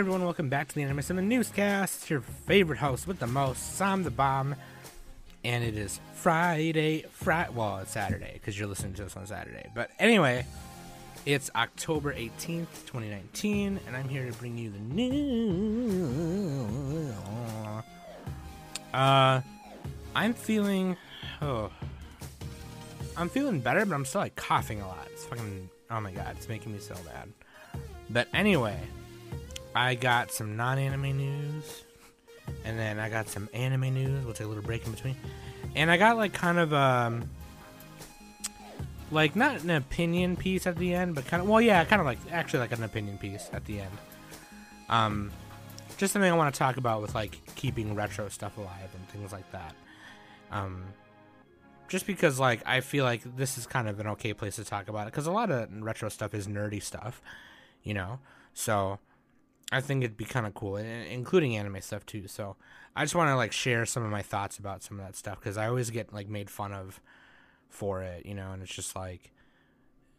Everyone, 0.00 0.24
welcome 0.24 0.48
back 0.48 0.66
to 0.66 0.74
the 0.74 0.82
Anime 0.82 1.02
Summit 1.02 1.24
Newscast. 1.24 2.08
Your 2.08 2.22
favorite 2.22 2.78
host 2.78 3.06
with 3.06 3.18
the 3.18 3.26
most, 3.26 3.76
Sam 3.76 4.02
the 4.02 4.10
Bomb. 4.10 4.56
And 5.44 5.62
it 5.62 5.76
is 5.76 6.00
Friday, 6.14 7.04
Friday. 7.10 7.50
Well, 7.52 7.76
it's 7.80 7.90
Saturday 7.90 8.30
because 8.32 8.58
you're 8.58 8.66
listening 8.66 8.94
to 8.94 9.02
this 9.02 9.14
on 9.14 9.26
Saturday. 9.26 9.68
But 9.74 9.90
anyway, 9.98 10.46
it's 11.26 11.50
October 11.54 12.14
18th, 12.14 12.86
2019, 12.86 13.78
and 13.86 13.94
I'm 13.94 14.08
here 14.08 14.24
to 14.24 14.32
bring 14.38 14.56
you 14.56 14.70
the 14.70 14.78
news. 14.78 15.92
Uh, 18.94 19.42
I'm 20.16 20.32
feeling. 20.32 20.96
Oh. 21.42 21.70
I'm 23.18 23.28
feeling 23.28 23.60
better, 23.60 23.84
but 23.84 23.94
I'm 23.94 24.06
still 24.06 24.22
like 24.22 24.34
coughing 24.34 24.80
a 24.80 24.88
lot. 24.88 25.06
It's 25.12 25.26
fucking. 25.26 25.68
Oh 25.90 26.00
my 26.00 26.10
god, 26.10 26.36
it's 26.38 26.48
making 26.48 26.72
me 26.72 26.78
so 26.78 26.94
bad. 27.04 27.30
But 28.08 28.28
anyway, 28.32 28.80
I 29.74 29.94
got 29.94 30.32
some 30.32 30.56
non 30.56 30.78
anime 30.78 31.16
news, 31.16 31.84
and 32.64 32.78
then 32.78 32.98
I 32.98 33.08
got 33.08 33.28
some 33.28 33.48
anime 33.54 33.94
news. 33.94 34.24
We'll 34.24 34.34
take 34.34 34.46
a 34.46 34.48
little 34.48 34.62
break 34.62 34.84
in 34.86 34.92
between. 34.92 35.16
And 35.74 35.90
I 35.90 35.96
got 35.96 36.16
like 36.16 36.32
kind 36.32 36.58
of 36.58 36.72
um 36.72 37.28
like 39.10 39.36
not 39.36 39.62
an 39.62 39.70
opinion 39.70 40.36
piece 40.36 40.66
at 40.66 40.76
the 40.76 40.94
end, 40.94 41.14
but 41.14 41.26
kind 41.26 41.42
of 41.42 41.48
well, 41.48 41.60
yeah, 41.60 41.84
kind 41.84 42.00
of 42.00 42.06
like 42.06 42.18
actually 42.30 42.60
like 42.60 42.72
an 42.72 42.82
opinion 42.82 43.18
piece 43.18 43.48
at 43.52 43.64
the 43.64 43.80
end. 43.80 43.98
Um, 44.88 45.30
just 45.96 46.12
something 46.12 46.30
I 46.30 46.36
want 46.36 46.52
to 46.54 46.58
talk 46.58 46.76
about 46.76 47.02
with 47.02 47.14
like 47.14 47.38
keeping 47.54 47.94
retro 47.94 48.28
stuff 48.28 48.56
alive 48.56 48.90
and 48.94 49.08
things 49.08 49.32
like 49.32 49.50
that. 49.52 49.74
Um, 50.50 50.82
just 51.88 52.06
because 52.06 52.38
like 52.40 52.62
I 52.66 52.80
feel 52.80 53.04
like 53.04 53.36
this 53.36 53.58
is 53.58 53.66
kind 53.66 53.88
of 53.88 54.00
an 54.00 54.06
okay 54.08 54.32
place 54.32 54.56
to 54.56 54.64
talk 54.64 54.88
about 54.88 55.06
it 55.06 55.12
because 55.12 55.26
a 55.26 55.32
lot 55.32 55.50
of 55.50 55.68
retro 55.82 56.08
stuff 56.08 56.34
is 56.34 56.46
nerdy 56.46 56.82
stuff, 56.82 57.20
you 57.82 57.94
know. 57.94 58.18
So 58.54 58.98
I 59.72 59.80
think 59.80 60.02
it'd 60.02 60.16
be 60.16 60.24
kind 60.24 60.46
of 60.46 60.54
cool, 60.54 60.76
including 60.76 61.56
anime 61.56 61.80
stuff 61.80 62.04
too. 62.04 62.26
So 62.26 62.56
I 62.96 63.04
just 63.04 63.14
want 63.14 63.28
to 63.28 63.36
like 63.36 63.52
share 63.52 63.86
some 63.86 64.04
of 64.04 64.10
my 64.10 64.22
thoughts 64.22 64.58
about 64.58 64.82
some 64.82 64.98
of 64.98 65.06
that 65.06 65.16
stuff 65.16 65.38
because 65.38 65.56
I 65.56 65.68
always 65.68 65.90
get 65.90 66.12
like 66.12 66.28
made 66.28 66.50
fun 66.50 66.72
of 66.72 67.00
for 67.68 68.02
it, 68.02 68.26
you 68.26 68.34
know, 68.34 68.50
and 68.52 68.62
it's 68.62 68.74
just 68.74 68.96
like, 68.96 69.32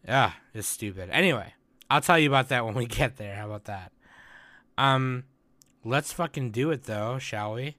ah, 0.08 0.38
it's 0.54 0.68
stupid. 0.68 1.10
Anyway, 1.12 1.54
I'll 1.90 2.02
tell 2.02 2.18
you 2.18 2.30
about 2.30 2.50
that 2.50 2.66
when 2.66 2.76
we 2.76 2.86
get 2.86 3.18
there. 3.18 3.36
How 3.36 3.48
about 3.48 3.66
that? 3.66 3.92
Um, 4.78 5.26
let's 5.84 6.14
fucking 6.14 6.52
do 6.52 6.72
it 6.72 6.84
though, 6.86 7.20
shall 7.20 7.54
we? 7.54 7.76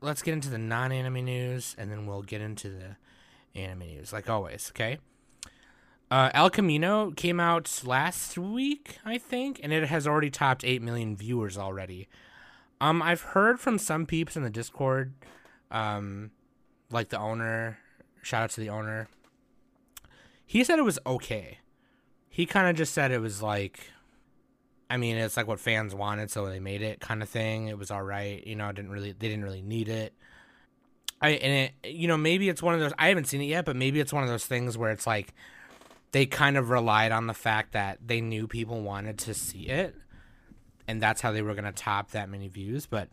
Let's 0.00 0.22
get 0.22 0.32
into 0.32 0.50
the 0.50 0.58
non-anime 0.58 1.24
news, 1.24 1.76
and 1.78 1.92
then 1.92 2.06
we'll 2.06 2.22
get 2.22 2.40
into 2.40 2.68
the 2.68 2.96
anime 3.54 3.86
news, 3.86 4.12
like 4.12 4.28
always. 4.28 4.72
Okay. 4.74 4.98
Uh, 6.12 6.28
El 6.34 6.50
Camino 6.50 7.10
came 7.12 7.40
out 7.40 7.80
last 7.86 8.36
week, 8.36 8.98
I 9.02 9.16
think, 9.16 9.58
and 9.62 9.72
it 9.72 9.84
has 9.84 10.06
already 10.06 10.28
topped 10.28 10.62
eight 10.62 10.82
million 10.82 11.16
viewers 11.16 11.56
already. 11.56 12.06
Um, 12.82 13.00
I've 13.00 13.22
heard 13.22 13.58
from 13.58 13.78
some 13.78 14.04
peeps 14.04 14.36
in 14.36 14.42
the 14.42 14.50
Discord, 14.50 15.14
um, 15.70 16.30
like 16.90 17.08
the 17.08 17.18
owner 17.18 17.78
Shout 18.20 18.42
out 18.42 18.50
to 18.50 18.60
the 18.60 18.68
owner. 18.68 19.08
He 20.44 20.62
said 20.64 20.78
it 20.78 20.82
was 20.82 20.98
okay. 21.06 21.60
He 22.28 22.44
kind 22.44 22.68
of 22.68 22.76
just 22.76 22.92
said 22.92 23.10
it 23.10 23.20
was 23.20 23.42
like, 23.42 23.80
I 24.90 24.98
mean, 24.98 25.16
it's 25.16 25.38
like 25.38 25.48
what 25.48 25.60
fans 25.60 25.94
wanted, 25.94 26.30
so 26.30 26.44
they 26.44 26.60
made 26.60 26.82
it 26.82 27.00
kind 27.00 27.22
of 27.22 27.30
thing. 27.30 27.68
It 27.68 27.78
was 27.78 27.90
all 27.90 28.02
right, 28.02 28.46
you 28.46 28.54
know. 28.54 28.70
Didn't 28.70 28.90
really, 28.90 29.12
they 29.12 29.28
didn't 29.28 29.44
really 29.44 29.62
need 29.62 29.88
it. 29.88 30.12
I 31.22 31.30
and 31.30 31.70
it, 31.82 31.94
you 31.94 32.06
know, 32.06 32.18
maybe 32.18 32.50
it's 32.50 32.62
one 32.62 32.74
of 32.74 32.80
those. 32.80 32.92
I 32.98 33.08
haven't 33.08 33.28
seen 33.28 33.40
it 33.40 33.46
yet, 33.46 33.64
but 33.64 33.76
maybe 33.76 33.98
it's 33.98 34.12
one 34.12 34.22
of 34.22 34.28
those 34.28 34.44
things 34.44 34.76
where 34.76 34.90
it's 34.90 35.06
like 35.06 35.32
they 36.12 36.26
kind 36.26 36.56
of 36.56 36.70
relied 36.70 37.10
on 37.10 37.26
the 37.26 37.34
fact 37.34 37.72
that 37.72 37.98
they 38.06 38.20
knew 38.20 38.46
people 38.46 38.82
wanted 38.82 39.18
to 39.18 39.34
see 39.34 39.68
it, 39.68 39.96
and 40.86 41.02
that's 41.02 41.20
how 41.20 41.32
they 41.32 41.42
were 41.42 41.54
going 41.54 41.64
to 41.64 41.72
top 41.72 42.12
that 42.12 42.28
many 42.28 42.48
views. 42.48 42.86
But 42.86 43.08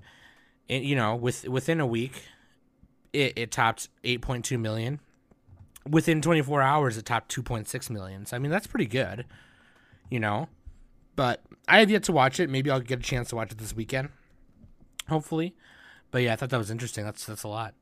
it, 0.67 0.83
you 0.83 0.95
know, 0.95 1.15
with 1.15 1.47
within 1.47 1.79
a 1.79 1.87
week, 1.87 2.23
it, 3.13 3.33
it 3.35 3.51
topped 3.51 3.89
8.2 4.03 4.59
million. 4.59 4.99
Within 5.89 6.21
24 6.21 6.61
hours, 6.61 6.97
it 6.97 7.05
topped 7.05 7.33
2.6 7.33 7.89
million. 7.89 8.25
So, 8.25 8.35
I 8.35 8.39
mean, 8.39 8.51
that's 8.51 8.67
pretty 8.67 8.85
good, 8.85 9.25
you 10.09 10.19
know? 10.19 10.49
But 11.15 11.41
I 11.67 11.79
have 11.79 11.89
yet 11.89 12.03
to 12.03 12.11
watch 12.11 12.39
it. 12.39 12.49
Maybe 12.49 12.69
I'll 12.69 12.79
get 12.79 12.99
a 12.99 13.01
chance 13.03 13.29
to 13.29 13.35
watch 13.35 13.51
it 13.51 13.57
this 13.57 13.75
weekend, 13.75 14.09
hopefully. 15.07 15.55
But 16.11 16.21
yeah, 16.23 16.33
I 16.33 16.35
thought 16.35 16.49
that 16.49 16.57
was 16.57 16.71
interesting. 16.71 17.05
That's 17.05 17.25
that's 17.25 17.43
a 17.43 17.47
lot. 17.47 17.73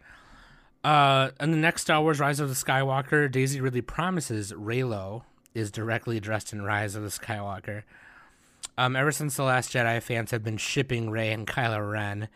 Uh, 0.88 1.32
in 1.42 1.52
the 1.52 1.58
next 1.58 1.82
Star 1.82 2.02
Wars 2.02 2.18
Rise 2.18 2.40
of 2.40 2.48
the 2.48 2.56
Skywalker, 2.56 3.30
Daisy 3.30 3.60
Ridley 3.60 3.82
promises 3.82 4.54
Reylo 4.54 5.24
is 5.54 5.70
directly 5.70 6.16
addressed 6.16 6.54
in 6.54 6.62
Rise 6.62 6.96
of 6.96 7.04
the 7.04 7.10
Skywalker. 7.10 7.84
Um, 8.78 8.96
ever 8.96 9.12
since 9.12 9.36
The 9.36 9.44
Last 9.44 9.74
Jedi, 9.74 10.02
fans 10.02 10.32
have 10.32 10.46
been 10.46 10.56
shipping 10.56 11.10
Rey 11.10 11.34
and 11.34 11.46
Kylo 11.46 11.92
Ren 11.92 12.30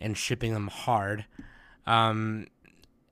and 0.00 0.18
shipping 0.18 0.52
them 0.52 0.66
hard. 0.66 1.26
Um, 1.86 2.48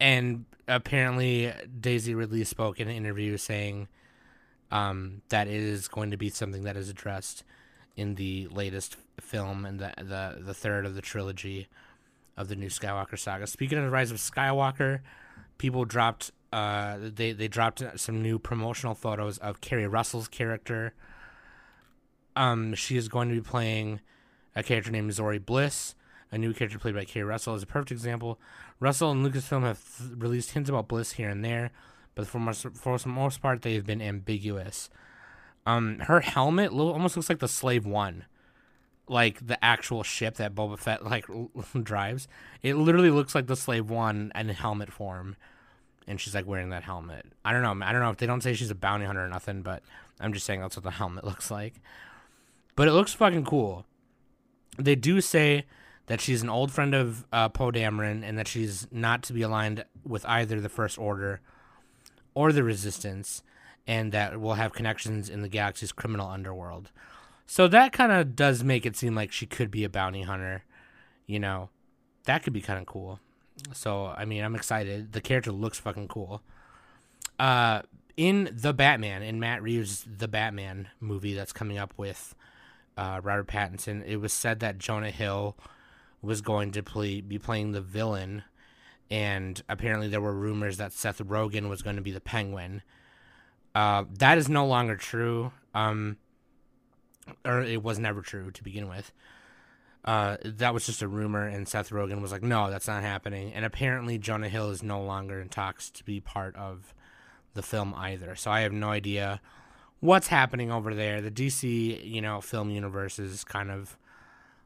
and 0.01 0.45
apparently, 0.67 1.53
Daisy 1.81 2.17
Ridley 2.17 2.43
spoke 2.43 2.81
in 2.81 2.89
an 2.89 2.97
interview 2.97 3.37
saying 3.37 3.87
um, 4.73 5.23
that 5.29 5.47
it 5.47 5.55
is 5.55 5.87
going 5.87 6.11
to 6.11 6.17
be 6.17 6.31
something 6.31 6.65
that 6.65 6.77
is 6.77 6.89
addressed 6.89 7.45
in 7.97 8.17
the 8.17 8.49
latest 8.49 8.97
film 9.21 9.67
and 9.67 9.79
the, 9.79 9.93
the 9.99 10.43
the 10.43 10.53
third 10.53 10.85
of 10.85 10.97
the 10.97 11.01
trilogy 11.01 11.69
of 12.37 12.49
the 12.49 12.57
new 12.57 12.69
Skywalker 12.69 13.19
saga. 13.19 13.47
Speaking 13.47 13.79
of 13.79 13.85
the 13.85 13.91
Rise 13.91 14.11
of 14.11 14.19
Skywalker, 14.19 15.01
people 15.59 15.85
dropped 15.85 16.31
uh, 16.53 16.99
they 17.01 17.33
they 17.33 17.49
dropped 17.49 17.83
some 17.97 18.23
new 18.23 18.39
promotional 18.39 18.95
photos 18.95 19.39
of 19.39 19.61
Keri 19.61 19.89
Russell's 19.89 20.29
character. 20.29 20.95
Um, 22.37 22.75
she 22.75 22.97
is 22.97 23.09
going 23.09 23.29
to 23.29 23.35
be 23.35 23.41
playing 23.41 24.01
a 24.55 24.63
character 24.63 24.91
named 24.91 25.11
Zorii 25.11 25.45
Bliss, 25.45 25.97
a 26.31 26.39
new 26.39 26.53
character 26.53 26.79
played 26.79 26.95
by 26.95 27.05
Carrie 27.05 27.25
Russell, 27.25 27.55
is 27.57 27.65
a 27.65 27.67
perfect 27.67 27.91
example. 27.91 28.41
Russell 28.79 29.11
and 29.11 29.27
Lucasfilm 29.27 29.63
have 29.63 29.81
th- 29.99 30.11
released 30.17 30.53
hints 30.53 30.71
about 30.71 30.87
Bliss 30.89 31.13
here 31.13 31.29
and 31.29 31.45
there, 31.45 31.71
but 32.15 32.27
for 32.27 32.39
most, 32.39 32.67
for 32.75 32.99
the 32.99 33.09
most 33.09 33.43
part, 33.43 33.63
they 33.63 33.75
have 33.75 33.87
been 33.87 34.03
ambiguous. 34.03 34.91
Um, 35.67 36.01
her 36.01 36.21
helmet 36.21 36.73
lo- 36.73 36.93
almost 36.93 37.17
looks 37.17 37.29
like 37.29 37.39
the 37.39 37.49
Slave 37.49 37.87
One, 37.87 38.27
like 39.09 39.47
the 39.47 39.63
actual 39.63 40.03
ship 40.03 40.37
that 40.37 40.55
Boba 40.55 40.79
Fett 40.79 41.05
like 41.05 41.27
drives. 41.83 42.29
It 42.63 42.75
literally 42.75 43.11
looks 43.11 43.35
like 43.35 43.47
the 43.47 43.57
Slave 43.57 43.91
One 43.91 44.33
in 44.35 44.49
helmet 44.49 44.93
form, 44.93 45.37
and 46.07 46.21
she's 46.21 46.35
like 46.35 46.47
wearing 46.47 46.71
that 46.71 46.85
helmet. 46.85 47.27
I 47.45 47.53
don't 47.53 47.63
know. 47.63 47.87
I 47.87 47.93
don't 47.93 48.01
know 48.01 48.11
if 48.11 48.19
they 48.19 48.27
don't 48.27 48.43
say 48.43 48.55
she's 48.55 48.71
a 48.71 48.75
bounty 48.75 49.05
hunter 49.05 49.25
or 49.25 49.29
nothing, 49.29 49.63
but 49.63 49.83
I'm 50.21 50.33
just 50.33 50.47
saying 50.47 50.61
that's 50.61 50.77
what 50.77 50.85
the 50.85 50.91
helmet 50.91 51.25
looks 51.25 51.51
like. 51.51 51.75
But 52.77 52.89
it 52.89 52.93
looks 52.93 53.13
fucking 53.13 53.45
cool. 53.45 53.87
They 54.79 54.97
do 54.97 55.21
say 55.21 55.67
that 56.07 56.21
she's 56.21 56.43
an 56.43 56.51
old 56.51 56.71
friend 56.71 56.95
of 56.95 57.25
uh, 57.33 57.49
Poe 57.49 57.71
Dameron 57.71 58.27
and 58.29 58.37
that 58.39 58.49
she's 58.49 58.87
not 58.91 59.23
to 59.25 59.33
be 59.33 59.43
aligned 59.43 59.85
with 60.05 60.27
either 60.27 60.61
the 60.61 60.69
First 60.69 60.99
Order 60.99 61.41
or 62.35 62.53
the 62.53 62.65
Resistance, 62.65 63.43
and 63.87 64.13
that 64.13 64.41
will 64.41 64.55
have 64.55 64.73
connections 64.73 65.29
in 65.31 65.43
the 65.43 65.49
galaxy's 65.49 65.93
criminal 65.93 66.29
underworld. 66.29 66.91
So 67.47 67.69
that 67.69 67.93
kind 67.93 68.13
of 68.13 68.35
does 68.37 68.65
make 68.65 68.87
it 68.87 68.97
seem 68.97 69.15
like 69.15 69.33
she 69.33 69.47
could 69.47 69.71
be 69.71 69.85
a 69.85 69.89
bounty 69.89 70.23
hunter. 70.23 70.65
You 71.27 71.41
know, 71.41 71.71
that 72.25 72.43
could 72.43 72.53
be 72.53 72.61
kind 72.61 72.79
of 72.79 72.87
cool. 72.87 73.21
So 73.73 74.07
I 74.07 74.25
mean, 74.25 74.43
I'm 74.43 74.55
excited. 74.55 75.13
The 75.13 75.21
character 75.21 75.53
looks 75.53 75.79
fucking 75.79 76.09
cool. 76.09 76.43
Uh, 77.39 77.83
in 78.17 78.51
the 78.53 78.73
Batman, 78.73 79.23
in 79.23 79.41
Matt 79.41 79.63
Reeves' 79.63 80.07
The 80.19 80.29
Batman 80.29 80.89
movie 81.01 81.35
that's 81.35 81.53
coming 81.53 81.79
up 81.79 81.93
with 81.97 82.35
uh, 82.97 83.21
Robert 83.23 83.49
Pattinson, 83.49 84.05
it 84.07 84.19
was 84.19 84.33
said 84.33 84.61
that 84.61 84.79
Jonah 84.79 85.11
Hill 85.11 85.57
was 86.23 86.41
going 86.41 86.71
to 86.73 86.83
play, 86.83 87.21
be 87.21 87.39
playing 87.39 87.73
the 87.73 87.81
villain, 87.81 88.45
and 89.11 89.63
apparently 89.69 90.09
there 90.09 90.21
were 90.21 90.33
rumors 90.33 90.77
that 90.77 90.93
Seth 90.93 91.19
Rogen 91.19 91.69
was 91.69 91.83
going 91.83 91.97
to 91.97 92.03
be 92.03 92.13
the 92.13 92.21
Penguin. 92.21 92.83
Uh, 93.75 94.05
that 94.19 94.39
is 94.39 94.49
no 94.49 94.65
longer 94.65 94.97
true, 94.97 95.53
um, 95.75 96.17
or 97.45 97.63
it 97.63 97.83
was 97.83 97.99
never 97.99 98.23
true 98.23 98.51
to 98.51 98.63
begin 98.63 98.89
with. 98.89 99.13
Uh, 100.05 100.37
that 100.45 100.75
was 100.75 100.85
just 100.85 101.01
a 101.01 101.09
rumor, 101.09 101.47
and 101.47 101.67
Seth 101.67 101.91
Rogen 101.91 102.21
was 102.21 102.31
like, 102.31 102.43
"No, 102.43 102.71
that's 102.71 102.87
not 102.87 103.03
happening." 103.03 103.53
And 103.55 103.65
apparently, 103.65 104.19
Jonah 104.19 104.51
Hill 104.51 104.71
is 104.71 104.83
no 104.83 105.03
longer 105.03 105.41
in 105.41 105.49
talks 105.49 105.91
to 105.91 106.05
be 106.05 106.21
part 106.21 106.55
of 106.57 106.95
the 107.55 107.63
film 107.63 107.95
either. 107.97 108.35
So 108.35 108.51
I 108.51 108.61
have 108.61 108.73
no 108.73 108.91
idea 108.91 109.41
what's 110.01 110.29
happening 110.29 110.71
over 110.71 110.95
there. 110.95 111.23
The 111.23 111.31
DC, 111.31 112.05
you 112.05 112.21
know, 112.21 112.41
film 112.41 112.71
universe 112.71 113.19
is 113.19 113.45
kind 113.45 113.71
of 113.71 113.97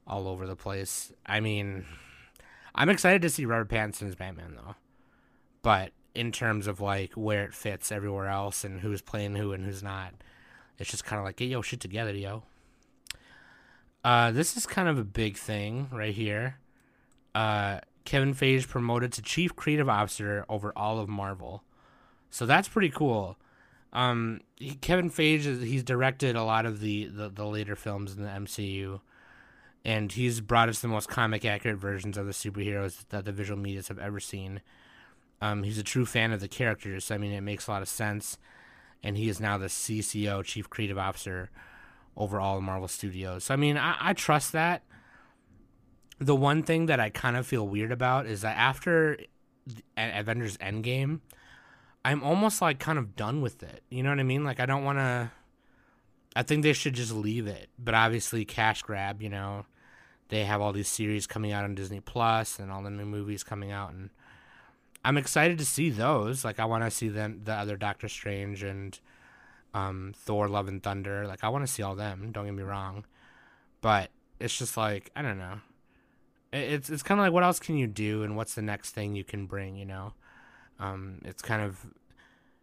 all 0.07 0.27
over 0.27 0.47
the 0.47 0.57
place. 0.57 1.13
I 1.25 1.41
mean, 1.41 1.85
I'm 2.75 2.89
excited 2.89 3.23
to 3.23 3.31
see 3.31 3.45
Robert 3.45 3.69
Pattinson's 3.69 4.17
Batman 4.17 4.57
though, 4.57 4.75
but 5.63 5.93
in 6.15 6.33
terms 6.33 6.67
of 6.67 6.81
like 6.81 7.13
where 7.13 7.45
it 7.45 7.55
fits 7.55 7.93
everywhere 7.93 8.27
else 8.27 8.65
and 8.65 8.81
who's 8.81 9.03
playing 9.03 9.37
who 9.37 9.53
and 9.53 9.65
who's 9.65 9.83
not, 9.83 10.15
it's 10.79 10.91
just 10.91 11.05
kind 11.05 11.19
of 11.19 11.25
like 11.25 11.37
get 11.37 11.49
yo 11.49 11.63
shit 11.63 11.81
together, 11.81 12.13
yo. 12.13 12.43
Uh, 14.05 14.31
this 14.31 14.57
is 14.57 14.67
kind 14.67 14.89
of 14.89 14.99
a 14.99 15.05
big 15.05 15.37
thing 15.37 15.89
right 15.93 16.15
here. 16.15 16.59
Uh, 17.35 17.81
Kevin 18.05 18.35
Feige 18.35 18.67
promoted 18.67 19.13
to 19.13 19.23
chief 19.23 19.55
creative 19.55 19.89
officer 19.89 20.45
over 20.49 20.73
all 20.77 20.99
of 20.99 21.09
Marvel, 21.09 21.63
so 22.31 22.47
that's 22.47 22.69
pretty 22.69 22.91
cool. 22.91 23.37
Um, 23.93 24.41
he, 24.57 24.75
Kevin 24.75 25.11
Feige 25.11 25.63
he's 25.63 25.83
directed 25.83 26.37
a 26.37 26.45
lot 26.45 26.67
of 26.67 26.81
the, 26.81 27.07
the 27.07 27.29
the 27.29 27.47
later 27.47 27.77
films 27.77 28.15
in 28.15 28.23
the 28.23 28.29
MCU 28.29 29.01
and 29.85 30.13
he's 30.13 30.41
brought 30.41 30.69
us 30.69 30.81
the 30.81 30.89
most 30.89 31.09
comic 31.09 31.45
accurate 31.45 31.79
versions 31.79 32.19
of 32.19 32.27
the 32.27 32.33
superheroes 32.33 33.05
that 33.09 33.25
the 33.25 33.33
visual 33.33 33.59
medias 33.59 33.89
have 33.89 33.99
ever 33.99 34.21
seen. 34.21 34.61
Um, 35.41 35.63
he's 35.63 35.79
a 35.79 35.83
true 35.83 36.05
fan 36.05 36.33
of 36.33 36.41
the 36.41 36.49
characters. 36.49 37.07
So, 37.07 37.15
I 37.15 37.19
mean, 37.19 37.33
it 37.33 37.41
makes 37.41 37.67
a 37.67 37.71
lot 37.71 37.83
of 37.83 37.89
sense, 37.89 38.39
and 39.03 39.17
he 39.17 39.29
is 39.29 39.41
now 39.41 39.59
the 39.59 39.67
CCO, 39.67 40.45
Chief 40.45 40.69
Creative 40.69 40.99
Officer, 40.99 41.51
over 42.17 42.41
all 42.41 42.61
Marvel 42.61 42.89
Studios. 42.89 43.45
So 43.45 43.55
I 43.55 43.57
mean, 43.57 43.77
I, 43.77 43.97
I 44.01 44.13
trust 44.13 44.53
that. 44.53 44.83
The 46.19 46.35
one 46.35 46.65
thing 46.65 46.87
that 46.87 46.99
I 46.99 47.11
kind 47.11 47.37
of 47.37 47.47
feel 47.47 47.67
weird 47.67 47.93
about 47.93 48.27
is 48.27 48.41
that 48.41 48.57
after 48.57 49.19
Avengers 49.97 50.57
Endgame, 50.57 51.21
I'm 52.05 52.23
almost 52.23 52.61
like 52.61 52.79
kind 52.79 52.99
of 52.99 53.15
done 53.15 53.41
with 53.41 53.63
it. 53.63 53.83
You 53.89 54.03
know 54.03 54.11
what 54.11 54.21
I 54.21 54.25
mean? 54.25 54.45
Like 54.45 54.61
I 54.61 54.67
don't 54.67 54.85
want 54.85 54.99
to. 54.99 55.31
I 56.37 56.43
think 56.43 56.63
they 56.63 56.73
should 56.73 56.95
just 56.95 57.13
leave 57.13 57.47
it. 57.47 57.69
But 57.79 57.95
obviously, 57.95 58.45
cash 58.45 58.83
grab. 58.83 59.23
You 59.23 59.29
know, 59.29 59.67
they 60.29 60.45
have 60.45 60.61
all 60.61 60.73
these 60.73 60.89
series 60.89 61.27
coming 61.27 61.53
out 61.53 61.65
on 61.65 61.75
Disney 61.75 62.01
Plus 62.01 62.59
and 62.59 62.71
all 62.71 62.83
the 62.83 62.91
new 62.91 63.07
movies 63.07 63.45
coming 63.45 63.71
out, 63.71 63.93
and 63.93 64.11
I'm 65.09 65.17
excited 65.17 65.57
to 65.57 65.65
see 65.65 65.89
those. 65.89 66.45
Like 66.45 66.61
I 66.61 66.67
want 66.67 66.85
to 66.85 66.91
see 66.91 67.09
them, 67.09 67.41
the 67.43 67.55
other 67.55 67.79
Doctor 67.79 68.11
Strange 68.11 68.63
and 68.63 69.01
um, 69.73 70.13
Thor: 70.15 70.49
Love 70.49 70.69
and 70.69 70.83
Thunder. 70.83 71.27
Like 71.27 71.43
I 71.43 71.49
want 71.49 71.67
to 71.67 71.73
see 71.73 71.83
all 71.83 71.95
them. 71.95 72.31
Don't 72.31 72.45
get 72.45 72.53
me 72.53 72.63
wrong, 72.63 73.07
but 73.81 74.11
it's 74.39 74.59
just 74.59 74.77
like 74.77 75.11
I 75.17 75.23
don't 75.23 75.39
know. 75.39 75.61
It's 76.53 76.91
it's 76.91 77.03
kind 77.03 77.19
of 77.19 77.25
like 77.25 77.33
what 77.33 77.43
else 77.43 77.59
can 77.59 77.79
you 77.79 77.87
do, 77.87 78.23
and 78.23 78.37
what's 78.37 78.55
the 78.55 78.61
next 78.61 78.91
thing 78.91 79.15
you 79.15 79.25
can 79.25 79.47
bring? 79.47 79.77
You 79.77 79.87
know, 79.87 80.13
um, 80.79 81.23
it's 81.25 81.41
kind 81.41 81.63
of 81.63 81.87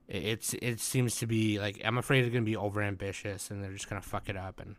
it's 0.07 0.53
it 0.61 0.79
seems 0.79 1.15
to 1.15 1.25
be 1.25 1.57
like 1.57 1.81
I'm 1.83 1.97
afraid 1.97 2.25
it's 2.25 2.31
gonna 2.31 2.45
be 2.45 2.55
over 2.55 2.83
ambitious, 2.83 3.49
and 3.49 3.63
they're 3.63 3.73
just 3.73 3.89
gonna 3.89 4.03
fuck 4.03 4.29
it 4.29 4.37
up, 4.37 4.59
and 4.59 4.75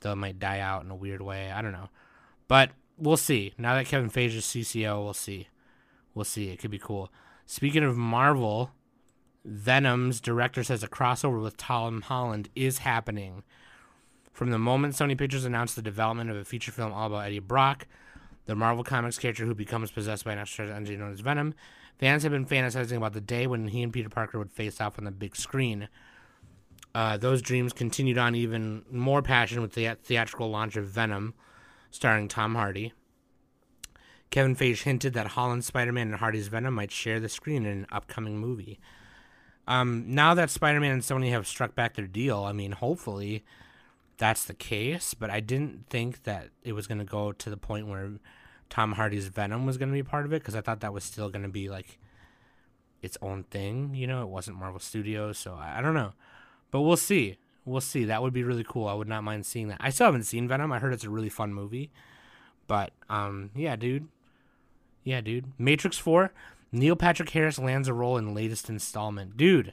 they 0.00 0.12
might 0.16 0.40
die 0.40 0.58
out 0.58 0.82
in 0.82 0.90
a 0.90 0.96
weird 0.96 1.22
way. 1.22 1.52
I 1.52 1.62
don't 1.62 1.70
know, 1.70 1.90
but 2.48 2.72
we'll 2.96 3.16
see. 3.16 3.54
Now 3.56 3.76
that 3.76 3.86
Kevin 3.86 4.10
Feige 4.10 4.34
is 4.34 4.46
CCO, 4.46 5.04
we'll 5.04 5.14
see. 5.14 5.46
We'll 6.18 6.24
see. 6.24 6.48
It 6.48 6.58
could 6.58 6.72
be 6.72 6.80
cool. 6.80 7.12
Speaking 7.46 7.84
of 7.84 7.96
Marvel, 7.96 8.72
Venom's 9.44 10.20
director 10.20 10.64
says 10.64 10.82
a 10.82 10.88
crossover 10.88 11.40
with 11.40 11.56
Tom 11.56 12.02
Holland 12.02 12.48
is 12.56 12.78
happening. 12.78 13.44
From 14.32 14.50
the 14.50 14.58
moment 14.58 14.94
Sony 14.94 15.16
Pictures 15.16 15.44
announced 15.44 15.76
the 15.76 15.80
development 15.80 16.28
of 16.28 16.36
a 16.36 16.44
feature 16.44 16.72
film 16.72 16.92
all 16.92 17.06
about 17.06 17.26
Eddie 17.26 17.38
Brock, 17.38 17.86
the 18.46 18.56
Marvel 18.56 18.82
Comics 18.82 19.16
character 19.16 19.44
who 19.44 19.54
becomes 19.54 19.92
possessed 19.92 20.24
by 20.24 20.32
an 20.32 20.40
extraterrestrial 20.40 20.76
entity 20.76 20.96
known 20.96 21.12
as 21.12 21.20
Venom, 21.20 21.54
fans 22.00 22.24
have 22.24 22.32
been 22.32 22.44
fantasizing 22.44 22.96
about 22.96 23.12
the 23.12 23.20
day 23.20 23.46
when 23.46 23.68
he 23.68 23.84
and 23.84 23.92
Peter 23.92 24.08
Parker 24.08 24.40
would 24.40 24.50
face 24.50 24.80
off 24.80 24.98
on 24.98 25.04
the 25.04 25.12
big 25.12 25.36
screen. 25.36 25.88
Uh, 26.96 27.16
those 27.16 27.40
dreams 27.40 27.72
continued 27.72 28.18
on 28.18 28.34
even 28.34 28.84
more 28.90 29.22
passion 29.22 29.62
with 29.62 29.74
the 29.74 29.96
theatrical 30.02 30.50
launch 30.50 30.74
of 30.74 30.88
Venom, 30.88 31.32
starring 31.92 32.26
Tom 32.26 32.56
Hardy. 32.56 32.92
Kevin 34.30 34.54
Feige 34.54 34.82
hinted 34.82 35.14
that 35.14 35.28
Holland's 35.28 35.66
Spider-Man 35.66 36.08
and 36.08 36.16
Hardy's 36.16 36.48
Venom 36.48 36.74
might 36.74 36.90
share 36.90 37.18
the 37.18 37.28
screen 37.28 37.64
in 37.64 37.78
an 37.78 37.86
upcoming 37.90 38.38
movie. 38.38 38.78
Um, 39.66 40.04
now 40.06 40.34
that 40.34 40.50
Spider-Man 40.50 40.92
and 40.92 41.02
Sony 41.02 41.30
have 41.30 41.46
struck 41.46 41.74
back 41.74 41.94
their 41.94 42.06
deal, 42.06 42.42
I 42.44 42.52
mean, 42.52 42.72
hopefully 42.72 43.44
that's 44.18 44.44
the 44.44 44.54
case. 44.54 45.14
But 45.14 45.30
I 45.30 45.40
didn't 45.40 45.86
think 45.88 46.24
that 46.24 46.48
it 46.62 46.72
was 46.72 46.86
going 46.86 46.98
to 46.98 47.04
go 47.04 47.32
to 47.32 47.50
the 47.50 47.56
point 47.56 47.86
where 47.86 48.12
Tom 48.68 48.92
Hardy's 48.92 49.28
Venom 49.28 49.66
was 49.66 49.78
going 49.78 49.88
to 49.88 49.94
be 49.94 50.02
part 50.02 50.26
of 50.26 50.32
it 50.32 50.42
because 50.42 50.54
I 50.54 50.60
thought 50.60 50.80
that 50.80 50.92
was 50.92 51.04
still 51.04 51.30
going 51.30 51.42
to 51.42 51.48
be 51.48 51.68
like 51.68 51.98
its 53.00 53.16
own 53.22 53.44
thing. 53.44 53.94
You 53.94 54.06
know, 54.06 54.22
it 54.22 54.28
wasn't 54.28 54.58
Marvel 54.58 54.80
Studios, 54.80 55.38
so 55.38 55.54
I, 55.54 55.78
I 55.78 55.80
don't 55.80 55.94
know. 55.94 56.12
But 56.70 56.82
we'll 56.82 56.96
see. 56.96 57.38
We'll 57.64 57.80
see. 57.80 58.04
That 58.04 58.22
would 58.22 58.32
be 58.32 58.44
really 58.44 58.64
cool. 58.66 58.88
I 58.88 58.94
would 58.94 59.08
not 59.08 59.24
mind 59.24 59.46
seeing 59.46 59.68
that. 59.68 59.78
I 59.80 59.90
still 59.90 60.06
haven't 60.06 60.24
seen 60.24 60.48
Venom. 60.48 60.72
I 60.72 60.78
heard 60.78 60.92
it's 60.92 61.04
a 61.04 61.10
really 61.10 61.28
fun 61.28 61.52
movie. 61.52 61.90
But 62.66 62.92
um, 63.08 63.50
yeah, 63.54 63.76
dude. 63.76 64.08
Yeah, 65.08 65.22
dude. 65.22 65.46
Matrix 65.56 65.96
Four. 65.96 66.34
Neil 66.70 66.94
Patrick 66.94 67.30
Harris 67.30 67.58
lands 67.58 67.88
a 67.88 67.94
role 67.94 68.18
in 68.18 68.34
latest 68.34 68.68
installment. 68.68 69.38
Dude, 69.38 69.72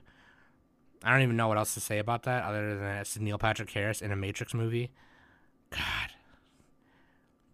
I 1.04 1.12
don't 1.12 1.24
even 1.24 1.36
know 1.36 1.50
what 1.50 1.58
else 1.58 1.74
to 1.74 1.82
say 1.82 2.00
about 2.00 2.24
that 2.24 2.46
other 2.46 2.78
than 2.78 2.86
it's 2.96 3.20
Neil 3.20 3.38
Patrick 3.38 3.70
Harris 3.70 4.02
in 4.02 4.14
a 4.14 4.16
Matrix 4.16 4.54
movie. 4.54 4.92
God. 5.72 6.14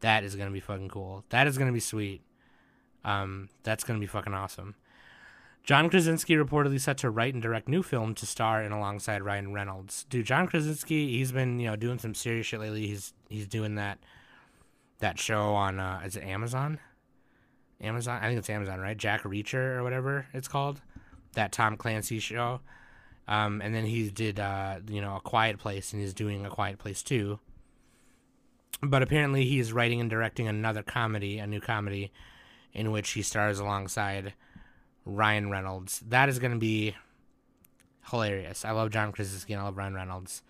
That 0.02 0.24
is 0.24 0.36
gonna 0.36 0.52
be 0.52 0.60
fucking 0.60 0.90
cool. 0.90 1.26
That 1.30 1.48
is 1.48 1.58
gonna 1.58 1.72
be 1.72 1.80
sweet. 1.80 2.22
Um, 3.04 3.50
that's 3.64 3.84
gonna 3.84 3.98
be 3.98 4.06
fucking 4.06 4.36
awesome. 4.36 4.76
John 5.64 5.90
Krasinski 5.90 6.36
reportedly 6.36 6.80
set 6.80 7.00
to 7.00 7.10
write 7.10 7.34
and 7.34 7.42
direct 7.42 7.68
new 7.68 7.82
film 7.82 8.14
to 8.14 8.28
star 8.28 8.62
in 8.62 8.72
alongside 8.72 9.24
Ryan 9.24 9.54
Reynolds. 9.54 10.06
Dude, 10.08 10.28
John 10.28 10.46
Krasinski, 10.46 11.18
he's 11.18 11.32
been 11.32 11.60
you 11.60 11.66
know 11.66 11.76
doing 11.76 11.98
some 11.98 12.14
serious 12.14 12.46
shit 12.46 12.60
lately. 12.60 12.86
He's 12.86 13.14
he's 13.28 13.48
doing 13.48 13.74
that 13.74 13.98
that 15.00 15.18
show 15.18 15.56
on 15.56 15.80
uh, 15.80 16.02
is 16.06 16.16
it 16.16 16.24
Amazon? 16.24 16.78
Amazon. 17.82 18.20
I 18.22 18.28
think 18.28 18.40
it's 18.40 18.50
Amazon, 18.50 18.80
right? 18.80 18.98
Jack 18.98 19.24
Reacher 19.24 19.78
or 19.78 19.84
whatever 19.84 20.28
it's 20.34 20.48
called. 20.48 20.82
That 21.34 21.52
Tom 21.52 21.78
Clancy 21.78 22.20
show. 22.20 22.62
Um, 23.28 23.62
and 23.62 23.74
then 23.74 23.86
he 23.86 24.10
did, 24.10 24.40
uh, 24.40 24.80
you 24.90 25.00
know, 25.02 25.16
A 25.16 25.22
Quiet 25.22 25.58
Place, 25.58 25.94
and 25.94 26.02
he's 26.02 26.14
doing 26.14 26.46
A 26.46 26.50
Quiet 26.50 26.80
Place 26.80 27.02
too. 27.02 27.40
But 28.84 29.04
apparently, 29.04 29.46
he's 29.46 29.72
writing 29.72 30.02
and 30.02 30.10
directing 30.10 30.48
another 30.48 30.84
comedy, 30.84 31.38
a 31.38 31.48
new 31.48 31.62
comedy, 31.62 32.12
in 32.74 32.92
which 32.92 33.12
he 33.12 33.22
stars 33.22 33.60
alongside 33.60 34.34
Ryan 35.06 35.50
Reynolds. 35.50 36.00
That 36.08 36.30
is 36.30 36.40
going 36.40 36.52
to 36.52 36.60
be 36.60 36.96
hilarious. 38.10 38.66
I 38.66 38.72
love 38.72 38.90
John 38.90 39.12
Krasinski 39.12 39.54
and 39.54 39.62
I 39.62 39.66
love 39.66 39.78
Ryan 39.78 39.94
Reynolds. 39.94 40.42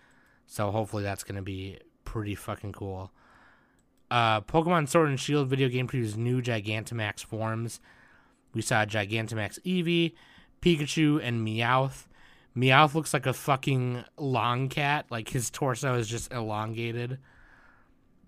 So 0.46 0.70
hopefully, 0.70 1.02
that's 1.02 1.24
going 1.24 1.36
to 1.36 1.42
be 1.42 1.78
pretty 2.04 2.34
fucking 2.34 2.72
cool. 2.72 3.12
Uh, 4.12 4.42
Pokemon 4.42 4.90
Sword 4.90 5.08
and 5.08 5.18
Shield 5.18 5.48
video 5.48 5.70
game 5.70 5.88
previews 5.88 6.18
new 6.18 6.42
Gigantamax 6.42 7.24
forms. 7.24 7.80
We 8.52 8.60
saw 8.60 8.84
Gigantamax 8.84 9.58
Eevee, 9.62 10.12
Pikachu, 10.60 11.18
and 11.22 11.46
Meowth. 11.46 12.08
Meowth 12.54 12.94
looks 12.94 13.14
like 13.14 13.24
a 13.24 13.32
fucking 13.32 14.04
long 14.18 14.68
cat. 14.68 15.06
Like 15.08 15.30
his 15.30 15.48
torso 15.48 15.94
is 15.94 16.08
just 16.08 16.30
elongated. 16.30 17.20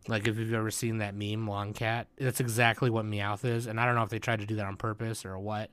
Like 0.08 0.26
if 0.26 0.38
you've 0.38 0.54
ever 0.54 0.70
seen 0.70 0.98
that 0.98 1.14
meme, 1.14 1.46
long 1.46 1.74
cat, 1.74 2.06
that's 2.16 2.40
exactly 2.40 2.88
what 2.88 3.04
Meowth 3.04 3.44
is. 3.44 3.66
And 3.66 3.78
I 3.78 3.84
don't 3.84 3.94
know 3.94 4.04
if 4.04 4.08
they 4.08 4.18
tried 4.18 4.40
to 4.40 4.46
do 4.46 4.56
that 4.56 4.64
on 4.64 4.78
purpose 4.78 5.26
or 5.26 5.38
what. 5.38 5.68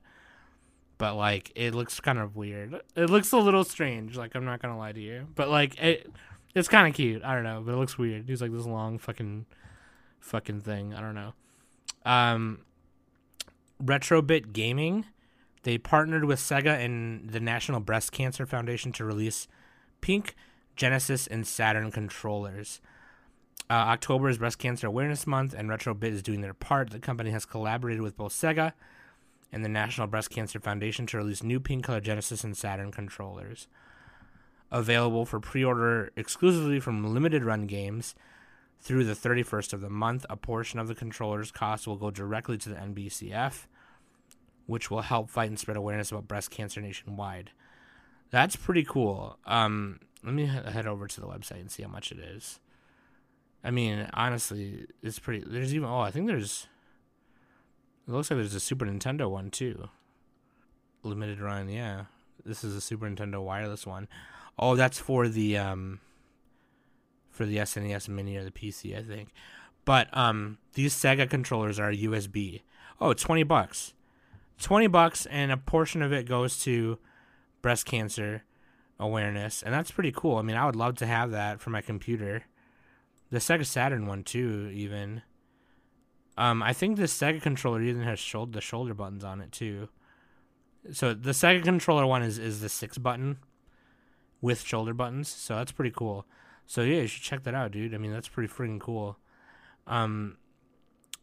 But 0.98 1.14
like 1.14 1.52
it 1.54 1.74
looks 1.74 2.00
kind 2.00 2.18
of 2.18 2.36
weird. 2.36 2.82
It 2.94 3.08
looks 3.08 3.32
a 3.32 3.38
little 3.38 3.64
strange. 3.64 4.18
Like 4.18 4.34
I'm 4.34 4.44
not 4.44 4.60
gonna 4.60 4.76
lie 4.76 4.92
to 4.92 5.00
you. 5.00 5.28
But 5.34 5.48
like 5.48 5.78
it, 5.78 6.12
it's 6.54 6.68
kind 6.68 6.86
of 6.86 6.92
cute. 6.92 7.24
I 7.24 7.34
don't 7.34 7.44
know, 7.44 7.62
but 7.64 7.72
it 7.72 7.78
looks 7.78 7.96
weird. 7.96 8.28
He's 8.28 8.42
like 8.42 8.52
this 8.52 8.66
long 8.66 8.98
fucking 8.98 9.46
fucking 10.22 10.60
thing. 10.60 10.94
I 10.94 11.00
don't 11.00 11.14
know. 11.14 11.34
Um, 12.04 12.60
Retrobit 13.82 14.52
Gaming, 14.52 15.06
they 15.64 15.78
partnered 15.78 16.24
with 16.24 16.38
Sega 16.38 16.82
and 16.82 17.30
the 17.30 17.40
National 17.40 17.80
Breast 17.80 18.12
Cancer 18.12 18.46
Foundation 18.46 18.92
to 18.92 19.04
release 19.04 19.48
Pink, 20.00 20.34
Genesis, 20.76 21.26
and 21.26 21.46
Saturn 21.46 21.90
controllers. 21.90 22.80
Uh, 23.68 23.74
October 23.74 24.28
is 24.28 24.38
Breast 24.38 24.58
Cancer 24.58 24.86
Awareness 24.86 25.26
Month, 25.26 25.54
and 25.54 25.68
Retrobit 25.68 26.04
is 26.04 26.22
doing 26.22 26.40
their 26.40 26.54
part. 26.54 26.90
The 26.90 26.98
company 26.98 27.30
has 27.30 27.44
collaborated 27.44 28.02
with 28.02 28.16
both 28.16 28.32
Sega 28.32 28.72
and 29.52 29.64
the 29.64 29.68
National 29.68 30.06
Breast 30.06 30.30
Cancer 30.30 30.58
Foundation 30.58 31.06
to 31.06 31.18
release 31.18 31.42
new 31.42 31.60
pink 31.60 31.84
color 31.84 32.00
Genesis 32.00 32.44
and 32.44 32.56
Saturn 32.56 32.90
controllers. 32.90 33.68
Available 34.70 35.26
for 35.26 35.38
pre 35.38 35.62
order 35.62 36.10
exclusively 36.16 36.80
from 36.80 37.12
limited 37.12 37.44
run 37.44 37.66
games 37.66 38.14
through 38.82 39.04
the 39.04 39.14
31st 39.14 39.72
of 39.72 39.80
the 39.80 39.88
month, 39.88 40.26
a 40.28 40.36
portion 40.36 40.80
of 40.80 40.88
the 40.88 40.94
controller's 40.94 41.52
cost 41.52 41.86
will 41.86 41.96
go 41.96 42.10
directly 42.10 42.58
to 42.58 42.68
the 42.68 42.74
NBCF, 42.74 43.66
which 44.66 44.90
will 44.90 45.02
help 45.02 45.30
fight 45.30 45.48
and 45.48 45.58
spread 45.58 45.76
awareness 45.76 46.10
about 46.10 46.26
breast 46.26 46.50
cancer 46.50 46.80
nationwide. 46.80 47.50
That's 48.30 48.56
pretty 48.56 48.82
cool. 48.82 49.38
Um, 49.46 50.00
let 50.24 50.34
me 50.34 50.46
head 50.46 50.86
over 50.86 51.06
to 51.06 51.20
the 51.20 51.28
website 51.28 51.60
and 51.60 51.70
see 51.70 51.84
how 51.84 51.88
much 51.88 52.10
it 52.10 52.18
is. 52.18 52.58
I 53.62 53.70
mean, 53.70 54.08
honestly, 54.14 54.86
it's 55.00 55.20
pretty. 55.20 55.44
There's 55.46 55.72
even 55.74 55.88
oh, 55.88 56.00
I 56.00 56.10
think 56.10 56.26
there's. 56.26 56.66
It 58.08 58.10
looks 58.10 58.30
like 58.30 58.38
there's 58.38 58.54
a 58.54 58.60
Super 58.60 58.84
Nintendo 58.84 59.30
one 59.30 59.50
too. 59.50 59.88
Limited 61.04 61.40
run, 61.40 61.68
yeah. 61.68 62.06
This 62.44 62.64
is 62.64 62.74
a 62.74 62.80
Super 62.80 63.06
Nintendo 63.06 63.40
wireless 63.40 63.86
one. 63.86 64.08
Oh, 64.58 64.74
that's 64.74 64.98
for 64.98 65.28
the 65.28 65.56
um 65.58 66.00
for 67.32 67.46
the 67.46 67.56
SNES 67.56 68.08
Mini 68.08 68.36
or 68.36 68.44
the 68.44 68.50
PC, 68.50 68.96
I 68.96 69.02
think. 69.02 69.30
But 69.84 70.16
um, 70.16 70.58
these 70.74 70.94
Sega 70.94 71.28
controllers 71.28 71.80
are 71.80 71.90
USB. 71.90 72.62
Oh, 73.00 73.12
20 73.14 73.42
bucks. 73.42 73.94
20 74.60 74.86
bucks, 74.86 75.26
and 75.26 75.50
a 75.50 75.56
portion 75.56 76.02
of 76.02 76.12
it 76.12 76.28
goes 76.28 76.62
to 76.62 76.98
breast 77.62 77.84
cancer 77.84 78.44
awareness, 79.00 79.62
and 79.62 79.74
that's 79.74 79.90
pretty 79.90 80.12
cool. 80.12 80.36
I 80.36 80.42
mean, 80.42 80.56
I 80.56 80.66
would 80.66 80.76
love 80.76 80.96
to 80.96 81.06
have 81.06 81.32
that 81.32 81.60
for 81.60 81.70
my 81.70 81.80
computer. 81.80 82.44
The 83.30 83.38
Sega 83.38 83.66
Saturn 83.66 84.06
one 84.06 84.22
too, 84.22 84.70
even. 84.72 85.22
Um, 86.36 86.62
I 86.62 86.72
think 86.72 86.96
the 86.96 87.04
Sega 87.04 87.42
controller 87.42 87.82
even 87.82 88.02
has 88.02 88.20
the 88.50 88.60
shoulder 88.60 88.94
buttons 88.94 89.24
on 89.24 89.40
it 89.40 89.50
too. 89.50 89.88
So 90.92 91.14
the 91.14 91.30
Sega 91.30 91.64
controller 91.64 92.06
one 92.06 92.22
is 92.22 92.38
is 92.38 92.60
the 92.60 92.68
six 92.68 92.98
button 92.98 93.38
with 94.40 94.62
shoulder 94.62 94.94
buttons, 94.94 95.28
so 95.28 95.56
that's 95.56 95.72
pretty 95.72 95.92
cool. 95.94 96.26
So 96.66 96.82
yeah, 96.82 97.02
you 97.02 97.06
should 97.06 97.22
check 97.22 97.42
that 97.44 97.54
out, 97.54 97.72
dude. 97.72 97.94
I 97.94 97.98
mean, 97.98 98.12
that's 98.12 98.28
pretty 98.28 98.52
freaking 98.52 98.80
cool. 98.80 99.18
Um, 99.86 100.36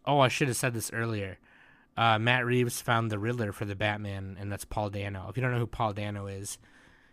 oh, 0.06 0.20
I 0.20 0.28
should 0.28 0.48
have 0.48 0.58
said 0.58 0.74
this 0.74 0.92
earlier. 0.94 1.40
Uh, 1.98 2.18
Matt 2.18 2.46
Reeves 2.46 2.82
found 2.82 3.12
the 3.12 3.20
Riddler 3.20 3.52
for 3.52 3.66
the 3.66 3.76
Batman, 3.76 4.38
and 4.40 4.52
that's 4.52 4.66
Paul 4.66 4.90
Dano. 4.90 5.28
If 5.30 5.38
you 5.38 5.44
don't 5.44 5.52
know 5.52 5.60
who 5.60 5.68
Paul 5.68 5.94
Dano 5.94 6.28
is, 6.28 6.58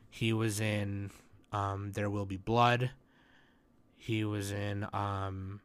he 0.09 0.33
was 0.33 0.61
in 0.61 1.11
um, 1.53 1.93
There 1.93 2.11
Will 2.11 2.27
Be 2.27 2.37
Blood. 2.37 2.91
He 3.97 4.25
was 4.25 4.53
in 4.53 4.87
um, 4.93 5.61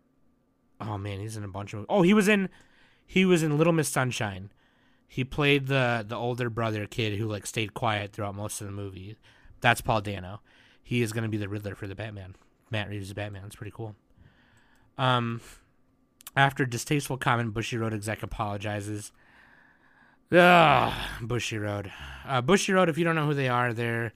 oh 0.82 0.98
man, 0.98 1.20
he's 1.20 1.38
in 1.38 1.44
a 1.44 1.48
bunch 1.48 1.74
of. 1.74 1.86
Oh, 1.90 2.02
he 2.02 2.14
was 2.14 2.28
in 2.28 2.50
he 3.06 3.26
was 3.26 3.44
in 3.44 3.58
Little 3.58 3.74
Miss 3.74 3.90
Sunshine. 3.90 4.52
He 5.08 5.24
played 5.24 5.68
the 5.68 6.04
the 6.08 6.16
older 6.16 6.50
brother 6.50 6.88
kid 6.88 7.20
who 7.20 7.28
like 7.28 7.46
stayed 7.46 7.74
quiet 7.74 8.14
throughout 8.14 8.36
most 8.36 8.62
of 8.62 8.68
the 8.68 8.74
movie. 8.74 9.18
That's 9.60 9.82
Paul 9.82 10.02
Dano. 10.02 10.42
He 10.82 11.02
is 11.02 11.14
going 11.14 11.24
to 11.24 11.30
be 11.30 11.38
the 11.38 11.50
Riddler 11.50 11.76
for 11.76 11.88
the 11.88 11.96
Batman. 11.96 12.36
Matt 12.72 12.90
Reeves' 12.90 13.14
Batman. 13.14 13.44
It's 13.46 13.56
pretty 13.56 13.74
cool. 13.76 13.96
Um, 14.98 15.42
after 16.36 16.66
distasteful 16.66 17.18
comment, 17.18 17.54
Bushiroad 17.54 17.94
exec 17.94 18.24
apologizes. 18.24 19.12
Ugh, 20.32 20.94
Bushiroad. 21.22 21.92
Uh, 22.26 22.42
Bushiroad, 22.42 22.88
if 22.88 22.98
you 22.98 23.04
don't 23.04 23.16
know 23.16 23.26
who 23.26 23.34
they 23.34 23.50
are, 23.50 23.74
they're 23.74 24.14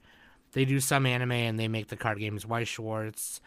they 0.53 0.63
do 0.63 0.79
some 0.79 1.05
anime 1.05 1.33
and 1.33 1.59
they 1.59 1.67
make 1.67 1.89
the 1.89 1.97
card 1.97 2.17
games 2.17 2.45
Weiss 2.45 2.69
Schwarz, 2.69 3.41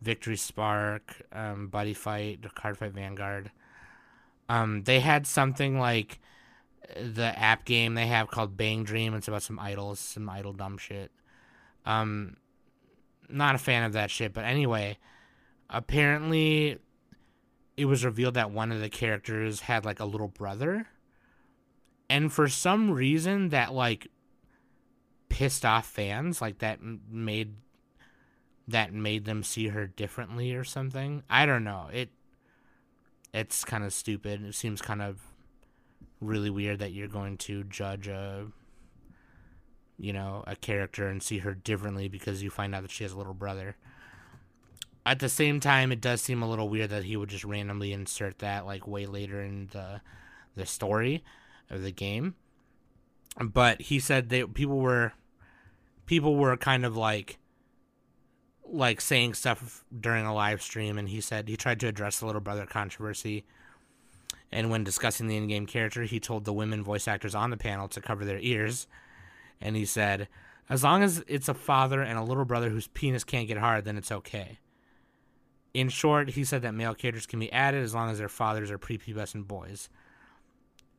Victory 0.00 0.36
Spark, 0.36 1.22
um, 1.32 1.68
Buddy 1.68 1.94
Fight, 1.94 2.44
Card 2.56 2.76
Fight 2.76 2.92
Vanguard. 2.92 3.52
Um, 4.48 4.82
they 4.82 4.98
had 4.98 5.28
something 5.28 5.78
like 5.78 6.18
the 6.96 7.38
app 7.38 7.64
game 7.64 7.94
they 7.94 8.08
have 8.08 8.28
called 8.28 8.56
Bang 8.56 8.82
Dream. 8.82 9.14
It's 9.14 9.28
about 9.28 9.44
some 9.44 9.60
idols, 9.60 10.00
some 10.00 10.28
idol 10.28 10.52
dumb 10.52 10.76
shit. 10.76 11.12
Um, 11.86 12.36
not 13.32 13.54
a 13.54 13.58
fan 13.58 13.84
of 13.84 13.92
that 13.94 14.10
shit, 14.10 14.32
but 14.32 14.44
anyway, 14.44 14.98
apparently 15.68 16.78
it 17.76 17.84
was 17.86 18.04
revealed 18.04 18.34
that 18.34 18.50
one 18.50 18.72
of 18.72 18.80
the 18.80 18.90
characters 18.90 19.60
had 19.60 19.84
like 19.84 20.00
a 20.00 20.04
little 20.04 20.28
brother. 20.28 20.86
And 22.08 22.32
for 22.32 22.48
some 22.48 22.90
reason 22.90 23.50
that 23.50 23.72
like 23.72 24.08
pissed 25.28 25.64
off 25.64 25.86
fans, 25.86 26.42
like 26.42 26.58
that 26.58 26.80
made 26.82 27.54
that 28.68 28.92
made 28.92 29.24
them 29.24 29.42
see 29.42 29.68
her 29.68 29.86
differently 29.86 30.54
or 30.54 30.64
something. 30.64 31.22
I 31.28 31.46
don't 31.46 31.64
know. 31.64 31.88
It 31.92 32.10
it's 33.32 33.64
kind 33.64 33.84
of 33.84 33.92
stupid. 33.92 34.44
It 34.44 34.54
seems 34.54 34.82
kind 34.82 35.02
of 35.02 35.20
really 36.20 36.50
weird 36.50 36.80
that 36.80 36.92
you're 36.92 37.08
going 37.08 37.36
to 37.38 37.64
judge 37.64 38.08
a 38.08 38.48
you 40.00 40.12
know, 40.14 40.42
a 40.46 40.56
character 40.56 41.08
and 41.08 41.22
see 41.22 41.38
her 41.38 41.54
differently 41.54 42.08
because 42.08 42.42
you 42.42 42.50
find 42.50 42.74
out 42.74 42.82
that 42.82 42.90
she 42.90 43.04
has 43.04 43.12
a 43.12 43.18
little 43.18 43.34
brother. 43.34 43.76
At 45.04 45.18
the 45.18 45.28
same 45.28 45.60
time, 45.60 45.92
it 45.92 46.00
does 46.00 46.22
seem 46.22 46.42
a 46.42 46.48
little 46.48 46.68
weird 46.68 46.90
that 46.90 47.04
he 47.04 47.16
would 47.16 47.28
just 47.28 47.44
randomly 47.44 47.92
insert 47.92 48.38
that 48.38 48.64
like 48.66 48.86
way 48.86 49.06
later 49.06 49.42
in 49.42 49.68
the 49.72 50.00
the 50.56 50.66
story 50.66 51.22
of 51.68 51.82
the 51.82 51.92
game. 51.92 52.34
But 53.40 53.82
he 53.82 54.00
said 54.00 54.30
that 54.30 54.54
people 54.54 54.78
were 54.78 55.12
people 56.06 56.34
were 56.36 56.56
kind 56.56 56.84
of 56.84 56.96
like 56.96 57.38
like 58.64 59.00
saying 59.00 59.34
stuff 59.34 59.84
during 60.00 60.24
a 60.24 60.34
live 60.34 60.62
stream 60.62 60.96
and 60.96 61.08
he 61.08 61.20
said 61.20 61.48
he 61.48 61.56
tried 61.56 61.80
to 61.80 61.88
address 61.88 62.20
the 62.20 62.26
little 62.26 62.40
brother 62.40 62.66
controversy 62.66 63.44
and 64.52 64.70
when 64.70 64.84
discussing 64.84 65.26
the 65.26 65.36
in-game 65.36 65.66
character 65.66 66.04
he 66.04 66.20
told 66.20 66.44
the 66.44 66.52
women 66.52 66.84
voice 66.84 67.08
actors 67.08 67.34
on 67.34 67.50
the 67.50 67.56
panel 67.56 67.88
to 67.88 68.00
cover 68.00 68.24
their 68.24 68.38
ears 68.38 68.86
and 69.60 69.76
he 69.76 69.84
said 69.84 70.28
as 70.68 70.84
long 70.84 71.02
as 71.02 71.24
it's 71.26 71.48
a 71.48 71.54
father 71.54 72.00
and 72.02 72.18
a 72.18 72.22
little 72.22 72.44
brother 72.44 72.70
whose 72.70 72.88
penis 72.88 73.24
can't 73.24 73.48
get 73.48 73.58
hard 73.58 73.84
then 73.84 73.96
it's 73.96 74.12
okay 74.12 74.58
in 75.74 75.88
short 75.88 76.30
he 76.30 76.44
said 76.44 76.62
that 76.62 76.74
male 76.74 76.94
characters 76.94 77.26
can 77.26 77.38
be 77.38 77.52
added 77.52 77.82
as 77.82 77.94
long 77.94 78.10
as 78.10 78.18
their 78.18 78.28
fathers 78.28 78.70
are 78.70 78.78
prepubescent 78.78 79.46
boys 79.46 79.88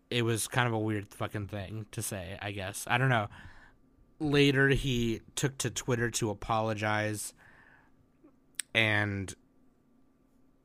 it 0.09 0.23
was 0.23 0.47
kind 0.47 0.67
of 0.67 0.73
a 0.73 0.79
weird 0.79 1.07
fucking 1.13 1.47
thing 1.47 1.85
to 1.91 2.01
say 2.01 2.37
i 2.41 2.51
guess 2.51 2.85
i 2.87 2.97
don't 2.97 3.09
know 3.09 3.27
later 4.19 4.69
he 4.69 5.21
took 5.35 5.57
to 5.57 5.69
twitter 5.69 6.09
to 6.09 6.29
apologize 6.29 7.33
and 8.73 9.35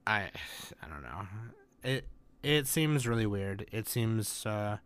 I 0.07 0.31
I 0.83 0.89
don't 0.89 1.03
know. 1.03 1.27
It 1.83 2.07
it 2.43 2.67
seems 2.67 3.07
really 3.07 3.27
weird. 3.27 3.67
It 3.73 3.89
seems 3.89 4.47
uh, 4.47 4.79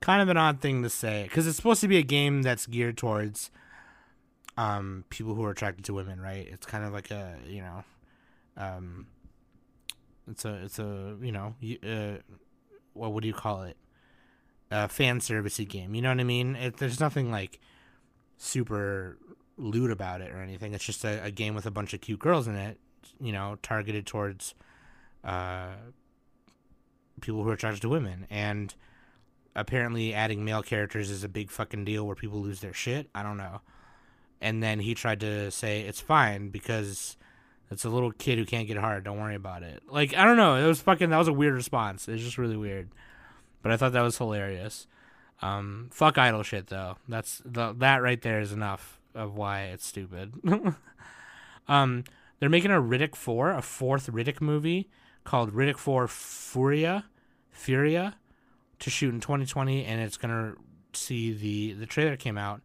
kind 0.00 0.22
of 0.22 0.28
an 0.28 0.36
odd 0.36 0.60
thing 0.60 0.82
to 0.82 0.90
say 0.90 1.24
because 1.24 1.46
it's 1.46 1.56
supposed 1.56 1.80
to 1.80 1.88
be 1.88 1.98
a 1.98 2.02
game 2.02 2.42
that's 2.42 2.66
geared 2.66 2.96
towards 2.96 3.50
um, 4.56 5.04
people 5.10 5.34
who 5.34 5.44
are 5.44 5.50
attracted 5.50 5.84
to 5.86 5.94
women, 5.94 6.20
right? 6.20 6.46
It's 6.50 6.66
kind 6.66 6.84
of 6.84 6.92
like 6.92 7.10
a 7.10 7.36
you 7.46 7.62
know, 7.62 7.84
um, 8.56 9.06
it's 10.30 10.44
a 10.44 10.54
it's 10.64 10.78
a 10.78 11.16
you 11.20 11.32
know, 11.32 11.54
uh, 11.82 12.18
what 12.94 13.12
would 13.12 13.24
you 13.24 13.34
call 13.34 13.62
it? 13.62 13.76
A 14.70 14.88
fan 14.88 15.18
servicey 15.18 15.68
game. 15.68 15.94
You 15.94 16.02
know 16.02 16.10
what 16.10 16.20
I 16.20 16.24
mean? 16.24 16.54
It, 16.56 16.76
there's 16.76 17.00
nothing 17.00 17.30
like 17.30 17.58
super 18.38 19.18
lewd 19.56 19.90
about 19.90 20.20
it 20.20 20.30
or 20.32 20.40
anything. 20.40 20.74
It's 20.74 20.84
just 20.84 21.04
a, 21.04 21.22
a, 21.24 21.30
game 21.30 21.54
with 21.54 21.66
a 21.66 21.70
bunch 21.70 21.92
of 21.92 22.00
cute 22.00 22.20
girls 22.20 22.48
in 22.48 22.54
it, 22.56 22.78
you 23.20 23.32
know, 23.32 23.58
targeted 23.62 24.06
towards 24.06 24.54
uh, 25.24 25.72
people 27.20 27.42
who 27.42 27.50
are 27.50 27.54
attracted 27.54 27.82
to 27.82 27.88
women. 27.88 28.26
And 28.30 28.74
apparently, 29.54 30.14
adding 30.14 30.44
male 30.44 30.62
characters 30.62 31.10
is 31.10 31.24
a 31.24 31.28
big 31.28 31.50
fucking 31.50 31.84
deal 31.84 32.06
where 32.06 32.16
people 32.16 32.40
lose 32.40 32.60
their 32.60 32.72
shit. 32.72 33.08
I 33.14 33.22
don't 33.22 33.36
know. 33.36 33.60
And 34.40 34.62
then 34.62 34.80
he 34.80 34.94
tried 34.94 35.20
to 35.20 35.50
say 35.50 35.82
it's 35.82 36.00
fine 36.00 36.48
because 36.48 37.16
it's 37.70 37.84
a 37.84 37.90
little 37.90 38.10
kid 38.10 38.38
who 38.38 38.46
can't 38.46 38.66
get 38.66 38.78
hard. 38.78 39.04
Don't 39.04 39.20
worry 39.20 39.34
about 39.34 39.62
it. 39.62 39.82
Like 39.88 40.14
I 40.16 40.24
don't 40.24 40.36
know. 40.36 40.56
It 40.56 40.66
was 40.66 40.80
fucking. 40.80 41.10
That 41.10 41.18
was 41.18 41.28
a 41.28 41.32
weird 41.32 41.54
response. 41.54 42.08
It's 42.08 42.22
just 42.22 42.38
really 42.38 42.56
weird. 42.56 42.90
But 43.62 43.72
I 43.72 43.76
thought 43.76 43.92
that 43.92 44.02
was 44.02 44.16
hilarious. 44.18 44.86
Um, 45.42 45.88
fuck 45.92 46.18
idol 46.18 46.42
shit 46.42 46.68
though. 46.68 46.96
That's 47.08 47.42
the 47.44 47.74
that 47.78 48.02
right 48.02 48.20
there 48.20 48.40
is 48.40 48.52
enough 48.52 49.00
of 49.14 49.36
why 49.36 49.64
it's 49.64 49.86
stupid. 49.86 50.32
um, 51.68 52.04
they're 52.38 52.48
making 52.48 52.70
a 52.70 52.80
Riddick 52.80 53.14
four, 53.14 53.50
a 53.50 53.62
fourth 53.62 54.10
Riddick 54.10 54.40
movie 54.40 54.88
called 55.24 55.52
Riddick 55.52 55.76
Four 55.76 56.08
Furia, 56.08 57.04
Furia, 57.50 58.16
to 58.80 58.90
shoot 58.90 59.14
in 59.14 59.20
2020, 59.20 59.84
and 59.84 60.00
it's 60.00 60.16
gonna 60.16 60.54
see 60.92 61.32
the 61.32 61.74
the 61.74 61.86
trailer 61.86 62.16
came 62.16 62.36
out, 62.36 62.60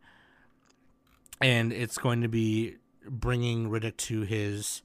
and 1.41 1.71
it's 1.71 1.97
going 1.97 2.21
to 2.21 2.27
be 2.27 2.77
bringing 3.07 3.69
Riddick 3.69 3.97
to 3.97 4.21
his 4.21 4.81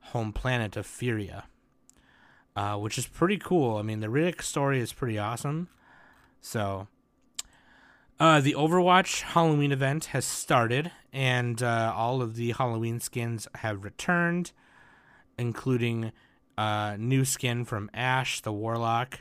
home 0.00 0.32
planet 0.32 0.76
of 0.76 0.86
Furia, 0.86 1.44
uh, 2.56 2.76
which 2.76 2.96
is 2.96 3.06
pretty 3.06 3.38
cool. 3.38 3.76
I 3.76 3.82
mean, 3.82 4.00
the 4.00 4.06
Riddick 4.06 4.42
story 4.42 4.80
is 4.80 4.92
pretty 4.92 5.18
awesome, 5.18 5.68
so 6.40 6.88
uh, 8.20 8.40
the 8.40 8.54
Overwatch 8.54 9.22
Halloween 9.22 9.70
event 9.70 10.06
has 10.06 10.24
started, 10.24 10.90
and 11.12 11.62
uh, 11.62 11.92
all 11.94 12.20
of 12.20 12.34
the 12.34 12.52
Halloween 12.52 12.98
skins 12.98 13.46
have 13.56 13.84
returned, 13.84 14.50
including 15.38 16.10
uh, 16.56 16.96
new 16.98 17.24
skin 17.24 17.64
from 17.64 17.88
Ashe 17.94 18.40
the 18.40 18.52
Warlock, 18.52 19.20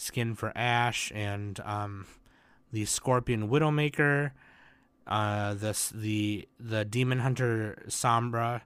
skin 0.00 0.34
for 0.34 0.56
Ashe 0.56 1.12
and 1.14 1.60
um, 1.60 2.06
the 2.72 2.84
Scorpion 2.84 3.48
Widowmaker, 3.48 4.32
uh, 5.06 5.54
the 5.54 5.76
the 5.94 6.48
the 6.58 6.84
Demon 6.84 7.20
Hunter 7.20 7.82
Sombra 7.88 8.62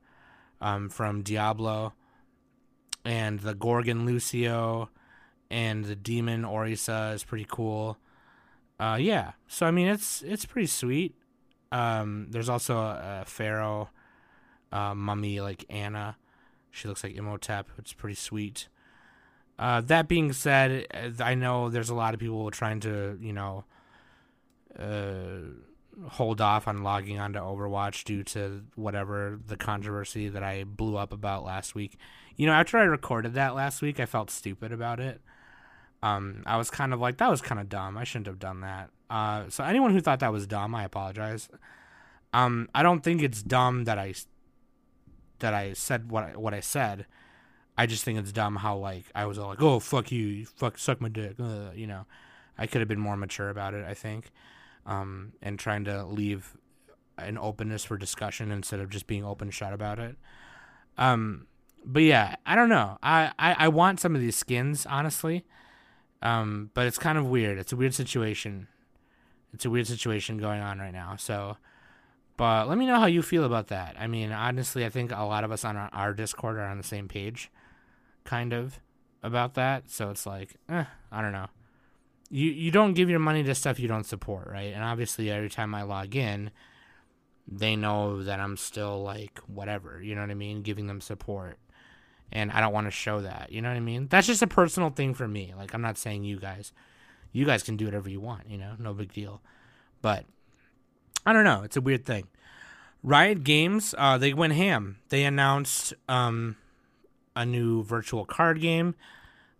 um, 0.61 0.88
from 0.88 1.23
Diablo, 1.23 1.95
and 3.05 3.41
the 3.41 3.55
Gorgon 3.55 4.07
Lucio, 4.07 4.91
and 5.50 5.85
the 5.85 5.97
Demon 5.97 6.43
Orisa 6.43 7.14
is 7.14 7.25
pretty 7.25 7.47
cool 7.49 7.99
uh, 8.79 8.99
yeah. 9.00 9.33
So 9.47 9.67
I 9.67 9.71
mean, 9.71 9.88
it's 9.88 10.23
it's 10.23 10.45
pretty 10.45 10.67
sweet. 10.67 11.14
Um, 11.71 12.29
there's 12.31 12.49
also 12.49 12.79
a, 12.79 13.21
a 13.23 13.25
pharaoh 13.25 13.91
uh, 14.73 14.95
mummy 14.95 15.41
like 15.41 15.64
Ana. 15.71 16.17
She 16.71 16.88
looks 16.88 17.05
like 17.05 17.17
Imhotep. 17.17 17.69
It's 17.79 17.93
pretty 17.93 18.17
sweet. 18.17 18.69
Uh, 19.58 19.80
that 19.82 20.08
being 20.08 20.32
said, 20.32 20.87
I 21.20 21.34
know 21.34 21.68
there's 21.68 21.90
a 21.90 21.94
lot 21.94 22.14
of 22.14 22.20
people 22.20 22.50
trying 22.50 22.80
to, 22.80 23.18
you 23.20 23.32
know, 23.32 23.64
uh, 24.78 26.08
hold 26.08 26.40
off 26.40 26.66
on 26.66 26.82
logging 26.82 27.20
onto 27.20 27.38
Overwatch 27.38 28.04
due 28.04 28.25
to 28.25 28.64
whatever 28.75 29.38
the 29.46 29.56
controversy 29.56 30.28
that 30.28 30.42
I 30.42 30.64
blew 30.64 30.96
up 30.96 31.12
about 31.12 31.44
last 31.44 31.75
week. 31.75 31.96
You 32.37 32.46
know, 32.46 32.52
after 32.52 32.78
I 32.78 32.82
recorded 32.82 33.34
that 33.34 33.54
last 33.54 33.80
week, 33.80 34.00
I 34.00 34.06
felt 34.06 34.30
stupid 34.30 34.73
about 34.73 34.99
it. 34.99 35.20
Um, 36.02 36.42
I 36.46 36.56
was 36.56 36.68
kind 36.68 36.92
of 36.92 37.00
like, 37.00 37.18
that 37.18 37.30
was 37.30 37.40
kind 37.40 37.61
of 37.61 37.68
dumb. 37.68 37.96
I 37.96 38.04
shouldn't 38.04 38.26
have 38.26 38.40
done 38.40 38.61
that. 38.62 38.90
Uh, 39.08 39.44
so 39.49 39.62
anyone 39.62 39.92
who 39.92 40.00
thought 40.00 40.20
that 40.20 40.32
was 40.32 40.46
dumb, 40.46 40.75
I 40.75 40.82
apologize. 40.84 41.49
Um, 42.32 42.68
I 42.75 42.82
don't 42.82 43.04
think 43.04 43.23
it's 43.23 43.42
dumb 43.42 43.84
that 43.84 43.99
I 43.99 44.14
that 45.38 45.54
I 45.54 45.73
said 45.73 46.11
what 46.11 46.37
what 46.37 46.52
I 46.52 46.61
said. 46.61 47.06
I 47.76 47.87
just 47.87 48.04
think 48.04 48.19
it's 48.19 48.33
dumb 48.33 48.57
how 48.57 48.76
like 48.76 49.04
I 49.14 49.26
was 49.26 49.38
all 49.38 49.49
like, 49.49 49.62
"Oh 49.62 49.81
fuck 49.81 50.12
you, 50.12 50.47
fuck 50.47 50.78
suck 50.78 51.00
my 51.00 51.09
dick," 51.09 51.35
uh, 51.40 51.71
you 51.75 51.87
know. 51.87 52.07
I 52.57 52.66
could 52.66 52.81
have 52.81 52.88
been 52.88 53.00
more 53.00 53.16
mature 53.16 53.49
about 53.49 53.75
it, 53.75 53.85
I 53.85 53.95
think, 53.95 54.31
um, 54.87 55.33
and 55.43 55.59
trying 55.59 55.85
to 55.87 56.04
leave 56.04 56.57
an 57.19 57.37
openness 57.37 57.85
for 57.85 57.97
discussion 57.97 58.52
instead 58.52 58.81
of 58.81 58.90
just 58.90 59.07
being 59.07 59.25
open 59.25 59.50
shut 59.50 59.73
about 59.73 59.99
it. 59.99 60.16
Um, 60.97 61.49
but 61.85 62.02
yeah, 62.02 62.37
I 62.47 62.54
don't 62.54 62.69
know. 62.69 62.99
I, 63.02 63.33
I, 63.38 63.57
I 63.59 63.69
want 63.69 64.00
some 64.00 64.14
of 64.14 64.21
these 64.21 64.37
skins, 64.37 64.87
honestly. 64.87 65.45
Um, 66.23 66.71
but 66.75 66.87
it's 66.87 66.99
kind 66.99 67.19
of 67.19 67.26
weird. 67.26 67.59
It's 67.59 67.73
a 67.73 67.76
weird 67.76 67.95
situation. 67.95 68.69
It's 69.52 69.64
a 69.64 69.71
weird 69.71 69.87
situation 69.87 70.38
going 70.38 70.61
on 70.61 70.78
right 70.78 70.93
now. 70.93 71.16
So, 71.16 71.59
but 72.37 72.69
let 72.69 72.78
me 72.78 72.87
know 72.87 72.99
how 72.99 73.07
you 73.07 73.21
feel 73.21 73.45
about 73.45 73.69
that. 73.69 73.95
I 73.99 74.07
mean, 74.07 74.33
honestly, 74.33 74.85
I 74.87 74.88
think 74.88 75.12
a 75.12 75.25
lot 75.25 75.45
of 75.45 75.52
us 75.52 75.64
on 75.64 75.76
our, 75.76 75.90
our 75.93 76.14
Discord 76.14 76.57
are 76.57 76.66
on 76.66 76.78
the 76.78 76.85
same 76.85 77.09
page, 77.09 77.50
kind 78.25 78.52
of, 78.52 78.81
about 79.25 79.54
that. 79.54 79.90
So 79.90 80.11
it's 80.11 80.26
like, 80.26 80.54
eh, 80.69 80.85
I 81.11 81.23
don't 81.23 81.33
know. 81.33 81.49
You 82.31 82.50
you 82.50 82.71
don't 82.71 82.95
give 82.95 83.11
your 83.11 83.19
money 83.19 83.43
to 83.43 83.54
stuff 83.54 83.81
you 83.81 83.88
don't 83.88 84.04
support, 84.04 84.49
right? 84.49 84.73
And 84.73 84.85
obviously, 84.85 85.31
every 85.31 85.50
time 85.50 85.75
I 85.75 85.83
log 85.83 86.14
in, 86.14 86.50
they 87.49 87.75
know 87.75 88.23
that 88.23 88.38
I'm 88.38 88.57
still 88.57 89.02
like 89.02 89.38
whatever, 89.47 90.00
you 90.02 90.14
know 90.14 90.21
what 90.21 90.31
I 90.31 90.35
mean, 90.35 90.62
giving 90.62 90.87
them 90.87 91.00
support. 91.00 91.59
And 92.33 92.50
I 92.50 92.61
don't 92.61 92.73
want 92.73 92.87
to 92.87 92.90
show 92.90 93.21
that, 93.21 93.52
you 93.52 93.62
know 93.62 93.69
what 93.69 93.76
I 93.76 93.81
mean? 93.81 94.09
That's 94.09 94.26
just 94.26 94.43
a 94.43 94.47
personal 94.47 94.90
thing 94.90 95.14
for 95.14 95.28
me. 95.28 95.52
Like 95.57 95.75
I'm 95.75 95.83
not 95.83 95.99
saying 95.99 96.25
you 96.25 96.38
guys. 96.38 96.73
You 97.33 97.45
guys 97.45 97.62
can 97.62 97.76
do 97.76 97.85
whatever 97.85 98.09
you 98.09 98.21
want, 98.21 98.49
you 98.49 98.57
know, 98.57 98.75
no 98.78 98.95
big 98.95 99.12
deal. 99.12 99.43
But 100.02 100.25
I 101.26 101.33
don't 101.33 101.45
know, 101.45 101.62
it's 101.62 101.76
a 101.76 101.81
weird 101.81 102.07
thing. 102.07 102.28
Riot 103.02 103.45
Games, 103.45 103.95
uh, 103.99 104.19
they 104.19 104.33
went 104.33 104.54
ham. 104.54 104.99
They 105.11 105.25
announced 105.25 105.95
um, 106.09 106.57
a 107.37 107.45
new 107.45 107.83
virtual 107.83 108.25
card 108.25 108.61
game. 108.61 108.95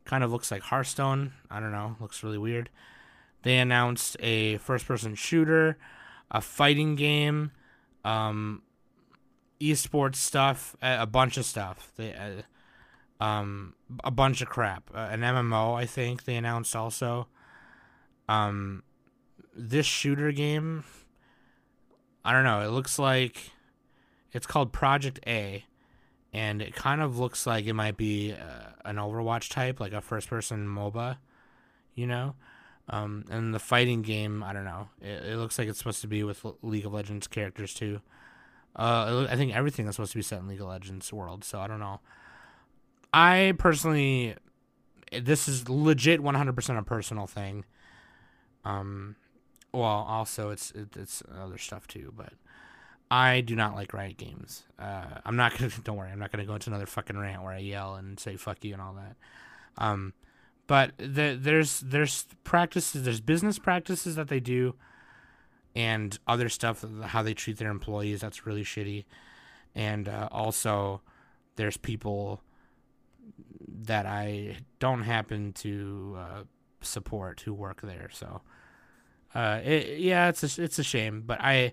Kind 0.04 0.23
of 0.23 0.31
looks 0.31 0.50
like 0.50 0.62
Hearthstone. 0.62 1.33
I 1.50 1.61
don't 1.61 1.73
know, 1.73 1.97
looks 2.00 2.23
really 2.23 2.38
weird. 2.38 2.71
They 3.43 3.59
announced 3.59 4.16
a 4.21 4.59
first 4.59 4.87
person 4.87 5.14
shooter, 5.14 5.78
a 6.31 6.40
fighting 6.40 6.95
game, 6.95 7.52
um, 8.04 8.62
esports 9.61 10.16
stuff, 10.16 10.76
a, 10.83 11.07
bunch 11.07 11.37
of 11.37 11.45
stuff. 11.45 11.93
They, 11.97 12.14
uh, 12.14 13.23
um, 13.23 13.75
a 14.02 14.11
bunch 14.11 14.40
of 14.40 14.49
crap. 14.49 14.90
Uh, 14.95 15.09
an 15.11 15.21
MMO, 15.21 15.75
I 15.75 15.87
think 15.87 16.25
they 16.25 16.37
announced 16.37 16.75
also. 16.75 17.28
Um, 18.28 18.83
this 19.54 19.87
shooter 19.87 20.33
game, 20.33 20.85
I 22.25 22.33
don't 22.33 22.45
know. 22.45 22.62
It 22.62 22.71
looks 22.71 22.99
like 22.99 23.52
it's 24.33 24.47
called 24.47 24.73
Project 24.73 25.21
A, 25.26 25.64
and 26.34 26.60
it 26.60 26.74
kind 26.74 27.00
of 27.00 27.16
looks 27.16 27.46
like 27.46 27.64
it 27.64 27.74
might 27.74 27.96
be 27.96 28.32
uh, 28.32 28.72
an 28.84 28.96
Overwatch 28.96 29.50
type, 29.50 29.78
like 29.78 29.92
a 29.92 30.00
first-person 30.00 30.66
MOBA, 30.66 31.16
you 31.94 32.08
know. 32.08 32.34
Um, 32.88 33.24
and 33.30 33.54
the 33.54 33.60
fighting 33.60 34.02
game, 34.02 34.42
I 34.42 34.52
don't 34.52 34.64
know. 34.64 34.88
It, 35.00 35.24
it, 35.24 35.36
looks 35.38 35.58
like 35.58 35.68
it's 35.68 35.78
supposed 35.78 36.00
to 36.00 36.08
be 36.08 36.24
with 36.24 36.44
League 36.60 36.84
of 36.84 36.92
Legends 36.92 37.28
characters 37.28 37.72
too. 37.72 38.00
Uh, 38.76 39.26
I 39.30 39.36
think 39.36 39.54
everything 39.54 39.86
is 39.86 39.94
supposed 39.94 40.12
to 40.12 40.18
be 40.18 40.22
set 40.22 40.40
in 40.40 40.48
League 40.48 40.60
of 40.60 40.66
Legends 40.66 41.10
world, 41.12 41.44
so 41.44 41.60
I 41.60 41.68
don't 41.68 41.78
know. 41.78 42.00
I 43.12 43.54
personally, 43.56 44.34
this 45.12 45.46
is 45.46 45.68
legit 45.68 46.20
100% 46.20 46.78
a 46.78 46.82
personal 46.82 47.28
thing. 47.28 47.64
Um, 48.64 49.14
well, 49.72 49.84
also 49.84 50.50
it's 50.50 50.72
it, 50.72 50.96
it's 50.96 51.22
other 51.40 51.58
stuff 51.58 51.86
too, 51.86 52.12
but 52.16 52.32
I 53.11 53.42
do 53.42 53.54
not 53.54 53.75
like 53.75 53.92
Riot 53.92 54.16
Games. 54.16 54.64
Uh, 54.78 55.04
I'm 55.25 55.37
not 55.37 55.56
gonna. 55.56 55.70
Don't 55.84 55.96
worry, 55.96 56.11
I'm 56.11 56.18
not 56.18 56.32
gonna 56.32 56.46
go 56.46 56.54
into 56.54 56.71
another 56.71 56.86
fucking 56.86 57.17
rant 57.17 57.43
where 57.43 57.52
I 57.52 57.58
yell 57.58 57.97
and 57.97 58.19
say 58.19 58.36
"fuck 58.36 58.64
you" 58.64 58.73
and 58.73 58.82
all 58.82 58.95
that. 58.95 59.17
Um, 59.76 60.14
but 60.67 60.93
the, 60.99 61.38
there's 61.40 61.80
there's 61.80 62.26
practices, 62.43 63.04
there's 63.04 63.21
business 63.21 63.58
practices 63.58 64.17
that 64.17 64.28
they 64.28 64.40
do, 64.40 64.75
and 65.75 66.19
other 66.26 66.49
stuff 66.49 66.84
how 67.02 67.23
they 67.23 67.34
treat 67.34 67.58
their 67.58 67.71
employees. 67.71 68.21
That's 68.21 68.47
really 68.47 68.64
shitty. 68.64 69.04
And 69.75 70.08
uh, 70.08 70.28
also, 70.30 71.02
there's 71.56 71.76
people 71.76 72.40
that 73.69 74.06
I 74.06 74.56
don't 74.78 75.02
happen 75.02 75.52
to 75.54 76.17
uh, 76.19 76.43
support 76.80 77.40
who 77.40 77.52
work 77.52 77.80
there. 77.82 78.08
So, 78.12 78.40
uh, 79.34 79.60
it, 79.64 79.99
yeah, 79.99 80.28
it's 80.28 80.58
a, 80.58 80.62
it's 80.62 80.78
a 80.78 80.84
shame, 80.84 81.25
but 81.26 81.40
I 81.40 81.73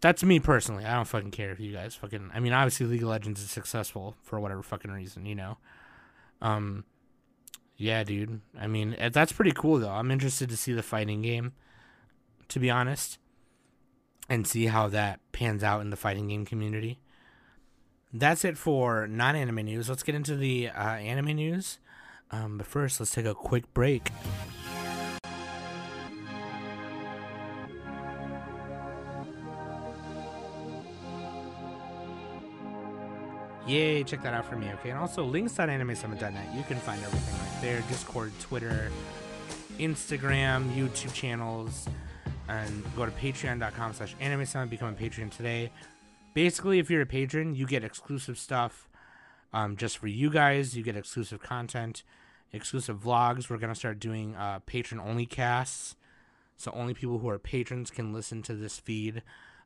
that's 0.00 0.22
me 0.22 0.40
personally. 0.40 0.84
I 0.84 0.94
don't 0.94 1.06
fucking 1.06 1.30
care 1.30 1.50
if 1.50 1.60
you 1.60 1.72
guys 1.72 1.94
fucking. 1.94 2.30
I 2.34 2.40
mean, 2.40 2.52
obviously, 2.52 2.86
League 2.86 3.02
of 3.02 3.08
Legends 3.08 3.40
is 3.42 3.50
successful 3.50 4.14
for 4.22 4.38
whatever 4.38 4.62
fucking 4.62 4.90
reason, 4.90 5.26
you 5.26 5.34
know. 5.34 5.58
Um, 6.42 6.84
yeah, 7.76 8.04
dude. 8.04 8.40
I 8.58 8.66
mean, 8.66 8.94
eh, 8.98 9.08
that's 9.10 9.32
pretty 9.32 9.52
cool 9.52 9.78
though. 9.78 9.90
I'm 9.90 10.10
interested 10.10 10.48
to 10.50 10.56
see 10.56 10.72
the 10.72 10.82
fighting 10.82 11.22
game, 11.22 11.52
to 12.48 12.58
be 12.58 12.70
honest, 12.70 13.18
and 14.28 14.46
see 14.46 14.66
how 14.66 14.88
that 14.88 15.20
pans 15.32 15.62
out 15.62 15.80
in 15.80 15.90
the 15.90 15.96
fighting 15.96 16.28
game 16.28 16.44
community. 16.44 17.00
That's 18.12 18.44
it 18.44 18.56
for 18.56 19.06
non-anime 19.06 19.64
news. 19.64 19.88
Let's 19.88 20.02
get 20.02 20.14
into 20.14 20.36
the 20.36 20.68
uh, 20.68 20.80
anime 20.80 21.36
news. 21.36 21.78
Um, 22.30 22.58
but 22.58 22.66
first, 22.66 22.98
let's 22.98 23.12
take 23.12 23.26
a 23.26 23.34
quick 23.34 23.72
break. 23.74 24.10
Yay, 33.66 34.04
check 34.04 34.22
that 34.22 34.32
out 34.32 34.44
for 34.44 34.56
me, 34.56 34.70
okay? 34.74 34.90
And 34.90 34.98
also 34.98 35.24
links.animesummit.net. 35.24 36.54
You 36.54 36.62
can 36.62 36.76
find 36.78 37.02
everything 37.02 37.34
right 37.34 37.60
there. 37.60 37.80
Discord, 37.88 38.32
Twitter, 38.38 38.92
Instagram, 39.78 40.72
YouTube 40.72 41.12
channels, 41.12 41.88
and 42.48 42.84
go 42.94 43.04
to 43.04 43.12
patreon.com 43.12 43.92
slash 43.94 44.14
anime 44.20 44.68
become 44.68 44.90
a 44.90 44.92
patron 44.92 45.30
today. 45.30 45.72
Basically, 46.32 46.78
if 46.78 46.90
you're 46.90 47.02
a 47.02 47.06
patron, 47.06 47.56
you 47.56 47.66
get 47.66 47.82
exclusive 47.82 48.38
stuff 48.38 48.88
um, 49.52 49.76
just 49.76 49.98
for 49.98 50.06
you 50.06 50.30
guys. 50.30 50.76
You 50.76 50.84
get 50.84 50.96
exclusive 50.96 51.42
content, 51.42 52.04
exclusive 52.52 52.98
vlogs. 52.98 53.50
We're 53.50 53.58
going 53.58 53.72
to 53.72 53.78
start 53.78 53.98
doing 53.98 54.36
uh, 54.36 54.60
patron 54.66 55.00
only 55.00 55.26
casts. 55.26 55.96
So 56.56 56.70
only 56.72 56.94
people 56.94 57.18
who 57.18 57.28
are 57.28 57.38
patrons 57.38 57.90
can 57.90 58.12
listen 58.12 58.42
to 58.42 58.54
this 58.54 58.78
feed 58.78 59.22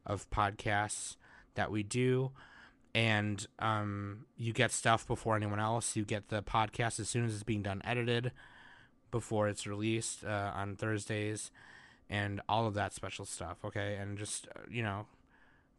of 0.06 0.30
podcasts 0.30 1.16
that 1.54 1.70
we 1.70 1.82
do 1.82 2.30
and 2.94 3.46
um, 3.58 4.26
you 4.36 4.52
get 4.52 4.72
stuff 4.72 5.06
before 5.06 5.36
anyone 5.36 5.60
else. 5.60 5.96
You 5.96 6.04
get 6.04 6.28
the 6.28 6.42
podcast 6.42 6.98
as 7.00 7.08
soon 7.08 7.24
as 7.24 7.34
it's 7.34 7.42
being 7.42 7.62
done 7.62 7.80
edited, 7.84 8.32
before 9.10 9.48
it's 9.48 9.66
released 9.66 10.24
uh, 10.24 10.52
on 10.54 10.76
Thursdays, 10.76 11.50
and 12.08 12.40
all 12.48 12.66
of 12.66 12.74
that 12.74 12.92
special 12.92 13.24
stuff. 13.24 13.58
Okay, 13.64 13.96
and 13.96 14.18
just 14.18 14.48
uh, 14.48 14.60
you 14.70 14.82
know, 14.82 15.06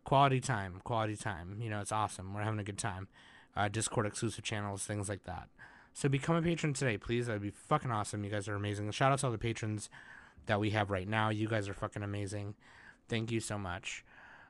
quality 0.04 0.40
time, 0.40 0.82
quality 0.84 1.16
time. 1.16 1.58
You 1.60 1.70
know, 1.70 1.82
it's 1.82 1.92
awesome. 1.92 2.34
We're 2.34 2.44
having 2.44 2.60
a 2.60 2.64
good 2.64 2.78
time. 2.78 3.08
Uh, 3.56 3.68
Discord 3.68 4.06
exclusive 4.06 4.44
channels, 4.44 4.86
things 4.86 5.10
like 5.10 5.26
that. 5.26 5.50
So 5.94 6.08
become 6.08 6.38
a 6.38 6.42
patron 6.42 6.74
today, 6.74 6.98
please. 6.98 7.28
That'd 7.28 7.42
be 7.42 7.50
fucking 7.52 7.92
awesome. 7.92 8.24
You 8.24 8.30
guys 8.30 8.48
are 8.48 8.56
amazing. 8.56 8.90
Shout 8.92 9.12
out 9.12 9.20
to 9.20 9.26
all 9.26 9.32
the 9.32 9.38
patrons 9.38 9.90
that 10.46 10.60
we 10.60 10.70
have 10.70 10.90
right 10.90 11.08
now. 11.08 11.30
You 11.30 11.50
guys 11.50 11.68
are 11.68 11.74
fucking 11.74 12.02
amazing. 12.02 12.56
Thank 13.10 13.30
you 13.30 13.42
so 13.42 13.58
much. 13.58 14.06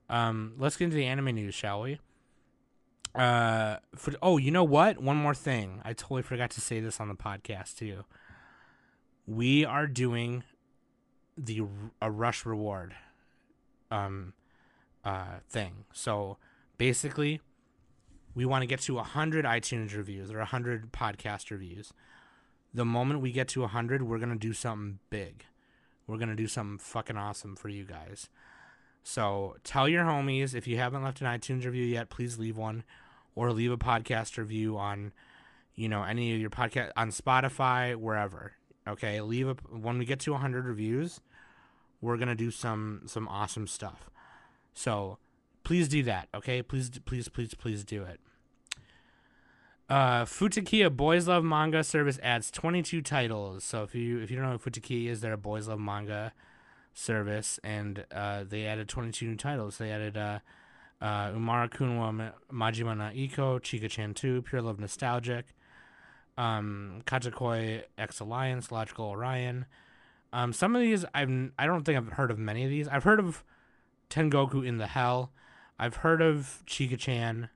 Um, 0.07 0.53
let's 0.59 0.77
get 0.77 0.85
into 0.85 0.97
the 0.97 1.05
anime 1.05 1.33
news, 1.33 1.55
shall 1.55 1.81
we? 1.81 1.99
Uh, 3.13 3.77
for, 3.95 4.13
oh, 4.21 4.37
you 4.37 4.51
know 4.51 4.63
what? 4.63 4.99
One 4.99 5.17
more 5.17 5.33
thing. 5.33 5.81
I 5.83 5.93
totally 5.93 6.21
forgot 6.21 6.49
to 6.51 6.61
say 6.61 6.79
this 6.79 6.99
on 6.99 7.07
the 7.07 7.15
podcast 7.15 7.77
too. 7.77 8.05
We 9.25 9.65
are 9.65 9.87
doing 9.87 10.43
the 11.37 11.61
a 12.01 12.11
rush 12.11 12.45
reward 12.45 12.93
um 13.89 14.33
uh 15.03 15.39
thing. 15.49 15.85
So 15.93 16.37
basically, 16.77 17.41
we 18.35 18.45
want 18.45 18.61
to 18.63 18.67
get 18.67 18.79
to 18.81 18.95
100 18.95 19.45
iTunes 19.45 19.95
reviews 19.95 20.31
or 20.31 20.37
100 20.37 20.91
podcast 20.91 21.51
reviews. 21.51 21.93
The 22.73 22.85
moment 22.85 23.21
we 23.21 23.31
get 23.31 23.49
to 23.49 23.61
100, 23.61 24.03
we're 24.03 24.17
to 24.31 24.35
do 24.35 24.53
something 24.53 24.99
big. 25.09 25.45
We're 26.07 26.17
to 26.29 26.35
do 26.35 26.47
something 26.47 26.77
fucking 26.77 27.17
awesome 27.17 27.55
for 27.55 27.69
you 27.69 27.83
guys. 27.83 28.29
So 29.03 29.55
tell 29.63 29.89
your 29.89 30.03
homies 30.03 30.53
if 30.53 30.67
you 30.67 30.77
haven't 30.77 31.03
left 31.03 31.21
an 31.21 31.27
iTunes 31.27 31.65
review 31.65 31.85
yet, 31.85 32.09
please 32.09 32.37
leave 32.37 32.57
one, 32.57 32.83
or 33.35 33.51
leave 33.51 33.71
a 33.71 33.77
podcast 33.77 34.37
review 34.37 34.77
on, 34.77 35.11
you 35.75 35.89
know, 35.89 36.03
any 36.03 36.33
of 36.33 36.39
your 36.39 36.49
podcast 36.49 36.91
on 36.95 37.09
Spotify, 37.09 37.95
wherever. 37.95 38.53
Okay, 38.87 39.21
leave 39.21 39.47
a 39.47 39.53
when 39.69 39.97
we 39.97 40.05
get 40.05 40.19
to 40.21 40.31
100 40.31 40.65
reviews, 40.65 41.19
we're 41.99 42.17
gonna 42.17 42.35
do 42.35 42.51
some 42.51 43.01
some 43.05 43.27
awesome 43.27 43.67
stuff. 43.67 44.09
So 44.73 45.17
please 45.63 45.87
do 45.87 46.03
that. 46.03 46.29
Okay, 46.33 46.61
please 46.61 46.89
please 47.05 47.27
please 47.27 47.53
please 47.53 47.83
do 47.83 48.03
it. 48.03 48.19
Uh, 49.89 50.23
Futekiya 50.23 50.95
Boys 50.95 51.27
Love 51.27 51.43
Manga 51.43 51.83
service 51.83 52.17
adds 52.23 52.49
22 52.49 53.01
titles. 53.01 53.63
So 53.63 53.83
if 53.83 53.93
you 53.93 54.19
if 54.19 54.31
you 54.31 54.37
don't 54.37 54.45
know 54.45 54.51
what 54.53 54.61
Futekiya 54.61 55.09
is, 55.09 55.21
they're 55.21 55.33
a 55.33 55.37
Boys 55.37 55.67
Love 55.67 55.79
Manga 55.79 56.33
service, 56.93 57.59
and 57.63 58.05
uh, 58.13 58.43
they 58.47 58.65
added 58.65 58.87
22 58.89 59.27
new 59.27 59.35
titles. 59.35 59.77
They 59.77 59.91
added 59.91 60.17
uh, 60.17 60.39
uh, 61.01 61.31
Umara 61.31 61.69
Kunwa 61.69 62.33
Majima 62.51 62.97
na 62.97 63.09
Iko, 63.11 63.59
Chika 63.59 63.89
Chan 63.89 64.13
2, 64.13 64.41
Pure 64.43 64.61
Love 64.61 64.79
Nostalgic, 64.79 65.45
um, 66.37 67.01
Katakoi 67.05 67.83
X 67.97 68.19
Alliance, 68.19 68.71
Logical 68.71 69.05
Orion. 69.05 69.65
Um, 70.33 70.53
some 70.53 70.75
of 70.75 70.81
these 70.81 71.03
I've 71.13 71.29
I 71.59 71.65
don't 71.65 71.83
think 71.83 71.97
I've 71.97 72.13
heard 72.13 72.31
of 72.31 72.39
many 72.39 72.63
of 72.63 72.69
these. 72.69 72.87
I've 72.87 73.03
heard 73.03 73.19
of 73.19 73.43
Tengoku 74.09 74.65
in 74.65 74.77
the 74.77 74.87
Hell. 74.87 75.31
I've 75.77 75.97
heard 75.97 76.21
of 76.21 76.63
Chika 76.67 76.97
Chan, 76.97 77.49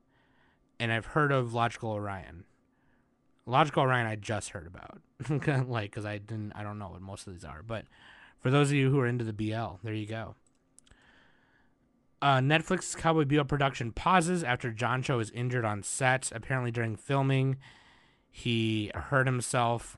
and 0.80 0.92
I've 0.92 1.08
heard 1.08 1.32
of 1.32 1.54
Logical 1.54 1.92
Orion. 1.92 2.46
Logical 3.46 3.84
Orion, 3.84 4.08
I 4.08 4.16
just 4.16 4.50
heard 4.50 4.66
about, 4.66 5.00
like, 5.70 5.92
because 5.92 6.06
I 6.06 6.18
didn't, 6.18 6.54
I 6.56 6.64
don't 6.64 6.80
know 6.80 6.90
what 6.90 7.02
most 7.02 7.28
of 7.28 7.34
these 7.34 7.46
are. 7.46 7.62
But 7.62 7.86
for 8.40 8.50
those 8.50 8.70
of 8.70 8.76
you 8.76 8.90
who 8.90 9.00
are 9.00 9.08
into 9.08 9.24
the 9.24 9.34
BL, 9.34 9.78
there 9.84 9.94
you 9.94 10.06
go. 10.06 10.36
Uh, 12.22 12.40
Netflix's 12.40 12.96
Cowboy 12.96 13.24
Bebop 13.24 13.48
production 13.48 13.92
pauses 13.92 14.44
after 14.44 14.72
John 14.72 15.04
Cho 15.04 15.20
is 15.20 15.30
injured 15.32 15.66
on 15.66 15.84
set. 15.84 16.32
Apparently, 16.34 16.72
during 16.72 16.96
filming, 16.96 17.58
he 18.32 18.92
hurt 18.96 19.28
himself. 19.28 19.98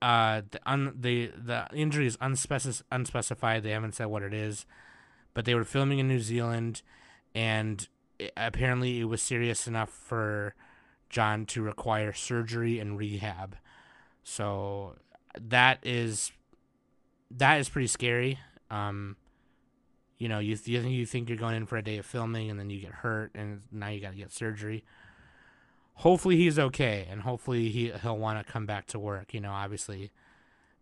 Uh, 0.00 0.42
the 0.50 0.60
un- 0.64 0.96
the 0.98 1.30
the 1.36 1.66
injury 1.74 2.06
is 2.06 2.16
unspeci- 2.16 2.82
unspecified. 2.90 3.62
They 3.62 3.72
haven't 3.72 3.94
said 3.94 4.06
what 4.06 4.22
it 4.22 4.32
is, 4.32 4.64
but 5.34 5.44
they 5.44 5.54
were 5.54 5.64
filming 5.64 5.98
in 5.98 6.08
New 6.08 6.20
Zealand, 6.20 6.82
and 7.34 7.86
it, 8.18 8.32
apparently 8.36 9.00
it 9.00 9.04
was 9.04 9.20
serious 9.20 9.66
enough 9.66 9.90
for 9.90 10.54
John 11.10 11.44
to 11.46 11.62
require 11.62 12.12
surgery 12.12 12.78
and 12.78 12.98
rehab. 12.98 13.56
So 14.24 14.96
that 15.38 15.78
is 15.82 16.32
that 17.38 17.60
is 17.60 17.68
pretty 17.68 17.88
scary. 17.88 18.38
Um, 18.70 19.16
you 20.18 20.28
know, 20.28 20.38
you 20.38 20.56
think 20.56 20.88
you 20.90 21.04
think 21.04 21.28
you're 21.28 21.38
going 21.38 21.56
in 21.56 21.66
for 21.66 21.76
a 21.76 21.82
day 21.82 21.98
of 21.98 22.06
filming 22.06 22.50
and 22.50 22.58
then 22.58 22.70
you 22.70 22.80
get 22.80 22.92
hurt 22.92 23.32
and 23.34 23.62
now 23.72 23.88
you 23.88 24.00
got 24.00 24.12
to 24.12 24.16
get 24.16 24.32
surgery. 24.32 24.84
Hopefully 25.94 26.36
he's 26.36 26.58
okay 26.58 27.06
and 27.10 27.22
hopefully 27.22 27.68
he 27.70 27.90
he'll 28.02 28.18
want 28.18 28.44
to 28.44 28.52
come 28.52 28.64
back 28.64 28.86
to 28.88 28.98
work. 28.98 29.34
You 29.34 29.40
know, 29.40 29.50
obviously, 29.50 30.10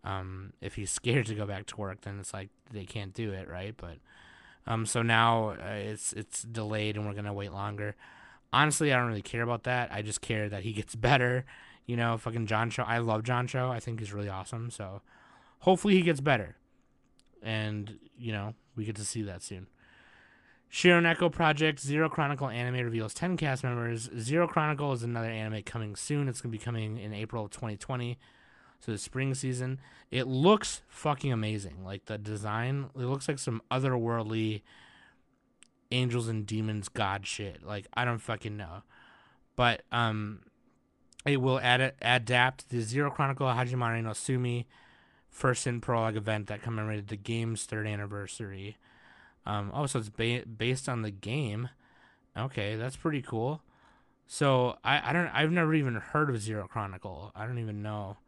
um, 0.04 0.52
if 0.60 0.74
he's 0.74 0.90
scared 1.00 1.26
to 1.26 1.34
go 1.34 1.46
back 1.46 1.66
to 1.66 1.76
work, 1.76 2.02
then 2.02 2.20
it's 2.20 2.34
like 2.34 2.50
they 2.70 2.84
can't 2.84 3.14
do 3.14 3.32
it, 3.32 3.48
right? 3.48 3.74
But 3.76 3.96
um, 4.66 4.84
so 4.84 5.02
now 5.02 5.50
uh, 5.50 5.72
it's 5.72 6.12
it's 6.12 6.42
delayed 6.42 6.96
and 6.96 7.06
we're 7.06 7.14
gonna 7.14 7.32
wait 7.32 7.52
longer. 7.52 7.96
Honestly, 8.52 8.92
I 8.92 8.98
don't 8.98 9.08
really 9.08 9.22
care 9.22 9.42
about 9.42 9.62
that. 9.62 9.90
I 9.92 10.02
just 10.02 10.20
care 10.20 10.48
that 10.48 10.64
he 10.64 10.72
gets 10.72 10.94
better. 10.96 11.44
You 11.86 11.96
know, 11.96 12.18
fucking 12.18 12.46
John 12.46 12.70
Cho. 12.70 12.82
I 12.82 12.98
love 12.98 13.24
John 13.24 13.46
Cho. 13.46 13.70
I 13.70 13.80
think 13.80 14.00
he's 14.00 14.12
really 14.12 14.28
awesome. 14.28 14.70
So 14.70 15.00
hopefully 15.60 15.94
he 15.94 16.02
gets 16.02 16.20
better. 16.20 16.56
And 17.42 17.98
you 18.18 18.32
know, 18.32 18.54
we 18.76 18.84
get 18.84 18.96
to 18.96 19.04
see 19.04 19.22
that 19.22 19.42
soon. 19.42 19.68
Shironeko 20.70 21.32
Project 21.32 21.80
Zero 21.80 22.08
Chronicle 22.08 22.48
anime 22.48 22.84
reveals 22.84 23.12
10 23.14 23.36
cast 23.36 23.64
members. 23.64 24.08
Zero 24.18 24.46
Chronicle 24.46 24.92
is 24.92 25.02
another 25.02 25.28
anime 25.28 25.62
coming 25.62 25.96
soon. 25.96 26.28
It's 26.28 26.40
going 26.40 26.52
to 26.52 26.58
be 26.58 26.62
coming 26.62 26.96
in 26.96 27.12
April 27.12 27.44
of 27.44 27.50
2020. 27.50 28.18
So 28.78 28.92
the 28.92 28.98
spring 28.98 29.34
season. 29.34 29.80
It 30.10 30.26
looks 30.26 30.82
fucking 30.88 31.32
amazing. 31.32 31.84
Like 31.84 32.06
the 32.06 32.18
design, 32.18 32.90
it 32.94 33.00
looks 33.00 33.28
like 33.28 33.38
some 33.38 33.62
otherworldly 33.70 34.62
angels 35.90 36.28
and 36.28 36.46
demons 36.46 36.88
god 36.88 37.26
shit. 37.26 37.64
Like 37.64 37.86
I 37.94 38.04
don't 38.04 38.18
fucking 38.18 38.56
know. 38.56 38.82
But 39.56 39.82
um 39.92 40.40
it 41.26 41.40
will 41.40 41.60
ad- 41.60 41.94
adapt 42.00 42.70
the 42.70 42.80
Zero 42.80 43.10
Chronicle 43.10 43.46
Hajimari 43.48 44.02
no 44.02 44.12
Sumi 44.12 44.66
first 45.30 45.66
in 45.66 45.80
prologue 45.80 46.16
event 46.16 46.48
that 46.48 46.62
commemorated 46.62 47.08
the 47.08 47.16
game's 47.16 47.64
third 47.64 47.86
anniversary. 47.86 48.76
Um, 49.46 49.70
oh, 49.74 49.86
so 49.86 50.00
it's 50.00 50.08
ba- 50.08 50.44
based 50.46 50.88
on 50.88 51.02
the 51.02 51.10
game. 51.10 51.70
Okay, 52.36 52.76
that's 52.76 52.96
pretty 52.96 53.22
cool. 53.22 53.62
So 54.26 54.76
I, 54.84 55.10
I 55.10 55.12
don't 55.12 55.28
I've 55.28 55.50
never 55.50 55.74
even 55.74 55.94
heard 55.96 56.30
of 56.30 56.40
Zero 56.40 56.68
Chronicle. 56.68 57.32
I 57.34 57.46
don't 57.46 57.58
even 57.58 57.82
know. 57.82 58.18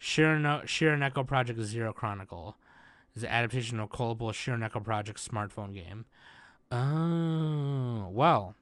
Shirone- 0.00 0.64
Shironeko 0.64 1.26
Project 1.26 1.60
Zero 1.62 1.92
Chronicle 1.92 2.56
is 3.16 3.24
an 3.24 3.30
adaptation 3.30 3.80
of 3.80 3.90
Colourable 3.90 4.30
Shironeko 4.30 4.84
Project 4.84 5.18
smartphone 5.18 5.74
game. 5.74 6.04
Oh 6.70 8.08
well, 8.12 8.54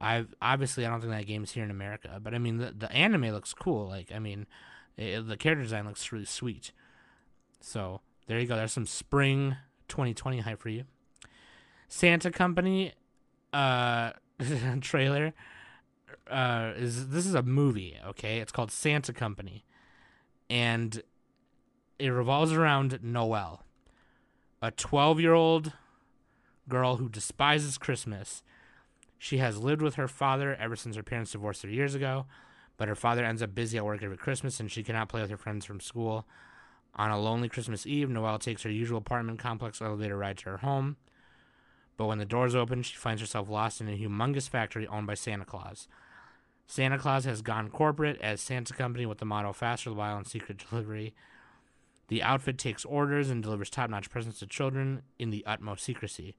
I've 0.00 0.34
obviously 0.42 0.84
I 0.84 0.90
don't 0.90 1.00
think 1.00 1.12
that 1.12 1.26
game's 1.26 1.52
here 1.52 1.64
in 1.64 1.70
America, 1.70 2.18
but 2.22 2.34
I 2.34 2.38
mean 2.38 2.58
the 2.58 2.74
the 2.76 2.90
anime 2.90 3.30
looks 3.30 3.54
cool. 3.54 3.86
Like 3.86 4.10
I 4.12 4.18
mean, 4.18 4.46
it, 4.96 5.26
the 5.28 5.36
character 5.36 5.62
design 5.62 5.86
looks 5.86 6.10
really 6.10 6.24
sweet. 6.24 6.72
So 7.60 8.00
there 8.26 8.38
you 8.38 8.46
go. 8.46 8.56
There's 8.56 8.72
some 8.72 8.86
spring 8.86 9.56
2020 9.88 10.40
hype 10.40 10.60
for 10.60 10.68
you. 10.68 10.84
Santa 11.88 12.30
Company 12.30 12.92
uh 13.52 14.12
trailer 14.82 15.32
uh 16.30 16.72
is 16.76 17.08
this 17.08 17.26
is 17.26 17.34
a 17.34 17.42
movie, 17.42 17.96
okay? 18.06 18.38
It's 18.38 18.52
called 18.52 18.70
Santa 18.70 19.12
Company. 19.12 19.64
And 20.50 21.02
it 21.98 22.08
revolves 22.08 22.52
around 22.52 23.00
Noel, 23.02 23.64
a 24.62 24.70
12-year-old 24.70 25.72
girl 26.68 26.96
who 26.96 27.08
despises 27.08 27.76
Christmas. 27.76 28.42
She 29.18 29.38
has 29.38 29.58
lived 29.58 29.82
with 29.82 29.96
her 29.96 30.06
father 30.06 30.54
ever 30.54 30.76
since 30.76 30.96
her 30.96 31.02
parents 31.02 31.32
divorced 31.32 31.62
three 31.62 31.74
years 31.74 31.94
ago, 31.94 32.26
but 32.76 32.88
her 32.88 32.94
father 32.94 33.24
ends 33.24 33.42
up 33.42 33.54
busy 33.54 33.76
at 33.76 33.84
work 33.84 34.02
every 34.02 34.16
Christmas 34.16 34.60
and 34.60 34.70
she 34.70 34.84
cannot 34.84 35.08
play 35.08 35.20
with 35.20 35.30
her 35.30 35.36
friends 35.36 35.64
from 35.64 35.80
school. 35.80 36.26
On 36.98 37.10
a 37.12 37.18
lonely 37.18 37.48
Christmas 37.48 37.86
Eve, 37.86 38.10
Noelle 38.10 38.40
takes 38.40 38.64
her 38.64 38.70
usual 38.70 38.98
apartment 38.98 39.38
complex 39.38 39.80
elevator 39.80 40.16
ride 40.16 40.36
to 40.38 40.50
her 40.50 40.56
home. 40.58 40.96
But 41.96 42.06
when 42.06 42.18
the 42.18 42.24
doors 42.24 42.56
open, 42.56 42.82
she 42.82 42.96
finds 42.96 43.20
herself 43.20 43.48
lost 43.48 43.80
in 43.80 43.88
a 43.88 43.96
humongous 43.96 44.48
factory 44.48 44.86
owned 44.88 45.06
by 45.06 45.14
Santa 45.14 45.44
Claus. 45.44 45.86
Santa 46.66 46.98
Claus 46.98 47.24
has 47.24 47.40
gone 47.40 47.70
corporate 47.70 48.20
as 48.20 48.40
Santa 48.40 48.74
Company 48.74 49.06
with 49.06 49.18
the 49.18 49.24
motto 49.24 49.52
faster, 49.52 49.90
reliable, 49.90 50.18
and 50.18 50.26
secret 50.26 50.64
delivery. 50.68 51.14
The 52.08 52.22
outfit 52.22 52.58
takes 52.58 52.84
orders 52.84 53.30
and 53.30 53.42
delivers 53.42 53.70
top 53.70 53.90
notch 53.90 54.10
presents 54.10 54.40
to 54.40 54.46
children 54.46 55.02
in 55.18 55.30
the 55.30 55.44
utmost 55.46 55.84
secrecy. 55.84 56.34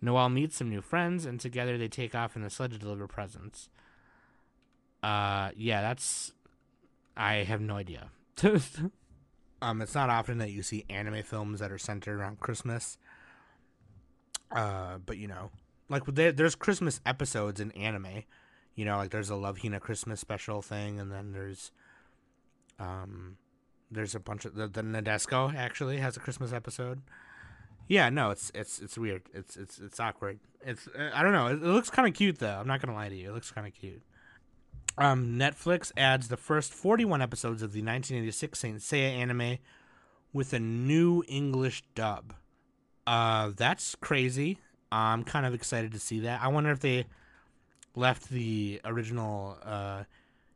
Noelle 0.00 0.28
meets 0.28 0.56
some 0.56 0.70
new 0.70 0.82
friends, 0.82 1.24
and 1.24 1.38
together 1.38 1.78
they 1.78 1.88
take 1.88 2.14
off 2.14 2.36
in 2.36 2.42
the 2.42 2.50
sled 2.50 2.72
to 2.72 2.78
deliver 2.78 3.06
presents. 3.06 3.68
Uh, 5.02 5.50
yeah, 5.56 5.80
that's. 5.82 6.32
I 7.16 7.36
have 7.36 7.60
no 7.60 7.76
idea. 7.76 8.10
um, 9.64 9.80
it's 9.80 9.94
not 9.94 10.10
often 10.10 10.38
that 10.38 10.50
you 10.50 10.62
see 10.62 10.84
anime 10.90 11.22
films 11.22 11.60
that 11.60 11.72
are 11.72 11.78
centered 11.78 12.20
around 12.20 12.38
Christmas. 12.38 12.98
Uh, 14.52 14.98
but 15.04 15.16
you 15.16 15.26
know, 15.26 15.50
like 15.88 16.04
there, 16.04 16.32
there's 16.32 16.54
Christmas 16.54 17.00
episodes 17.06 17.60
in 17.60 17.72
anime. 17.72 18.24
You 18.74 18.84
know, 18.84 18.98
like 18.98 19.10
there's 19.10 19.30
a 19.30 19.36
Love 19.36 19.58
Hina 19.62 19.80
Christmas 19.80 20.20
special 20.20 20.60
thing, 20.60 21.00
and 21.00 21.10
then 21.10 21.32
there's, 21.32 21.70
um, 22.78 23.38
there's 23.90 24.14
a 24.14 24.20
bunch 24.20 24.44
of 24.44 24.54
the, 24.54 24.68
the 24.68 24.82
Nadesico 24.82 25.54
actually 25.54 25.96
has 25.96 26.16
a 26.16 26.20
Christmas 26.20 26.52
episode. 26.52 27.00
Yeah, 27.88 28.10
no, 28.10 28.30
it's 28.30 28.52
it's 28.54 28.80
it's 28.80 28.98
weird. 28.98 29.22
It's 29.32 29.56
it's 29.56 29.78
it's 29.78 29.98
awkward. 29.98 30.40
It's 30.60 30.88
I 31.14 31.22
don't 31.22 31.32
know. 31.32 31.46
It, 31.46 31.54
it 31.54 31.72
looks 31.72 31.88
kind 31.88 32.06
of 32.06 32.14
cute 32.14 32.38
though. 32.38 32.58
I'm 32.58 32.66
not 32.66 32.82
gonna 32.82 32.96
lie 32.96 33.08
to 33.08 33.16
you. 33.16 33.30
It 33.30 33.34
looks 33.34 33.50
kind 33.50 33.66
of 33.66 33.72
cute. 33.72 34.02
Um, 34.96 35.38
Netflix 35.38 35.90
adds 35.96 36.28
the 36.28 36.36
first 36.36 36.72
41 36.72 37.20
episodes 37.20 37.62
of 37.62 37.72
the 37.72 37.80
1986 37.80 38.58
Saint 38.58 38.78
Seiya 38.78 39.16
anime 39.16 39.58
with 40.32 40.52
a 40.52 40.58
new 40.58 41.24
English 41.26 41.82
dub. 41.94 42.34
Uh, 43.06 43.50
that's 43.56 43.94
crazy. 43.96 44.58
I'm 44.92 45.24
kind 45.24 45.46
of 45.46 45.54
excited 45.54 45.92
to 45.92 45.98
see 45.98 46.20
that. 46.20 46.42
I 46.42 46.48
wonder 46.48 46.70
if 46.70 46.80
they 46.80 47.06
left 47.96 48.28
the 48.30 48.80
original 48.84 49.58
uh, 49.64 50.04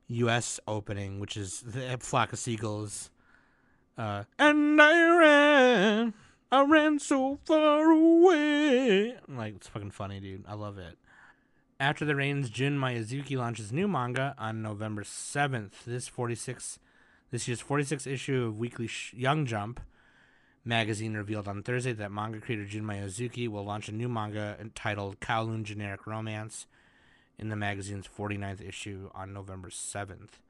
U.S. 0.09 0.61
opening, 0.67 1.21
which 1.21 1.37
is 1.37 1.61
the 1.61 1.97
flock 2.01 2.33
of 2.33 2.39
seagulls. 2.39 3.11
Uh, 3.97 4.25
and 4.39 4.81
I 4.81 5.19
ran, 5.19 6.15
I 6.53 6.63
ran 6.63 6.99
so 7.01 7.39
far 7.45 7.91
away. 7.91 9.17
Like 9.29 9.57
it's 9.57 9.69
fucking 9.69 9.91
funny, 9.91 10.21
dude. 10.21 10.45
I 10.47 10.55
love 10.55 10.79
it. 10.79 10.97
After 11.81 12.05
the 12.05 12.17
Rains, 12.17 12.51
Jun 12.51 12.77
Mayuzuki 12.77 13.37
launches 13.37 13.71
new 13.71 13.87
manga 13.87 14.35
on 14.37 14.63
November 14.63 15.05
7th. 15.05 15.85
This 15.87 16.09
46 16.09 16.81
this 17.31 17.47
year's 17.47 17.63
46th 17.63 18.05
issue 18.05 18.47
of 18.47 18.59
Weekly 18.59 18.91
Young 19.13 19.47
Jump 19.47 19.79
magazine 20.65 21.15
revealed 21.15 21.47
on 21.47 21.63
Thursday 21.63 21.93
that 21.93 22.11
manga 22.11 22.41
creator 22.41 22.65
Jun 22.65 22.83
Mayuzuki 22.83 23.47
will 23.47 23.65
launch 23.65 23.89
a 23.89 23.93
new 23.93 24.09
manga 24.09 24.57
entitled 24.61 25.21
Kowloon 25.21 25.63
Generic 25.63 26.05
Romance 26.05 26.67
in 27.39 27.49
the 27.49 27.55
magazine's 27.55 28.09
49th 28.09 28.67
issue 28.69 29.09
on 29.15 29.33
November 29.33 29.69
7th. 29.69 30.41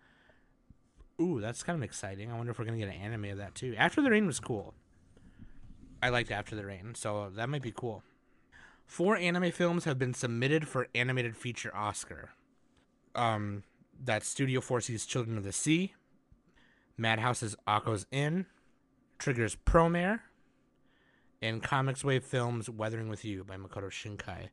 Ooh, 1.21 1.41
that's 1.43 1.63
kind 1.63 1.77
of 1.77 1.83
exciting. 1.83 2.33
I 2.33 2.37
wonder 2.39 2.53
if 2.53 2.59
we're 2.59 2.65
going 2.65 2.81
to 2.81 2.87
get 2.87 2.95
an 2.95 3.03
anime 3.03 3.27
of 3.27 3.37
that 3.37 3.55
too. 3.55 3.75
After 3.77 4.01
the 4.01 4.11
Rain 4.11 4.27
was 4.27 4.41
cool. 4.41 4.73
I 6.03 6.09
liked 6.09 6.31
After 6.31 6.57
the 6.57 6.65
Rain, 6.65 6.95
so 6.95 7.31
that 7.35 7.51
might 7.51 7.61
be 7.61 7.73
cool. 7.73 8.03
Four 8.89 9.19
anime 9.19 9.53
films 9.53 9.85
have 9.85 9.99
been 9.99 10.15
submitted 10.15 10.67
for 10.67 10.89
animated 10.95 11.37
feature 11.37 11.71
Oscar. 11.77 12.31
Um, 13.15 13.63
that's 14.03 14.27
Studio 14.27 14.63
4C's 14.63 15.05
Children 15.05 15.37
of 15.37 15.45
the 15.45 15.53
Sea, 15.53 15.93
Madhouse's 16.97 17.55
Okko's 17.69 18.07
Inn, 18.11 18.47
Trigger's 19.19 19.55
Promare, 19.55 20.21
and 21.43 21.63
Comics 21.63 22.03
Wave 22.03 22.25
Films' 22.25 22.71
Weathering 22.71 23.11
with 23.11 23.27
You 23.27 23.45
by 23.45 23.57
Makoto 23.57 23.91
Shinkai. 23.91 24.49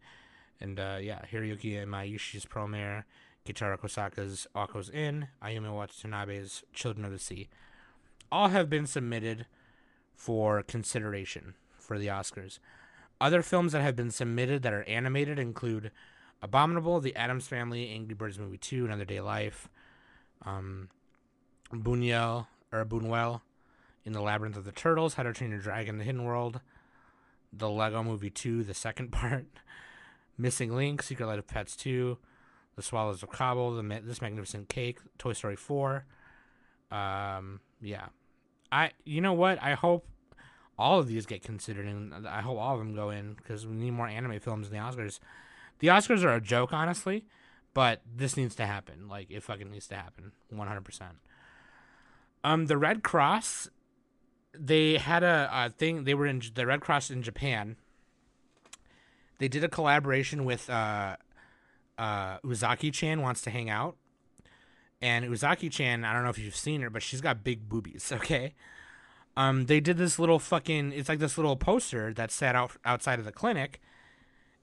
And 0.59 0.81
uh, 0.81 0.97
yeah, 0.99 1.21
Hiroyuki 1.31 1.81
Imaishi's 1.81 2.45
Promare, 2.45 3.05
Kitaro 3.47 3.79
Kosaka's 3.79 4.47
Okko's 4.53 4.89
Inn, 4.89 5.29
Ayumi 5.41 5.73
Watanabe's 5.73 6.61
Children 6.73 7.05
of 7.05 7.13
the 7.13 7.19
Sea. 7.19 7.47
All 8.29 8.49
have 8.49 8.69
been 8.69 8.85
submitted 8.85 9.45
for 10.13 10.61
consideration 10.61 11.53
for 11.79 11.97
the 11.97 12.07
Oscars. 12.07 12.59
Other 13.21 13.41
films 13.41 13.71
that 13.71 13.81
have 13.81 13.95
been 13.95 14.11
submitted 14.11 14.61
that 14.63 14.73
are 14.73 14.83
animated 14.83 15.39
include 15.39 15.91
Abominable, 16.41 16.99
The 16.99 17.15
Addams 17.15 17.47
Family, 17.47 17.89
Angry 17.89 18.13
Birds 18.13 18.37
Movie 18.37 18.57
2, 18.57 18.85
Another 18.85 19.05
Day 19.05 19.21
Life, 19.21 19.69
um, 20.45 20.89
Buñuel, 21.73 22.47
or 22.71 22.85
Buñuel, 22.85 23.41
In 24.03 24.13
the 24.13 24.21
Labyrinth 24.21 24.57
of 24.57 24.65
the 24.65 24.71
Turtles, 24.71 25.13
How 25.15 25.23
to 25.23 25.33
Train 25.33 25.51
Your 25.51 25.59
Dragon, 25.59 25.97
The 25.97 26.03
Hidden 26.03 26.23
World, 26.25 26.59
The 27.53 27.69
Lego 27.69 28.03
Movie 28.03 28.29
2, 28.29 28.63
the 28.63 28.73
second 28.73 29.11
part, 29.11 29.45
Missing 30.37 30.75
Link, 30.75 31.01
Secret 31.01 31.25
Life 31.25 31.39
of 31.39 31.47
Pets 31.47 31.75
2, 31.77 32.17
The 32.75 32.81
Swallows 32.81 33.23
of 33.23 33.31
Cabo, 33.31 33.73
the 33.75 33.83
Ma- 33.83 33.99
This 34.03 34.21
Magnificent 34.21 34.67
Cake, 34.67 34.99
Toy 35.17 35.33
Story 35.33 35.55
4. 35.55 36.05
Um, 36.91 37.61
yeah. 37.81 38.07
I, 38.71 38.91
you 39.05 39.21
know 39.21 39.33
what? 39.33 39.57
I 39.63 39.73
hope 39.73 40.05
all 40.77 40.99
of 40.99 41.07
these 41.07 41.25
get 41.25 41.43
considered, 41.43 41.85
and 41.85 42.27
I 42.27 42.41
hope 42.41 42.57
all 42.57 42.73
of 42.73 42.79
them 42.79 42.95
go 42.95 43.09
in 43.09 43.33
because 43.33 43.65
we 43.65 43.75
need 43.75 43.91
more 43.91 44.07
anime 44.07 44.39
films 44.39 44.67
in 44.67 44.73
the 44.73 44.79
Oscars. 44.79 45.19
The 45.79 45.87
Oscars 45.87 46.23
are 46.23 46.33
a 46.33 46.41
joke, 46.41 46.73
honestly, 46.73 47.25
but 47.73 48.01
this 48.13 48.35
needs 48.35 48.55
to 48.55 48.65
happen. 48.65 49.07
Like, 49.07 49.31
it 49.31 49.43
fucking 49.43 49.71
needs 49.71 49.87
to 49.87 49.95
happen, 49.95 50.33
one 50.49 50.67
hundred 50.67 50.83
percent. 50.83 51.17
Um, 52.43 52.65
the 52.65 52.77
Red 52.77 53.03
Cross, 53.03 53.69
they 54.53 54.97
had 54.97 55.23
a, 55.23 55.49
a 55.51 55.69
thing. 55.69 56.03
They 56.03 56.13
were 56.13 56.27
in 56.27 56.41
the 56.53 56.65
Red 56.65 56.81
Cross 56.81 57.09
in 57.09 57.23
Japan. 57.23 57.77
They 59.39 59.47
did 59.47 59.63
a 59.63 59.69
collaboration 59.69 60.45
with 60.45 60.69
uh, 60.69 61.15
uh, 61.97 62.39
Uzaki 62.39 62.93
Chan 62.93 63.21
wants 63.21 63.41
to 63.41 63.49
hang 63.49 63.69
out, 63.69 63.95
and 65.01 65.25
Uzaki 65.25 65.71
Chan. 65.71 66.03
I 66.03 66.13
don't 66.13 66.23
know 66.23 66.29
if 66.29 66.37
you've 66.37 66.55
seen 66.55 66.81
her, 66.81 66.89
but 66.89 67.01
she's 67.01 67.21
got 67.21 67.45
big 67.45 67.69
boobies. 67.69 68.11
Okay 68.15 68.53
um, 69.37 69.65
they 69.65 69.79
did 69.79 69.97
this 69.97 70.17
little 70.17 70.39
fucking 70.39 70.93
it's 70.93 71.09
like 71.09 71.19
this 71.19 71.37
little 71.37 71.55
poster 71.55 72.13
that 72.13 72.31
sat 72.31 72.55
out 72.55 72.71
outside 72.85 73.19
of 73.19 73.25
the 73.25 73.31
clinic. 73.31 73.81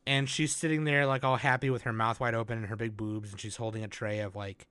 And 0.04 0.28
she's 0.28 0.54
sitting 0.54 0.82
there 0.82 1.06
like 1.06 1.22
all 1.22 1.36
happy 1.36 1.70
with 1.70 1.82
her 1.82 1.92
mouth 1.92 2.18
wide 2.18 2.34
open 2.34 2.58
and 2.58 2.66
her 2.66 2.76
big 2.76 2.96
boobs. 2.96 3.30
And 3.30 3.40
she's 3.40 3.56
holding 3.56 3.84
a 3.84 3.88
tray 3.88 4.20
of 4.20 4.34
like 4.34 4.66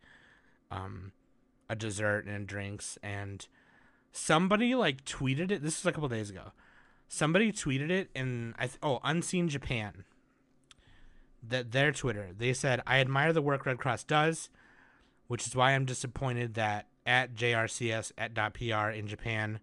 um 0.69 1.11
a 1.69 1.75
dessert 1.75 2.25
and 2.25 2.47
drinks. 2.47 2.97
And 3.01 3.47
somebody 4.11 4.75
like 4.75 5.05
tweeted 5.05 5.51
it. 5.51 5.63
This 5.63 5.81
was 5.81 5.89
a 5.89 5.93
couple 5.93 6.09
days 6.09 6.29
ago. 6.29 6.51
Somebody 7.07 7.51
tweeted 7.51 7.89
it 7.91 8.09
and 8.15 8.55
i 8.57 8.67
th- 8.67 8.79
oh 8.81 8.99
unseen 9.03 9.47
japan. 9.47 10.03
That 11.47 11.71
their 11.71 11.91
twitter. 11.91 12.29
They 12.37 12.53
said 12.53 12.81
i 12.87 12.99
admire 12.99 13.33
the 13.33 13.41
work 13.41 13.65
red 13.65 13.77
cross 13.77 14.03
does 14.03 14.49
which 15.27 15.47
is 15.47 15.55
why 15.55 15.71
i'm 15.71 15.85
disappointed 15.85 16.55
that 16.55 16.87
at 17.05 17.35
jrcs 17.35 18.11
at 18.17 18.53
.pr 18.53 18.89
in 18.89 19.07
japan 19.07 19.61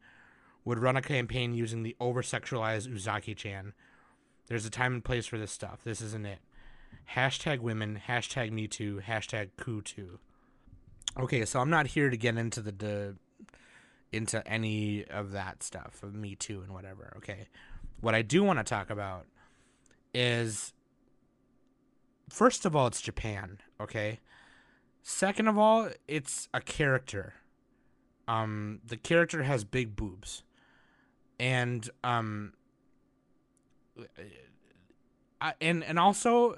would 0.68 0.78
run 0.78 0.98
a 0.98 1.02
campaign 1.02 1.54
using 1.54 1.82
the 1.82 1.96
over 1.98 2.20
sexualized 2.20 2.92
Uzaki 2.92 3.34
chan. 3.34 3.72
There's 4.48 4.66
a 4.66 4.70
time 4.70 4.92
and 4.92 5.04
place 5.04 5.26
for 5.26 5.38
this 5.38 5.50
stuff. 5.50 5.80
This 5.82 6.02
isn't 6.02 6.26
it. 6.26 6.40
Hashtag 7.14 7.60
women, 7.60 8.02
hashtag 8.06 8.52
me 8.52 8.68
too, 8.68 9.00
hashtag 9.06 9.48
KuToo. 9.58 10.18
Okay, 11.18 11.46
so 11.46 11.60
I'm 11.60 11.70
not 11.70 11.86
here 11.86 12.10
to 12.10 12.18
get 12.18 12.36
into 12.36 12.60
the, 12.60 12.72
the 12.72 13.16
into 14.12 14.46
any 14.46 15.06
of 15.06 15.32
that 15.32 15.62
stuff 15.62 16.02
of 16.02 16.14
me 16.14 16.34
too 16.34 16.60
and 16.60 16.74
whatever, 16.74 17.14
okay? 17.16 17.48
What 18.02 18.14
I 18.14 18.20
do 18.20 18.44
want 18.44 18.58
to 18.58 18.64
talk 18.64 18.90
about 18.90 19.24
is 20.12 20.74
first 22.28 22.66
of 22.66 22.76
all, 22.76 22.88
it's 22.88 23.00
Japan, 23.00 23.58
okay? 23.80 24.20
Second 25.02 25.48
of 25.48 25.56
all, 25.56 25.88
it's 26.06 26.50
a 26.52 26.60
character. 26.60 27.32
Um, 28.26 28.80
the 28.86 28.98
character 28.98 29.44
has 29.44 29.64
big 29.64 29.96
boobs 29.96 30.42
and 31.38 31.88
um 32.04 32.52
I, 35.40 35.54
and 35.60 35.84
and 35.84 35.98
also 35.98 36.56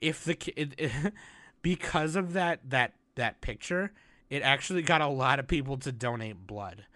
if 0.00 0.24
the 0.24 0.36
it, 0.56 0.92
because 1.62 2.16
of 2.16 2.32
that 2.34 2.60
that 2.70 2.94
that 3.16 3.40
picture 3.40 3.92
it 4.30 4.42
actually 4.42 4.82
got 4.82 5.00
a 5.00 5.06
lot 5.06 5.38
of 5.38 5.46
people 5.46 5.76
to 5.78 5.92
donate 5.92 6.46
blood. 6.46 6.86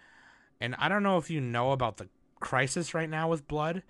And 0.61 0.75
i 0.77 0.89
don't 0.89 1.03
know 1.03 1.17
if 1.17 1.29
you 1.29 1.39
know 1.41 1.71
about 1.71 1.97
the 1.97 2.09
crisis 2.39 2.93
right 2.93 3.09
now 3.09 3.29
with 3.29 3.47
blood 3.47 3.83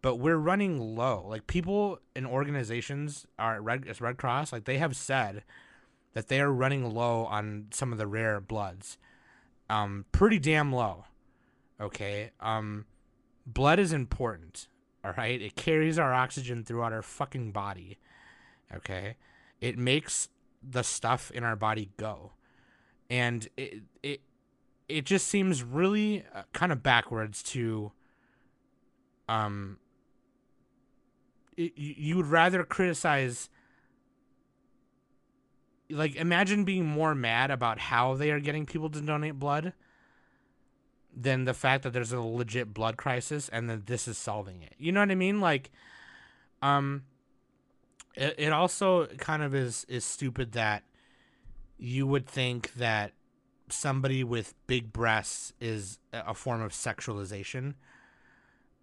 but 0.00 0.16
we're 0.16 0.36
running 0.36 0.78
low. 0.96 1.26
Like 1.28 1.46
people 1.46 1.98
and 2.14 2.26
organizations 2.26 3.26
are 3.38 3.60
red 3.60 4.00
red 4.00 4.16
cross 4.16 4.52
like 4.52 4.64
they 4.64 4.78
have 4.78 4.96
said 4.96 5.42
that 6.14 6.28
they 6.28 6.40
are 6.40 6.52
running 6.52 6.94
low 6.94 7.24
on 7.26 7.66
some 7.70 7.92
of 7.92 7.98
the 7.98 8.06
rare 8.06 8.40
bloods 8.40 8.98
um 9.70 10.04
pretty 10.12 10.38
damn 10.38 10.72
low 10.72 11.04
Okay. 11.80 12.30
Um, 12.40 12.86
blood 13.46 13.78
is 13.78 13.92
important. 13.92 14.68
All 15.04 15.12
right. 15.16 15.40
It 15.40 15.56
carries 15.56 15.98
our 15.98 16.12
oxygen 16.12 16.64
throughout 16.64 16.92
our 16.92 17.02
fucking 17.02 17.52
body. 17.52 17.98
Okay. 18.74 19.16
It 19.60 19.78
makes 19.78 20.28
the 20.62 20.82
stuff 20.82 21.30
in 21.30 21.44
our 21.44 21.56
body 21.56 21.90
go, 21.96 22.32
and 23.08 23.48
it 23.56 23.82
it 24.02 24.20
it 24.88 25.04
just 25.04 25.26
seems 25.28 25.62
really 25.62 26.24
uh, 26.34 26.42
kind 26.52 26.72
of 26.72 26.82
backwards 26.82 27.42
to. 27.44 27.92
Um. 29.28 29.78
It, 31.56 31.72
you 31.76 32.16
would 32.16 32.26
rather 32.26 32.62
criticize 32.62 33.50
like 35.90 36.16
imagine 36.16 36.64
being 36.64 36.84
more 36.84 37.14
mad 37.14 37.50
about 37.50 37.78
how 37.78 38.14
they 38.14 38.30
are 38.30 38.40
getting 38.40 38.66
people 38.66 38.90
to 38.90 39.00
donate 39.00 39.38
blood 39.38 39.72
than 41.16 41.44
the 41.44 41.54
fact 41.54 41.82
that 41.82 41.92
there's 41.92 42.12
a 42.12 42.20
legit 42.20 42.72
blood 42.72 42.96
crisis 42.96 43.48
and 43.48 43.68
that 43.68 43.86
this 43.86 44.06
is 44.06 44.18
solving 44.18 44.62
it. 44.62 44.74
You 44.78 44.92
know 44.92 45.00
what 45.00 45.10
I 45.10 45.14
mean? 45.14 45.40
Like, 45.40 45.70
um, 46.62 47.04
it, 48.14 48.34
it 48.38 48.52
also 48.52 49.06
kind 49.18 49.42
of 49.42 49.54
is 49.54 49.84
is 49.88 50.04
stupid 50.04 50.52
that 50.52 50.82
you 51.78 52.06
would 52.06 52.26
think 52.26 52.74
that 52.74 53.12
somebody 53.70 54.24
with 54.24 54.54
big 54.66 54.92
breasts 54.92 55.52
is 55.60 55.98
a 56.12 56.34
form 56.34 56.60
of 56.60 56.72
sexualization. 56.72 57.74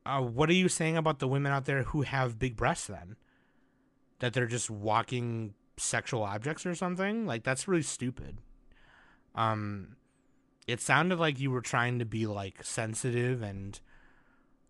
Uh, 0.05 0.21
what 0.21 0.49
are 0.49 0.53
you 0.53 0.69
saying 0.69 0.95
about 0.95 1.19
the 1.19 1.27
women 1.27 1.51
out 1.51 1.65
there 1.65 1.83
who 1.83 2.03
have 2.03 2.39
big 2.39 2.55
breasts 2.55 2.87
then? 2.87 3.15
That 4.19 4.33
they're 4.33 4.45
just 4.47 4.69
walking 4.69 5.55
sexual 5.77 6.23
objects 6.23 6.65
or 6.65 6.75
something? 6.75 7.25
Like 7.25 7.43
that's 7.43 7.67
really 7.67 7.83
stupid. 7.83 8.39
Um 9.33 9.95
it 10.67 10.81
sounded 10.81 11.19
like 11.19 11.39
you 11.39 11.51
were 11.51 11.61
trying 11.61 11.99
to 11.99 12.05
be 12.05 12.25
like 12.25 12.63
sensitive 12.63 13.41
and 13.41 13.79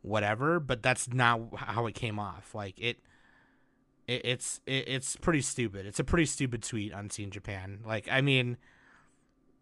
whatever, 0.01 0.59
but 0.59 0.83
that's 0.83 1.11
not 1.11 1.41
how 1.55 1.87
it 1.87 1.95
came 1.95 2.19
off. 2.19 2.53
Like 2.53 2.77
it, 2.77 2.97
it 4.07 4.21
it's 4.23 4.61
it, 4.65 4.87
it's 4.87 5.15
pretty 5.15 5.41
stupid. 5.41 5.85
It's 5.85 5.99
a 5.99 6.03
pretty 6.03 6.25
stupid 6.25 6.63
tweet 6.63 6.91
unseen 6.93 7.31
Japan. 7.31 7.79
Like 7.85 8.07
I 8.11 8.21
mean, 8.21 8.57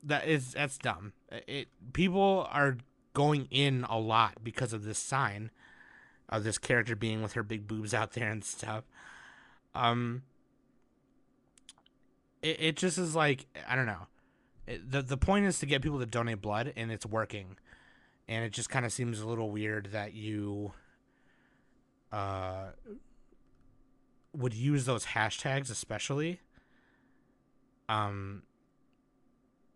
that 0.03 0.27
is 0.27 0.53
that's 0.53 0.77
dumb. 0.77 1.13
It 1.47 1.67
people 1.93 2.47
are 2.51 2.77
going 3.13 3.47
in 3.51 3.85
a 3.89 3.99
lot 3.99 4.43
because 4.43 4.73
of 4.73 4.83
this 4.83 4.99
sign 4.99 5.51
of 6.29 6.43
this 6.43 6.57
character 6.57 6.95
being 6.95 7.21
with 7.21 7.33
her 7.33 7.43
big 7.43 7.67
boobs 7.67 7.93
out 7.93 8.13
there 8.13 8.29
and 8.29 8.43
stuff. 8.43 8.85
Um, 9.75 10.23
it 12.43 12.57
it 12.59 12.77
just 12.77 12.99
is 12.99 13.15
like 13.15 13.47
I 13.67 13.75
don't 13.75 13.87
know 13.87 14.07
the 14.65 15.01
the 15.01 15.17
point 15.17 15.45
is 15.45 15.59
to 15.59 15.65
get 15.65 15.81
people 15.81 15.99
to 15.99 16.05
donate 16.05 16.41
blood, 16.41 16.73
and 16.75 16.91
it's 16.91 17.05
working. 17.05 17.57
And 18.27 18.45
it 18.45 18.53
just 18.53 18.69
kind 18.69 18.85
of 18.85 18.93
seems 18.93 19.19
a 19.19 19.27
little 19.27 19.51
weird 19.51 19.89
that 19.91 20.13
you 20.13 20.71
uh, 22.11 22.67
would 24.33 24.53
use 24.53 24.85
those 24.85 25.07
hashtags, 25.07 25.69
especially. 25.69 26.39
Um, 27.89 28.43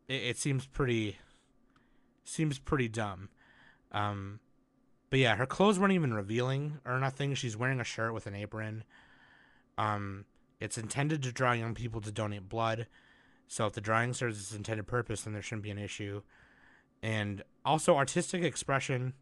it, 0.08 0.21
it 0.21 0.38
seems 0.38 0.65
pretty 0.65 1.17
seems 2.23 2.58
pretty 2.58 2.88
dumb. 2.88 3.30
Um, 3.91 4.39
but 5.10 5.19
yeah, 5.19 5.36
her 5.36 5.45
clothes 5.45 5.77
weren't 5.77 5.93
even 5.93 6.13
revealing 6.13 6.80
or 6.86 6.99
nothing. 6.99 7.34
She's 7.36 7.58
wearing 7.58 7.82
a 7.82 7.86
shirt 7.86 8.13
with 8.13 8.27
an 8.27 8.36
apron. 8.36 8.86
Um, 9.77 10.25
it's 10.60 10.78
intended 10.78 11.22
to 11.24 11.32
draw 11.32 11.52
young 11.52 11.74
people 11.74 12.02
to 12.02 12.12
donate 12.12 12.50
blood. 12.50 12.88
So 13.48 13.65
if 13.65 13.74
the 13.74 13.82
drawing 13.82 14.13
serves 14.13 14.39
its 14.39 14.54
intended 14.54 14.88
purpose, 14.88 15.22
then 15.22 15.34
there 15.34 15.41
shouldn't 15.41 15.63
be 15.63 15.72
an 15.72 15.78
issue. 15.78 16.22
And 17.02 17.43
also 17.63 17.96
artistic 17.96 18.43
expression. 18.43 19.13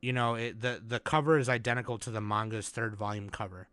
You 0.00 0.12
know, 0.12 0.34
it, 0.34 0.60
the 0.60 0.82
the 0.86 1.00
cover 1.00 1.38
is 1.38 1.48
identical 1.48 1.98
to 1.98 2.10
the 2.10 2.20
manga's 2.20 2.68
third 2.68 2.96
volume 2.96 3.30
cover. 3.30 3.68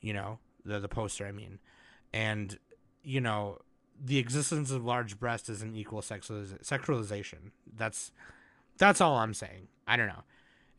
You 0.00 0.12
know, 0.12 0.38
the 0.64 0.78
the 0.78 0.88
poster. 0.88 1.26
I 1.26 1.32
mean, 1.32 1.58
and 2.12 2.58
you 3.02 3.20
know, 3.20 3.58
the 4.04 4.18
existence 4.18 4.70
of 4.70 4.84
large 4.84 5.18
breasts 5.18 5.48
is 5.48 5.62
an 5.62 5.74
equal 5.74 6.02
sexualiz- 6.02 6.62
sexualization. 6.64 7.50
That's 7.74 8.12
that's 8.78 9.00
all 9.00 9.16
I'm 9.16 9.34
saying. 9.34 9.68
I 9.86 9.96
don't 9.96 10.08
know. 10.08 10.24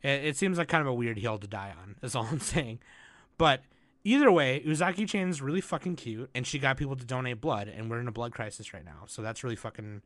It, 0.02 0.24
it 0.24 0.36
seems 0.36 0.58
like 0.58 0.68
kind 0.68 0.82
of 0.82 0.86
a 0.86 0.94
weird 0.94 1.18
hill 1.18 1.38
to 1.38 1.46
die 1.46 1.74
on. 1.82 1.96
Is 2.02 2.14
all 2.14 2.28
I'm 2.30 2.40
saying. 2.40 2.78
But 3.36 3.62
Either 4.08 4.32
way, 4.32 4.62
Uzaki 4.66 5.06
Chan's 5.06 5.42
really 5.42 5.60
fucking 5.60 5.94
cute, 5.94 6.30
and 6.34 6.46
she 6.46 6.58
got 6.58 6.78
people 6.78 6.96
to 6.96 7.04
donate 7.04 7.42
blood, 7.42 7.68
and 7.68 7.90
we're 7.90 8.00
in 8.00 8.08
a 8.08 8.12
blood 8.12 8.32
crisis 8.32 8.72
right 8.72 8.82
now. 8.82 9.02
So 9.06 9.20
that's 9.20 9.44
really 9.44 9.54
fucking, 9.54 10.00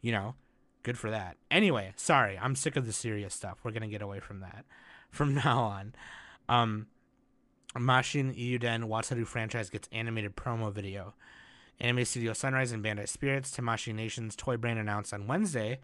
you 0.00 0.10
know, 0.10 0.34
good 0.82 0.98
for 0.98 1.08
that. 1.10 1.36
Anyway, 1.48 1.92
sorry, 1.94 2.36
I'm 2.36 2.56
sick 2.56 2.74
of 2.74 2.84
the 2.84 2.92
serious 2.92 3.32
stuff. 3.32 3.60
We're 3.62 3.70
gonna 3.70 3.86
get 3.86 4.02
away 4.02 4.18
from 4.18 4.40
that 4.40 4.64
from 5.12 5.36
now 5.36 5.62
on. 5.62 5.94
Um, 6.48 6.88
Mashin 7.76 8.36
Iyuden 8.36 8.88
Wataru 8.88 9.24
franchise 9.24 9.70
gets 9.70 9.88
animated 9.92 10.34
promo 10.34 10.72
video. 10.72 11.14
Anime 11.78 12.04
Studio 12.06 12.32
Sunrise 12.32 12.72
and 12.72 12.82
Bandai 12.82 13.08
Spirits 13.08 13.56
Tamashii 13.56 13.94
Nation's 13.94 14.34
Toy 14.34 14.56
Brain 14.56 14.78
announced 14.78 15.14
on 15.14 15.28
Wednesday 15.28 15.78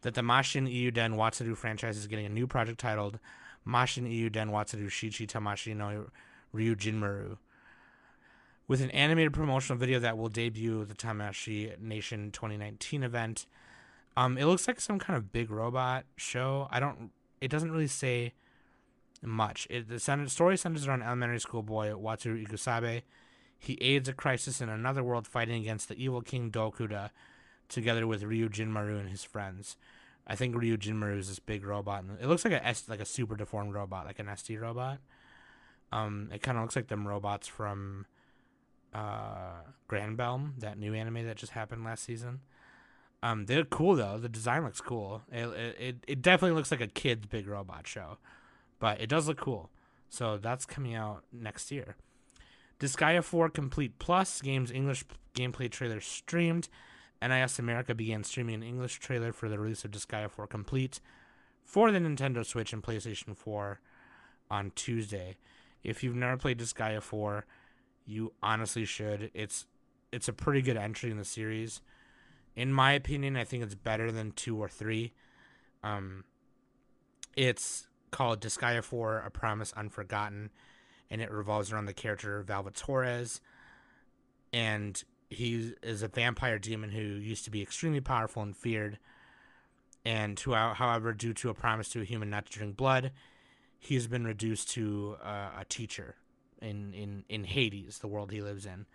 that 0.00 0.14
the 0.14 0.22
Mashin 0.22 0.66
Iyuden 0.66 1.16
Wataru 1.16 1.58
franchise 1.58 1.98
is 1.98 2.06
getting 2.06 2.24
a 2.24 2.30
new 2.30 2.46
project 2.46 2.80
titled 2.80 3.18
Mashin 3.68 4.10
Iyuden 4.10 4.48
Wataru 4.48 4.86
Shichi 4.86 5.26
Tamashii 5.26 5.76
no 5.76 6.06
Ryujinmaru. 6.56 7.38
With 8.68 8.80
an 8.80 8.90
animated 8.90 9.32
promotional 9.32 9.78
video 9.78 10.00
that 10.00 10.18
will 10.18 10.28
debut 10.28 10.84
the 10.84 10.94
Tamashii 10.94 11.78
Nation 11.78 12.32
2019 12.32 13.04
event. 13.04 13.46
Um, 14.16 14.38
it 14.38 14.46
looks 14.46 14.66
like 14.66 14.80
some 14.80 14.98
kind 14.98 15.16
of 15.16 15.30
big 15.30 15.50
robot 15.50 16.04
show. 16.16 16.66
I 16.70 16.80
don't. 16.80 17.10
It 17.40 17.48
doesn't 17.48 17.70
really 17.70 17.86
say 17.86 18.32
much. 19.22 19.66
It, 19.70 19.88
the 19.88 20.00
story 20.28 20.56
centers 20.56 20.86
around 20.86 21.02
elementary 21.02 21.40
school 21.40 21.62
boy 21.62 21.88
Wataru 21.90 22.46
Ikusabe. 22.46 23.02
He 23.58 23.78
aids 23.80 24.08
a 24.08 24.12
crisis 24.12 24.60
in 24.60 24.68
another 24.68 25.02
world 25.02 25.26
fighting 25.26 25.60
against 25.60 25.88
the 25.88 26.02
evil 26.02 26.20
king 26.20 26.50
Dokuda, 26.50 27.10
together 27.68 28.06
with 28.06 28.22
Ryujinmaru 28.22 29.00
and 29.00 29.08
his 29.08 29.24
friends. 29.24 29.76
I 30.26 30.34
think 30.34 30.54
Ryujinmaru 30.54 31.18
is 31.18 31.28
this 31.28 31.38
big 31.38 31.64
robot. 31.64 32.04
And 32.04 32.20
it 32.20 32.26
looks 32.26 32.44
like 32.44 32.52
a 32.52 32.66
S, 32.66 32.88
like 32.88 33.00
a 33.00 33.04
super 33.04 33.36
deformed 33.36 33.74
robot, 33.74 34.06
like 34.06 34.18
an 34.18 34.26
SD 34.26 34.60
robot. 34.60 34.98
Um, 35.92 36.30
it 36.32 36.42
kind 36.42 36.58
of 36.58 36.64
looks 36.64 36.76
like 36.76 36.88
them 36.88 37.06
robots 37.06 37.46
from 37.46 38.06
uh, 38.94 39.62
Granbelm, 39.88 40.58
that 40.58 40.78
new 40.78 40.94
anime 40.94 41.26
that 41.26 41.36
just 41.36 41.52
happened 41.52 41.84
last 41.84 42.04
season. 42.04 42.40
Um, 43.22 43.46
they're 43.46 43.64
cool 43.64 43.96
though. 43.96 44.18
The 44.18 44.28
design 44.28 44.64
looks 44.64 44.80
cool. 44.80 45.22
It, 45.32 45.46
it 45.80 45.96
it 46.06 46.22
definitely 46.22 46.56
looks 46.56 46.70
like 46.70 46.80
a 46.80 46.86
kid's 46.86 47.26
big 47.26 47.46
robot 47.46 47.86
show, 47.86 48.18
but 48.78 49.00
it 49.00 49.08
does 49.08 49.26
look 49.26 49.38
cool. 49.38 49.70
So 50.08 50.36
that's 50.36 50.66
coming 50.66 50.94
out 50.94 51.24
next 51.32 51.70
year. 51.70 51.96
Disgaea 52.78 53.24
4 53.24 53.48
Complete 53.48 53.98
Plus 53.98 54.42
game's 54.42 54.70
English 54.70 55.04
gameplay 55.34 55.70
trailer 55.70 56.00
streamed. 56.00 56.68
NIS 57.22 57.58
America 57.58 57.94
began 57.94 58.22
streaming 58.22 58.56
an 58.56 58.62
English 58.62 58.98
trailer 58.98 59.32
for 59.32 59.48
the 59.48 59.58
release 59.58 59.84
of 59.84 59.90
Disgaea 59.90 60.30
4 60.30 60.46
Complete 60.46 61.00
for 61.64 61.90
the 61.90 61.98
Nintendo 61.98 62.44
Switch 62.44 62.72
and 62.72 62.82
PlayStation 62.82 63.36
4 63.36 63.80
on 64.50 64.72
Tuesday. 64.74 65.36
If 65.82 66.02
you've 66.02 66.16
never 66.16 66.36
played 66.36 66.58
Disgaea 66.58 67.02
4, 67.02 67.44
you 68.06 68.32
honestly 68.42 68.84
should. 68.84 69.30
It's 69.34 69.66
it's 70.12 70.28
a 70.28 70.32
pretty 70.32 70.62
good 70.62 70.76
entry 70.76 71.10
in 71.10 71.18
the 71.18 71.24
series. 71.24 71.80
In 72.54 72.72
my 72.72 72.92
opinion, 72.92 73.36
I 73.36 73.44
think 73.44 73.62
it's 73.62 73.74
better 73.74 74.10
than 74.10 74.32
2 74.32 74.56
or 74.56 74.68
3. 74.68 75.12
Um 75.82 76.24
it's 77.36 77.86
called 78.10 78.40
Disgaea 78.40 78.82
4 78.82 79.18
A 79.18 79.30
Promise 79.30 79.72
Unforgotten 79.76 80.50
and 81.10 81.20
it 81.20 81.30
revolves 81.30 81.72
around 81.72 81.86
the 81.86 81.92
character 81.92 82.42
Valvatorez 82.46 83.40
and 84.52 85.02
he 85.28 85.74
is 85.82 86.02
a 86.02 86.08
vampire 86.08 86.58
demon 86.58 86.90
who 86.90 87.00
used 87.00 87.44
to 87.44 87.50
be 87.50 87.60
extremely 87.60 88.00
powerful 88.00 88.42
and 88.42 88.56
feared 88.56 88.98
and 90.04 90.38
who 90.40 90.54
however 90.54 91.12
due 91.12 91.34
to 91.34 91.50
a 91.50 91.54
promise 91.54 91.88
to 91.90 92.00
a 92.00 92.04
human 92.04 92.30
not 92.30 92.46
to 92.46 92.52
drink 92.52 92.76
blood 92.76 93.10
he's 93.78 94.06
been 94.06 94.24
reduced 94.24 94.70
to 94.70 95.16
uh, 95.22 95.50
a 95.58 95.64
teacher 95.68 96.16
in, 96.60 96.92
in, 96.94 97.24
in 97.28 97.44
Hades, 97.44 97.98
the 97.98 98.08
world 98.08 98.30
he 98.30 98.40
lives 98.40 98.66
in. 98.66 98.86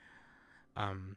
Um, 0.75 1.15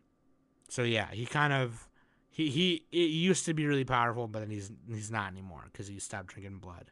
so 0.69 0.83
yeah, 0.83 1.09
he 1.13 1.27
kind 1.27 1.53
of 1.53 1.89
he 2.31 2.51
he 2.51 2.85
it 2.91 3.11
used 3.11 3.45
to 3.47 3.55
be 3.55 3.67
really 3.67 3.85
powerful, 3.85 4.27
but 4.27 4.41
then 4.41 4.51
he's 4.51 4.73
he's 4.89 5.11
not 5.11 5.31
anymore 5.31 5.63
because 5.71 5.87
he 5.87 6.01
stopped 6.01 6.29
drinking 6.29 6.59
blood. 6.59 6.91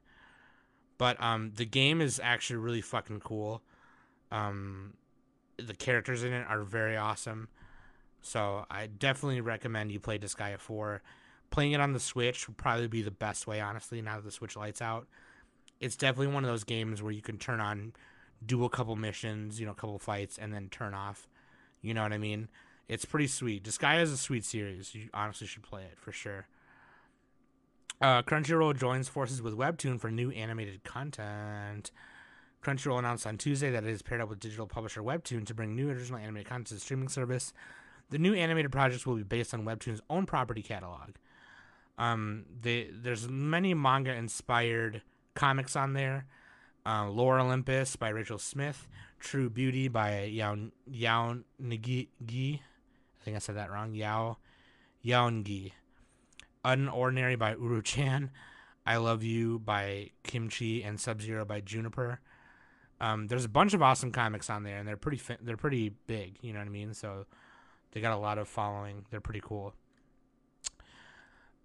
But 0.99 1.21
um, 1.21 1.51
the 1.57 1.65
game 1.65 2.01
is 2.01 2.21
actually 2.23 2.57
really 2.57 2.81
fucking 2.81 3.21
cool. 3.21 3.63
Um, 4.31 4.95
the 5.57 5.75
characters 5.75 6.23
in 6.23 6.33
it 6.33 6.47
are 6.49 6.63
very 6.63 6.97
awesome. 6.97 7.49
So 8.21 8.67
I 8.71 8.87
definitely 8.87 9.41
recommend 9.41 9.91
you 9.91 9.99
play 9.99 10.19
Disgaea 10.19 10.59
4. 10.59 11.03
Playing 11.51 11.73
it 11.73 11.81
on 11.81 11.93
the 11.93 12.01
Switch 12.01 12.47
would 12.47 12.57
probably 12.57 12.87
be 12.87 13.03
the 13.03 13.11
best 13.11 13.49
way, 13.49 13.61
honestly, 13.61 14.01
now 14.01 14.17
that 14.17 14.25
the 14.25 14.31
Switch 14.31 14.57
Lite's 14.57 14.81
out. 14.81 15.09
It's 15.83 15.97
definitely 15.97 16.33
one 16.33 16.45
of 16.45 16.51
those 16.51 16.65
games 16.65 17.03
where 17.03 17.13
you 17.13 17.21
can 17.21 17.39
turn 17.39 17.61
on 17.61 17.93
do 18.45 18.65
a 18.65 18.71
couple 18.71 18.97
missions, 18.97 19.59
you 19.61 19.67
know, 19.67 19.73
a 19.73 19.75
couple 19.75 19.99
fights, 19.99 20.39
and 20.39 20.55
then 20.55 20.69
turn 20.69 20.95
off. 20.95 21.29
You 21.81 21.93
know 21.93 22.03
what 22.03 22.13
I 22.13 22.19
mean? 22.19 22.49
It's 22.89 23.05
pretty 23.05 23.27
sweet. 23.27 23.65
Disgaea 23.65 24.01
is 24.01 24.13
a 24.13 24.17
sweet 24.17 24.45
series. 24.45 24.95
You 24.95 25.09
honestly 25.13 25.47
should 25.47 25.63
play 25.63 25.83
it 25.83 25.99
for 25.99 26.13
sure. 26.13 26.47
Uh, 28.01 28.23
Crunchyroll 28.23 28.77
joins 28.77 29.09
forces 29.09 29.43
with 29.43 29.57
Webtoon 29.57 30.01
for 30.01 30.11
new 30.11 30.31
animated 30.31 30.85
content. 30.85 31.91
Crunchyroll 32.63 32.99
announced 32.99 33.27
on 33.27 33.39
Tuesday 33.39 33.71
that 33.71 33.85
it 33.85 33.91
has 33.91 34.03
paired 34.03 34.21
up 34.21 34.29
with 34.29 34.41
digital 34.41 34.67
publisher 34.67 35.03
Webtoon 35.03 35.45
to 35.47 35.55
bring 35.55 35.75
new 35.75 35.91
original 35.91 36.19
animated 36.19 36.49
content 36.49 36.69
to 36.69 36.75
the 36.75 36.81
streaming 36.81 37.09
service. 37.09 37.53
The 38.11 38.19
new 38.19 38.35
animated 38.35 38.71
projects 38.71 39.07
will 39.07 39.17
be 39.17 39.23
based 39.23 39.55
on 39.55 39.65
Webtoon's 39.65 40.03
own 40.11 40.27
property 40.27 40.63
catalog. 40.63 41.11
Um, 41.99 42.45
they, 42.61 42.89
there's 42.93 43.29
many 43.29 43.75
manga 43.75 44.13
inspired 44.13 45.03
comics 45.35 45.77
on 45.77 45.93
there 45.93 46.27
uh, 46.85 47.09
Lore 47.09 47.39
Olympus 47.39 47.97
by 47.97 48.09
Rachel 48.09 48.39
Smith, 48.39 48.89
True 49.21 49.49
Beauty 49.49 49.89
by 49.89 50.25
Yao 50.25 50.57
Yao 50.87 51.39
Ngi. 51.63 52.09
I 52.59 53.25
think 53.25 53.37
I 53.37 53.39
said 53.39 53.57
that 53.57 53.71
wrong. 53.71 53.95
Yao 53.95 54.39
Yao 55.03 55.31
Ngi. 55.31 55.73
Unordinary 56.65 57.39
by 57.39 57.53
Uru 57.53 57.83
Chan. 57.83 58.31
I 58.85 58.97
Love 58.97 59.23
Yoo 59.23 59.61
by 59.61 60.11
Quimchee 60.25 60.85
and 60.85 60.99
Sub 60.99 61.23
Zero 61.23 61.45
by 61.45 61.61
Junepurr. 61.61 62.19
Um, 63.01 63.29
there's 63.29 63.45
a 63.45 63.49
bunch 63.49 63.75
of 63.75 63.83
awesome 63.83 64.11
comics 64.11 64.51
on 64.51 64.65
there, 64.65 64.79
and 64.79 64.87
they're 64.87 64.97
pretty 64.97 65.21
they're 65.41 65.57
pretty 65.57 65.91
big. 66.07 66.39
You 66.41 66.53
know 66.53 66.59
what 66.59 66.67
I 66.67 66.71
mean? 66.71 66.95
So 66.95 67.27
they 67.93 68.01
got 68.01 68.13
a 68.13 68.19
lot 68.21 68.39
of 68.39 68.49
following. 68.49 69.05
They're 69.11 69.21
pretty 69.21 69.43
cool. 69.43 69.75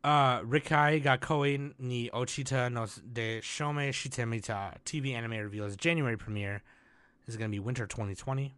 Uh, 0.04 0.42
Rikai 0.42 1.02
ga 1.02 1.18
Koi 1.18 1.72
ni 1.80 2.10
Ochita 2.12 2.72
no 2.72 2.86
de 3.12 3.42
Shome 3.42 3.90
Shitemita 3.90 4.76
TV 4.86 5.14
anime 5.14 5.40
reveals 5.40 5.76
January 5.76 6.16
premiere 6.16 6.62
is 7.26 7.36
going 7.36 7.50
to 7.50 7.56
be 7.56 7.60
winter 7.60 7.88
2020. 7.88 8.56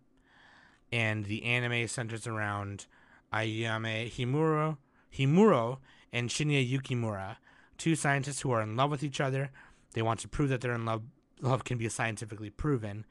And 0.91 1.25
the 1.25 1.43
anime 1.43 1.88
centers 1.88 2.28
around 2.28 2.88
Ayame 3.34 4.12
Himuro, 4.12 4.78
Himuro 5.15 5.78
and 6.12 6.30
Shinya 6.30 6.67
Yukimura, 6.67 7.38
two 7.78 7.95
scientists 7.95 8.41
who 8.41 8.52
are 8.52 8.62
in 8.62 8.75
love 8.75 8.91
with 8.91 9.04
each 9.04 9.21
other. 9.21 9.52
They 9.93 10.02
want 10.02 10.19
to 10.21 10.28
prove 10.28 10.49
that 10.49 10.62
they're 10.62 10.73
in 10.73 10.86
love. 10.86 11.04
Love 11.41 11.63
can 11.63 11.78
be 11.78 11.88
scientifically 11.88 12.49
proven, 12.49 13.06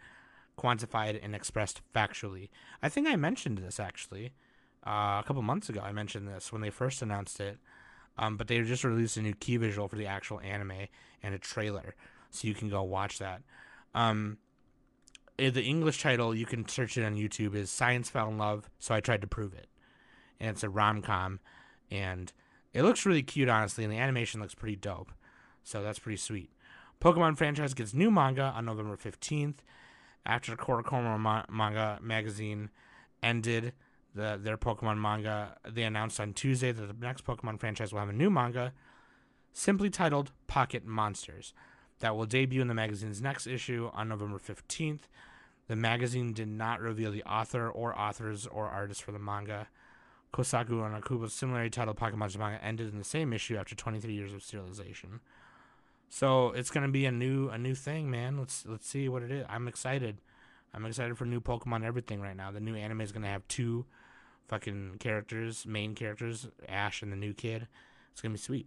quantified, 0.59 1.19
and 1.23 1.35
expressed 1.35 1.81
factually. 1.95 2.51
I 2.83 2.91
think 2.91 3.09
I 3.09 3.17
mentioned 3.17 3.59
this 3.59 3.81
actually 3.81 4.33
uh, 4.87 5.21
a 5.21 5.25
couple 5.27 5.41
months 5.43 5.71
ago. 5.71 5.81
I 5.83 5.93
mentioned 5.93 6.29
this 6.29 6.53
when 6.53 6.61
they 6.61 6.71
first 6.71 7.01
announced 7.01 7.41
it 7.41 7.59
um, 8.19 8.37
but 8.37 8.49
they 8.49 8.61
just 8.63 8.85
released 8.85 9.17
a 9.17 9.23
new 9.23 9.35
key 9.35 9.57
visual 9.57 9.89
for 9.89 9.97
the 9.97 10.07
actual 10.07 10.41
anime 10.41 10.89
and 11.23 11.35
a 11.35 11.39
trailer, 11.39 11.95
so 12.31 12.49
you 12.49 12.55
can 12.55 12.69
go 12.69 12.83
watch 12.83 13.19
that. 13.19 13.43
Um, 13.95 14.39
the 15.37 15.63
English 15.63 16.03
title 16.03 16.35
you 16.35 16.47
can 16.47 16.69
search 16.69 16.99
it 16.99 17.05
on 17.05 17.15
YouTube 17.15 17.55
is 17.55 17.71
Science 17.71 18.11
Fell 18.11 18.29
in 18.29 18.39
Love, 18.39 18.69
so 18.79 18.95
I 18.95 19.01
tried 19.01 19.21
to 19.21 19.27
prove 19.27 19.55
it, 19.55 19.69
and 20.41 20.51
it's 20.51 20.65
a 20.65 20.69
rom 20.69 21.01
com, 21.01 21.41
and 21.91 22.33
it 22.75 22.83
looks 22.83 23.07
really 23.07 23.23
cute 23.23 23.49
honestly, 23.49 23.85
and 23.85 23.93
the 23.93 23.99
animation 23.99 24.41
looks 24.41 24.55
pretty 24.55 24.77
dope, 24.77 25.13
so 25.63 25.83
that's 25.83 25.99
pretty 25.99 26.19
sweet. 26.19 26.51
Pokemon 27.01 27.39
franchise 27.39 27.75
gets 27.75 27.95
new 27.95 28.11
manga 28.11 28.53
on 28.57 28.65
November 28.65 28.97
fifteenth, 28.97 29.63
after 30.27 30.51
the 30.51 30.59
CoroCoro 30.59 31.19
ma- 31.19 31.45
manga 31.49 31.99
magazine 32.03 32.71
ended 33.23 33.73
the, 34.19 34.39
their 34.43 34.59
Pokemon 34.59 34.99
manga. 34.99 35.57
They 35.67 35.85
announced 35.85 36.21
on 36.21 36.35
Tuesday 36.35 36.73
that 36.73 36.87
the 36.87 37.07
next 37.07 37.25
Pokemon 37.25 37.61
franchise 37.61 37.93
will 37.93 38.01
have 38.01 38.09
a 38.09 38.13
new 38.13 38.29
manga, 38.29 38.73
simply 39.53 39.89
titled 39.89 40.33
Pocket 40.47 40.85
Monsters, 40.85 41.55
that 42.01 42.17
will 42.17 42.27
debut 42.27 42.61
in 42.61 42.69
the 42.69 42.75
magazine's 42.75 43.23
next 43.23 43.47
issue 43.47 43.91
on 43.95 44.09
November 44.09 44.39
15th. 44.39 45.03
The 45.69 45.77
magazine 45.77 46.33
did 46.33 46.49
not 46.49 46.81
reveal 46.81 47.13
the 47.13 47.23
author 47.25 47.69
or 47.71 47.99
authors 47.99 48.47
or 48.47 48.67
artists 48.67 49.03
for 49.03 49.13
the 49.13 49.19
manga. 49.19 49.69
Kosaku 50.33 50.71
Anakubo's 50.71 51.33
similarly 51.33 51.71
titled 51.71 51.97
Pocket 51.97 52.17
Monsters 52.17 52.41
manga 52.41 52.63
ended 52.63 52.93
in 52.93 52.99
the 52.99 53.05
same 53.05 53.33
issue 53.33 53.57
after 53.57 53.75
23 53.75 54.13
years 54.13 54.33
of 54.33 54.41
serialization. 54.41 55.21
So 56.09 56.51
it's 56.51 56.71
gonna 56.71 56.89
be 56.89 57.07
a 57.07 57.13
new 57.13 57.49
a 57.51 57.59
new 57.59 57.75
thing, 57.75 58.11
man. 58.11 58.39
Let's 58.39 58.65
let's 58.67 58.89
see 58.89 59.09
what 59.09 59.23
it 59.23 59.31
is. 59.31 59.47
I'm 59.49 59.69
excited. 59.69 60.19
I'm 60.75 60.85
excited 60.87 61.17
for 61.17 61.25
new 61.25 61.41
Pokemon 61.41 61.85
everything 61.85 62.21
right 62.21 62.37
now. 62.37 62.51
The 62.51 62.61
new 62.61 62.75
anime 62.75 63.03
is 63.03 63.13
gonna 63.13 63.29
have 63.29 63.47
two 63.49 63.85
fucking 64.49 64.97
characters, 64.99 65.67
main 65.67 65.95
characters, 65.95 66.49
Ash 66.69 67.03
and 67.03 67.13
the 67.13 67.17
new 67.17 67.35
kid. 67.35 67.69
It's 68.13 68.21
gonna 68.21 68.33
be 68.33 68.39
sweet. 68.39 68.67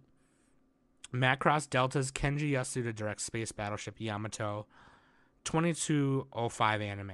Macross 1.12 1.68
Delta's 1.68 2.10
Kenji 2.10 2.52
Yasuda 2.52 2.94
directs 2.94 3.24
space 3.24 3.52
battleship 3.52 3.96
Yamato 3.98 4.66
2205 5.44 6.80
anime. 6.80 7.12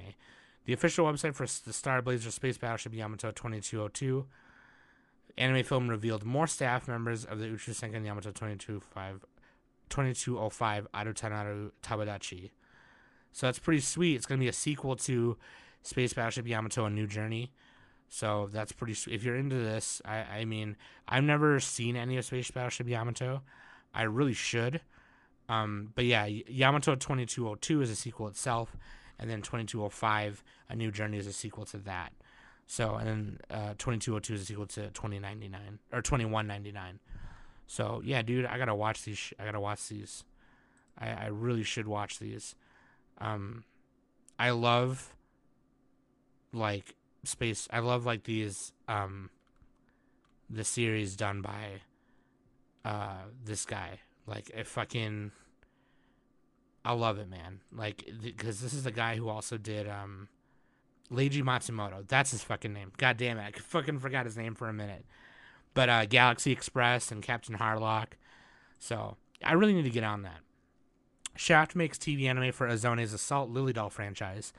The 0.65 0.73
official 0.73 1.05
website 1.05 1.35
for 1.35 1.45
the 1.45 1.73
Star 1.73 2.01
Blazer 2.01 2.31
space 2.31 2.57
battleship 2.57 2.93
Yamato 2.93 3.31
2202 3.31 4.25
anime 5.37 5.63
film 5.63 5.87
revealed 5.89 6.23
more 6.23 6.47
staff 6.47 6.87
members 6.87 7.25
of 7.25 7.39
the 7.39 7.45
Uchu 7.47 7.71
Senkan 7.71 8.05
Yamato 8.05 8.31
2205 8.31 9.25
2205 9.89 10.87
Arutanaru 10.93 11.71
Tabadachi 11.81 12.51
So 13.31 13.47
that's 13.47 13.59
pretty 13.59 13.81
sweet. 13.81 14.15
It's 14.15 14.25
gonna 14.25 14.39
be 14.39 14.47
a 14.47 14.53
sequel 14.53 14.95
to 14.97 15.37
Space 15.81 16.13
Battleship 16.13 16.47
Yamato: 16.47 16.85
A 16.85 16.89
New 16.89 17.07
Journey. 17.07 17.51
So 18.09 18.49
that's 18.51 18.71
pretty. 18.71 18.95
If 19.09 19.23
you're 19.23 19.35
into 19.35 19.55
this, 19.55 20.01
I, 20.03 20.17
I 20.39 20.45
mean, 20.45 20.75
I've 21.07 21.23
never 21.23 21.59
seen 21.59 21.95
any 21.95 22.17
of 22.17 22.25
Space 22.25 22.49
Battleship 22.51 22.87
Yamato. 22.87 23.41
I 23.93 24.03
really 24.03 24.33
should. 24.33 24.81
Um, 25.47 25.91
but 25.95 26.05
yeah, 26.05 26.25
Yamato 26.25 26.95
2202 26.95 27.81
is 27.81 27.89
a 27.89 27.95
sequel 27.95 28.27
itself, 28.27 28.75
and 29.17 29.29
then 29.29 29.41
2205, 29.41 30.43
A 30.69 30.75
New 30.75 30.91
Journey, 30.91 31.17
is 31.17 31.27
a 31.27 31.33
sequel 31.33 31.65
to 31.65 31.77
that. 31.79 32.13
So, 32.67 32.95
and 32.95 33.07
then 33.07 33.39
uh, 33.49 33.73
2202 33.77 34.33
is 34.33 34.41
a 34.41 34.45
sequel 34.45 34.67
to 34.67 34.89
2099 34.89 35.79
or 35.91 36.01
2199. 36.01 36.99
So 37.65 38.01
yeah, 38.03 38.21
dude, 38.23 38.45
I 38.45 38.57
gotta 38.57 38.75
watch 38.75 39.03
these. 39.03 39.17
Sh- 39.17 39.33
I 39.39 39.45
gotta 39.45 39.59
watch 39.59 39.87
these. 39.87 40.23
I, 40.97 41.09
I 41.09 41.25
really 41.27 41.63
should 41.63 41.87
watch 41.87 42.19
these. 42.19 42.55
Um, 43.19 43.63
I 44.37 44.51
love 44.51 45.15
like 46.51 46.95
space. 47.23 47.67
I 47.71 47.79
love 47.79 48.05
like 48.05 48.23
these. 48.23 48.73
Um, 48.87 49.29
the 50.49 50.63
series 50.63 51.15
done 51.15 51.41
by 51.41 51.81
uh 52.83 53.21
this 53.43 53.65
guy. 53.65 53.99
Like 54.25 54.51
I 54.57 54.63
fucking. 54.63 55.31
I 56.83 56.93
love 56.93 57.19
it, 57.19 57.29
man. 57.29 57.59
Like 57.71 58.09
because 58.21 58.61
this 58.61 58.73
is 58.73 58.83
the 58.83 58.91
guy 58.91 59.15
who 59.15 59.29
also 59.29 59.57
did 59.57 59.87
um. 59.87 60.29
Leiji 61.11 61.41
Matsumoto. 61.41 62.07
That's 62.07 62.29
his 62.29 62.43
fucking 62.43 62.71
name. 62.71 62.91
God 62.97 63.17
damn 63.17 63.39
it. 63.39 63.41
I 63.55 63.59
fucking 63.59 63.97
forgot 63.97 64.25
his 64.25 64.37
name 64.37 64.53
for 64.53 64.69
a 64.69 64.73
minute 64.73 65.05
but 65.73 65.89
uh, 65.89 66.05
Galaxy 66.05 66.51
Express 66.51 67.11
and 67.11 67.23
Captain 67.23 67.57
Harlock. 67.57 68.13
So 68.79 69.17
I 69.43 69.53
really 69.53 69.73
need 69.73 69.83
to 69.83 69.89
get 69.89 70.03
on 70.03 70.23
that. 70.23 70.39
Shaft 71.35 71.75
makes 71.75 71.97
TV 71.97 72.25
anime 72.25 72.51
for 72.51 72.67
Azone's 72.67 73.13
Assault 73.13 73.49
Lily 73.49 73.73
Doll 73.73 73.89
franchise. 73.89 74.51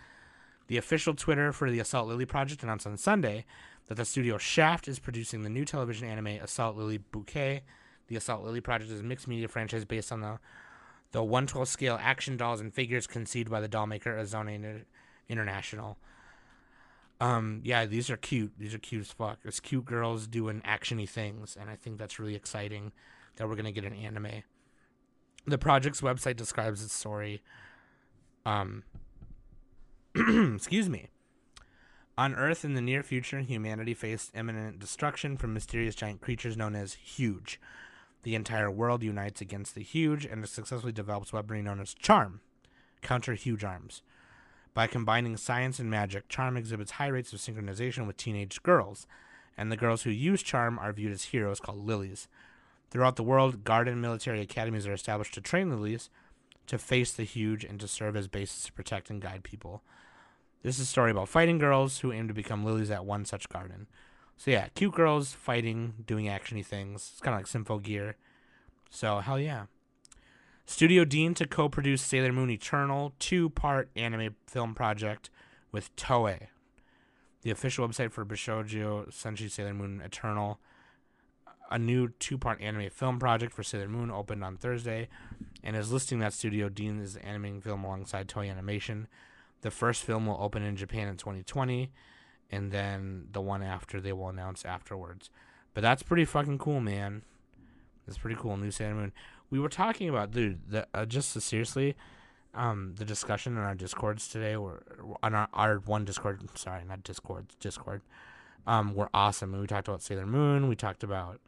The 0.71 0.77
official 0.77 1.15
Twitter 1.15 1.53
for 1.53 1.69
the 1.69 1.81
Assault 1.81 2.07
Lily 2.07 2.27
project 2.27 2.63
announced 2.63 2.87
on 2.87 2.97
Sunday 2.97 3.45
that 3.89 3.97
the 3.97 4.05
studio 4.05 4.39
Shaft 4.39 4.87
is 4.87 5.01
producing 5.01 5.43
the 5.43 5.51
new 5.51 5.65
television 5.65 6.07
anime 6.07 6.29
Assault 6.41 6.77
Lily 6.77 6.99
Bouquet. 6.99 7.63
The 8.07 8.15
Assault 8.15 8.45
Lily 8.45 8.61
project 8.61 8.93
is 8.93 9.01
a 9.01 9.03
mixed 9.03 9.27
media 9.27 9.49
franchise 9.49 9.85
based 9.85 10.13
on 10.13 10.21
the 10.21 10.39
the 11.11 11.25
112 11.25 11.67
scale 11.67 11.99
action 12.01 12.37
dolls 12.37 12.61
and 12.61 12.73
figures 12.73 13.09
conceived 13.09 13.51
by 13.51 13.61
the 13.61 13.67
doll 13.67 13.89
maker 13.89 14.17
Azone 14.17 14.85
International. 15.29 15.99
Um, 17.21 17.63
yeah, 17.65 17.85
these 17.85 18.09
are 18.09 18.17
cute. 18.17 18.53
These 18.57 18.73
are 18.73 18.79
cute 18.79 19.01
as 19.01 19.11
fuck. 19.11 19.41
It's 19.45 19.59
cute 19.59 19.87
girls 19.87 20.29
doing 20.29 20.61
actiony 20.61 21.09
things, 21.09 21.57
and 21.61 21.69
I 21.69 21.75
think 21.75 21.99
that's 21.99 22.21
really 22.21 22.37
exciting 22.37 22.93
that 23.35 23.49
we're 23.49 23.57
gonna 23.57 23.73
get 23.73 23.85
an 23.85 23.95
anime. 23.95 24.45
The 25.49 25.59
project's 25.59 26.01
website 26.01 26.37
describes 26.37 26.85
its 26.85 26.95
story. 26.95 27.43
Um, 28.47 28.85
excuse 30.55 30.89
me. 30.89 31.07
On 32.19 32.35
Earth 32.35 32.65
in 32.65 32.75
the 32.75 32.81
near 32.81 33.03
future, 33.03 33.41
humanity 33.41 33.95
faced 33.95 34.35
imminent 34.35 34.81
destruction 34.81 35.37
from 35.37 35.55
mysterious 35.55 35.95
giant 35.95 36.21
creatures 36.21 36.57
known 36.57 36.75
as 36.75 36.95
Huge. 36.95 37.61
The 38.25 38.35
entire 38.35 38.71
world 38.71 39.03
unites 39.05 39.41
against 39.41 39.75
the 39.75 39.83
Huge 39.83 40.25
and 40.27 40.47
successfully 40.49 40.93
develops 40.93 41.33
weaponry 41.33 41.63
known 41.63 41.81
as 41.81 41.95
Charm, 41.95 42.41
counter 43.03 43.35
Huge 43.35 43.63
arms. 43.63 44.03
By 44.75 44.89
combining 44.89 45.37
science 45.37 45.79
and 45.79 45.91
magic, 45.91 46.29
Charm 46.29 46.57
exhibits 46.57 46.93
high 46.93 47.07
rates 47.07 47.33
of 47.33 47.39
synchronization 47.39 48.07
with 48.07 48.17
teenage 48.17 48.63
girls, 48.65 49.07
and 49.57 49.71
the 49.71 49.77
girls 49.77 50.03
who 50.03 50.11
use 50.11 50.43
Charm 50.43 50.79
are 50.79 50.93
viewed 50.93 51.13
as 51.13 51.25
heroes 51.25 51.61
called 51.61 51.87
lilies. 51.87 52.27
Throughout 52.91 53.15
the 53.15 53.23
world, 53.23 53.63
garden 53.63 54.01
military 54.01 54.41
academies 54.41 54.89
are 54.89 54.93
established 54.93 55.35
to 55.35 55.41
train 55.41 55.71
lilies 55.71 56.11
to 56.67 56.79
face 56.79 57.13
the 57.13 57.25
huge 57.25 57.65
and 57.65 57.81
to 57.81 57.89
serve 57.89 58.17
as 58.17 58.29
bases 58.29 58.65
to 58.65 58.73
protect 58.73 59.11
and 59.11 59.21
guide 59.21 59.43
people. 59.43 59.83
This 60.63 60.77
is 60.77 60.83
a 60.83 60.87
story 60.87 61.11
about 61.11 61.29
fighting 61.29 61.59
girls 61.59 62.01
who 62.01 62.13
aim 62.13 62.29
to 62.29 62.35
become 62.35 62.65
lilies 62.65 62.91
at 62.91 63.05
one 63.05 63.25
such 63.25 63.49
garden. 63.49 63.87
So 64.37 64.51
yeah, 64.51 64.69
cute 64.75 64.95
girls 64.95 65.33
fighting, 65.33 65.95
doing 66.07 66.27
actiony 66.27 66.65
things. 66.65 67.11
It's 67.13 67.21
kind 67.21 67.35
of 67.35 67.41
like 67.41 67.47
Symphogear. 67.47 68.15
So 68.91 69.19
hell 69.19 69.39
yeah. 69.39 69.67
Studio 70.67 71.05
Dean 71.05 71.35
to 71.35 71.47
co 71.47 71.69
produce 71.69 72.01
Sailor 72.01 72.33
Moon 72.33 72.51
Eternal, 72.51 73.13
two 73.19 73.51
part 73.51 73.91
anime 73.97 74.37
film 74.47 74.75
project 74.75 75.29
with 75.73 75.95
Toei. 75.97 76.47
The 77.43 77.51
official 77.51 77.89
website 77.89 78.13
for 78.13 78.25
Bishoujo 78.25 79.11
Senshi 79.11 79.51
Sailor 79.51 79.75
Moon 79.75 80.01
Eternal. 80.05 80.61
A 81.71 81.79
new 81.79 82.09
two 82.19 82.37
part 82.37 82.61
anime 82.61 82.91
film 82.91 83.19
project 83.19 83.53
for 83.53 83.63
Sailor 83.63 83.89
Moon 83.89 84.11
opened 84.11 84.43
on 84.43 84.57
Thursday 84.57 85.09
and 85.63 85.77
is 85.77 85.93
listing 85.93 86.19
that 86.19 86.33
Studio 86.33 86.69
Dean 86.69 87.01
is 87.01 87.17
animating 87.17 87.61
film 87.61 87.85
alongside 87.85 88.29
Toei 88.29 88.51
Animation. 88.51 89.07
The 89.63 89.71
first 89.71 90.03
film 90.03 90.27
will 90.27 90.39
open 90.41 90.63
in 90.63 90.75
Japan 90.75 91.07
in 91.07 91.17
2020, 91.17 91.93
and 92.51 92.73
then 92.73 93.27
the 93.31 93.43
one 93.43 93.63
after 93.63 94.01
they 94.01 94.13
will 94.13 94.29
announce 94.29 94.65
afterwards. 94.65 95.31
But 95.75 95.83
that's 95.83 96.03
pretty 96.03 96.25
fucking 96.25 96.59
cool, 96.59 96.81
man. 96.81 97.23
That's 98.07 98.19
pretty 98.19 98.37
cool. 98.41 98.57
New 98.57 98.71
Sailor 98.71 98.95
Moon 98.95 99.13
we 99.51 99.59
were 99.59 99.69
talking 99.69 100.09
about 100.09 100.31
dude 100.31 100.61
the, 100.69 100.87
uh, 100.95 101.05
just 101.05 101.39
seriously 101.41 101.97
um 102.55 102.95
the 102.97 103.05
discussion 103.05 103.57
in 103.57 103.63
our 103.63 103.75
discords 103.75 104.29
today 104.29 104.57
were 104.57 104.83
on 105.23 105.35
our, 105.35 105.49
our 105.53 105.77
one 105.79 106.05
discord 106.05 106.41
sorry 106.55 106.83
not 106.85 107.03
discord 107.03 107.47
discord 107.61 108.01
um 108.67 108.95
were 108.95 109.11
awesome 109.13 109.59
we 109.59 109.67
talked 109.67 109.89
about 109.89 110.03
sailor 110.03 110.27
moon 110.27 110.69
we 110.69 110.77
talked 110.77 111.03
about 111.03 111.41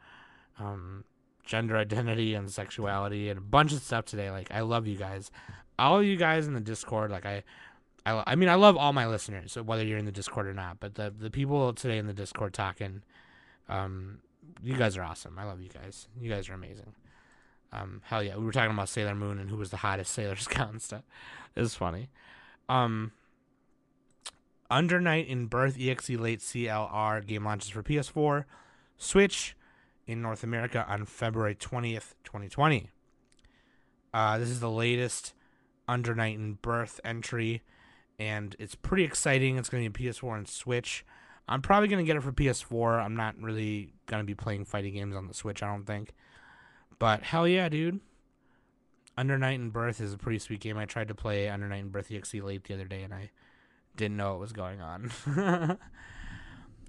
um 0.58 1.04
gender 1.44 1.76
identity 1.76 2.34
and 2.34 2.50
sexuality 2.50 3.28
and 3.28 3.38
a 3.38 3.42
bunch 3.42 3.72
of 3.72 3.82
stuff 3.82 4.04
today. 4.04 4.30
Like 4.30 4.50
i 4.50 4.60
love 4.60 4.86
you 4.86 4.96
guys. 4.96 5.30
All 5.78 5.98
of 5.98 6.04
you 6.04 6.16
guys 6.16 6.46
in 6.46 6.54
the 6.54 6.60
discord 6.60 7.10
like 7.10 7.26
i 7.26 7.42
I, 8.04 8.22
I 8.28 8.34
mean 8.34 8.48
i 8.48 8.54
love 8.54 8.76
all 8.76 8.92
my 8.92 9.06
listeners 9.06 9.52
so 9.52 9.62
whether 9.62 9.84
you're 9.84 9.98
in 9.98 10.04
the 10.04 10.12
discord 10.12 10.46
or 10.46 10.54
not 10.54 10.78
but 10.80 10.96
the 10.96 11.12
the 11.16 11.30
people 11.30 11.72
today 11.72 11.98
in 11.98 12.06
the 12.06 12.12
discord 12.12 12.52
talking 12.52 13.02
um 13.68 14.18
you 14.62 14.76
guys 14.76 14.96
are 14.96 15.02
awesome. 15.02 15.38
I 15.38 15.44
love 15.44 15.60
you 15.60 15.68
guys. 15.68 16.08
You 16.20 16.30
guys 16.30 16.48
are 16.48 16.54
amazing. 16.54 16.94
Um, 17.72 18.02
hell 18.04 18.22
yeah, 18.22 18.36
we 18.36 18.44
were 18.44 18.52
talking 18.52 18.72
about 18.72 18.88
Sailor 18.88 19.14
Moon 19.14 19.38
and 19.38 19.48
who 19.50 19.56
was 19.56 19.70
the 19.70 19.78
hottest 19.78 20.12
Sailor 20.12 20.36
Scout 20.36 20.70
and 20.70 20.82
stuff. 20.82 21.02
It 21.54 21.60
was 21.60 21.74
funny. 21.74 22.10
Um, 22.68 23.12
Under 24.70 25.00
Night 25.00 25.26
in 25.26 25.46
Birth 25.46 25.76
EXE 25.80 26.10
Late 26.10 26.40
CLR 26.40 27.26
game 27.26 27.44
launches 27.44 27.70
for 27.70 27.82
PS4, 27.82 28.44
Switch 28.98 29.56
in 30.06 30.22
North 30.22 30.42
America 30.42 30.84
on 30.88 31.04
February 31.04 31.54
20th, 31.54 32.14
2020. 32.24 32.90
Uh, 34.12 34.38
this 34.38 34.48
is 34.48 34.60
the 34.60 34.70
latest 34.70 35.34
Under 35.88 36.14
Night 36.14 36.36
in 36.36 36.54
Birth 36.54 37.00
entry, 37.04 37.62
and 38.18 38.54
it's 38.58 38.74
pretty 38.74 39.04
exciting. 39.04 39.56
It's 39.56 39.68
going 39.68 39.84
to 39.84 39.90
be 39.90 40.08
a 40.08 40.12
PS4 40.12 40.38
and 40.38 40.48
Switch. 40.48 41.04
I'm 41.48 41.62
probably 41.62 41.88
going 41.88 42.04
to 42.04 42.06
get 42.06 42.16
it 42.16 42.22
for 42.22 42.32
PS4. 42.32 43.04
I'm 43.04 43.16
not 43.16 43.36
really 43.40 43.94
going 44.06 44.20
to 44.20 44.26
be 44.26 44.34
playing 44.34 44.64
fighting 44.64 44.94
games 44.94 45.16
on 45.16 45.26
the 45.26 45.34
Switch, 45.34 45.62
I 45.62 45.66
don't 45.66 45.86
think. 45.86 46.12
But 46.98 47.22
hell 47.22 47.48
yeah, 47.48 47.68
dude. 47.68 48.00
Under 49.16 49.36
Night 49.38 49.60
in 49.60 49.70
Birth 49.70 50.00
is 50.00 50.12
a 50.12 50.18
pretty 50.18 50.38
sweet 50.38 50.60
game. 50.60 50.78
I 50.78 50.86
tried 50.86 51.08
to 51.08 51.14
play 51.14 51.48
Under 51.48 51.68
Night 51.68 51.80
in 51.80 51.88
Birth 51.88 52.10
EXE 52.10 52.34
late 52.34 52.64
the 52.64 52.74
other 52.74 52.84
day 52.84 53.02
and 53.02 53.12
I 53.12 53.30
didn't 53.96 54.16
know 54.16 54.30
what 54.30 54.40
was 54.40 54.52
going 54.52 54.80
on. 54.80 55.10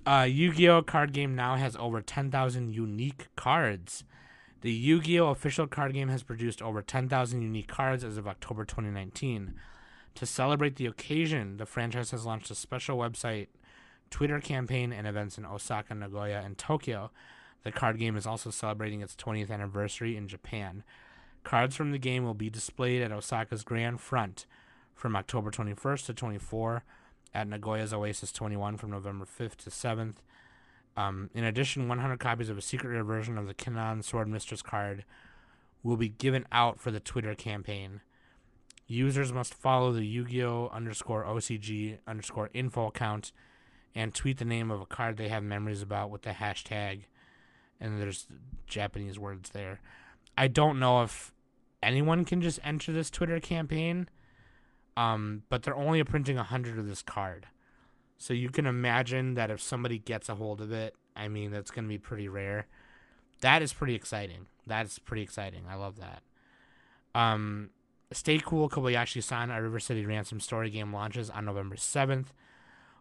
uh, 0.05 0.27
Yu 0.29 0.53
Gi 0.53 0.69
Oh! 0.69 0.81
card 0.81 1.13
game 1.13 1.35
now 1.35 1.55
has 1.55 1.75
over 1.75 2.01
10,000 2.01 2.73
unique 2.73 3.27
cards. 3.35 4.03
The 4.61 4.71
Yu 4.71 5.01
Gi 5.01 5.19
Oh! 5.19 5.29
official 5.29 5.67
card 5.67 5.93
game 5.93 6.09
has 6.09 6.23
produced 6.23 6.61
over 6.61 6.81
10,000 6.81 7.41
unique 7.41 7.67
cards 7.67 8.03
as 8.03 8.17
of 8.17 8.27
October 8.27 8.65
2019. 8.65 9.53
To 10.15 10.25
celebrate 10.25 10.75
the 10.75 10.85
occasion, 10.85 11.57
the 11.57 11.65
franchise 11.65 12.11
has 12.11 12.25
launched 12.25 12.51
a 12.51 12.55
special 12.55 12.97
website, 12.97 13.47
Twitter 14.09 14.39
campaign, 14.39 14.93
and 14.93 15.07
events 15.07 15.37
in 15.37 15.45
Osaka, 15.45 15.95
Nagoya, 15.95 16.41
and 16.45 16.57
Tokyo 16.57 17.09
the 17.63 17.71
card 17.71 17.97
game 17.97 18.15
is 18.15 18.27
also 18.27 18.49
celebrating 18.49 19.01
its 19.01 19.15
20th 19.15 19.49
anniversary 19.49 20.15
in 20.15 20.27
Japan. 20.27 20.83
Cards 21.43 21.75
from 21.75 21.91
the 21.91 21.97
game 21.97 22.23
will 22.23 22.33
be 22.33 22.49
displayed 22.49 23.01
at 23.01 23.11
Osaka's 23.11 23.63
Grand 23.63 23.99
Front 23.99 24.45
from 24.93 25.15
October 25.15 25.49
21st 25.49 26.05
to 26.07 26.13
24, 26.13 26.83
at 27.33 27.47
Nagoya's 27.47 27.93
Oasis 27.93 28.31
21 28.31 28.77
from 28.77 28.91
November 28.91 29.25
5th 29.25 29.57
to 29.57 29.69
7th. 29.69 30.15
Um, 30.95 31.29
in 31.33 31.43
addition, 31.43 31.87
100 31.87 32.19
copies 32.19 32.49
of 32.49 32.57
a 32.57 32.61
secret 32.61 32.89
rare 32.89 33.03
version 33.03 33.37
of 33.37 33.47
the 33.47 33.53
Kanan 33.53 34.03
Sword 34.03 34.27
Mistress 34.27 34.61
card 34.61 35.05
will 35.81 35.97
be 35.97 36.09
given 36.09 36.45
out 36.51 36.79
for 36.79 36.91
the 36.91 36.99
Twitter 36.99 37.33
campaign. 37.33 38.01
Users 38.87 39.33
must 39.33 39.53
follow 39.53 39.91
the 39.91 40.05
Yu-Gi-Oh 40.05 40.69
underscore 40.71 41.25
OCG 41.25 41.97
underscore 42.07 42.49
info 42.53 42.87
account 42.87 43.31
and 43.95 44.13
tweet 44.13 44.37
the 44.37 44.45
name 44.45 44.69
of 44.69 44.81
a 44.81 44.85
card 44.85 45.17
they 45.17 45.29
have 45.29 45.43
memories 45.43 45.81
about 45.81 46.09
with 46.09 46.23
the 46.23 46.31
hashtag 46.31 47.03
and 47.79 48.01
there's 48.01 48.27
Japanese 48.67 49.19
words 49.19 49.49
there. 49.49 49.81
I 50.37 50.47
don't 50.47 50.79
know 50.79 51.03
if 51.03 51.33
anyone 51.81 52.25
can 52.25 52.41
just 52.41 52.59
enter 52.63 52.91
this 52.91 53.09
Twitter 53.09 53.39
campaign, 53.39 54.09
um, 54.95 55.43
but 55.49 55.63
they're 55.63 55.75
only 55.75 56.03
printing 56.03 56.37
a 56.37 56.43
hundred 56.43 56.77
of 56.77 56.87
this 56.87 57.01
card, 57.01 57.47
so 58.17 58.33
you 58.33 58.49
can 58.49 58.65
imagine 58.65 59.33
that 59.35 59.51
if 59.51 59.61
somebody 59.61 59.97
gets 59.97 60.29
a 60.29 60.35
hold 60.35 60.61
of 60.61 60.71
it, 60.71 60.95
I 61.15 61.27
mean 61.27 61.51
that's 61.51 61.71
going 61.71 61.85
to 61.85 61.89
be 61.89 61.97
pretty 61.97 62.27
rare. 62.27 62.67
That 63.41 63.61
is 63.61 63.73
pretty 63.73 63.95
exciting. 63.95 64.47
That's 64.65 64.99
pretty 64.99 65.23
exciting. 65.23 65.63
I 65.69 65.75
love 65.75 65.99
that. 65.99 66.23
Um, 67.13 67.69
Stay 68.11 68.39
Cool 68.39 68.69
Kobayashi-san, 68.69 69.51
a 69.51 69.61
River 69.61 69.79
City 69.79 70.05
Ransom 70.05 70.39
story 70.39 70.69
game, 70.69 70.93
launches 70.93 71.29
on 71.29 71.45
November 71.45 71.75
7th. 71.75 72.27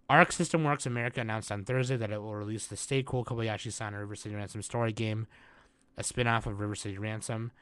Arc 0.08 0.32
System 0.32 0.64
Works 0.64 0.84
America 0.84 1.20
announced 1.20 1.52
on 1.52 1.64
Thursday 1.64 1.96
that 1.96 2.10
it 2.10 2.20
will 2.20 2.34
release 2.34 2.66
the 2.66 2.76
Stay 2.76 3.02
Cool 3.02 3.24
Kobayashi-san, 3.24 3.94
a 3.94 4.00
River 4.00 4.16
City 4.16 4.34
Ransom 4.34 4.62
story 4.62 4.92
game, 4.92 5.26
a 5.96 6.02
spin-off 6.02 6.46
of 6.46 6.60
River 6.60 6.74
City 6.74 6.98
Ransom 6.98 7.52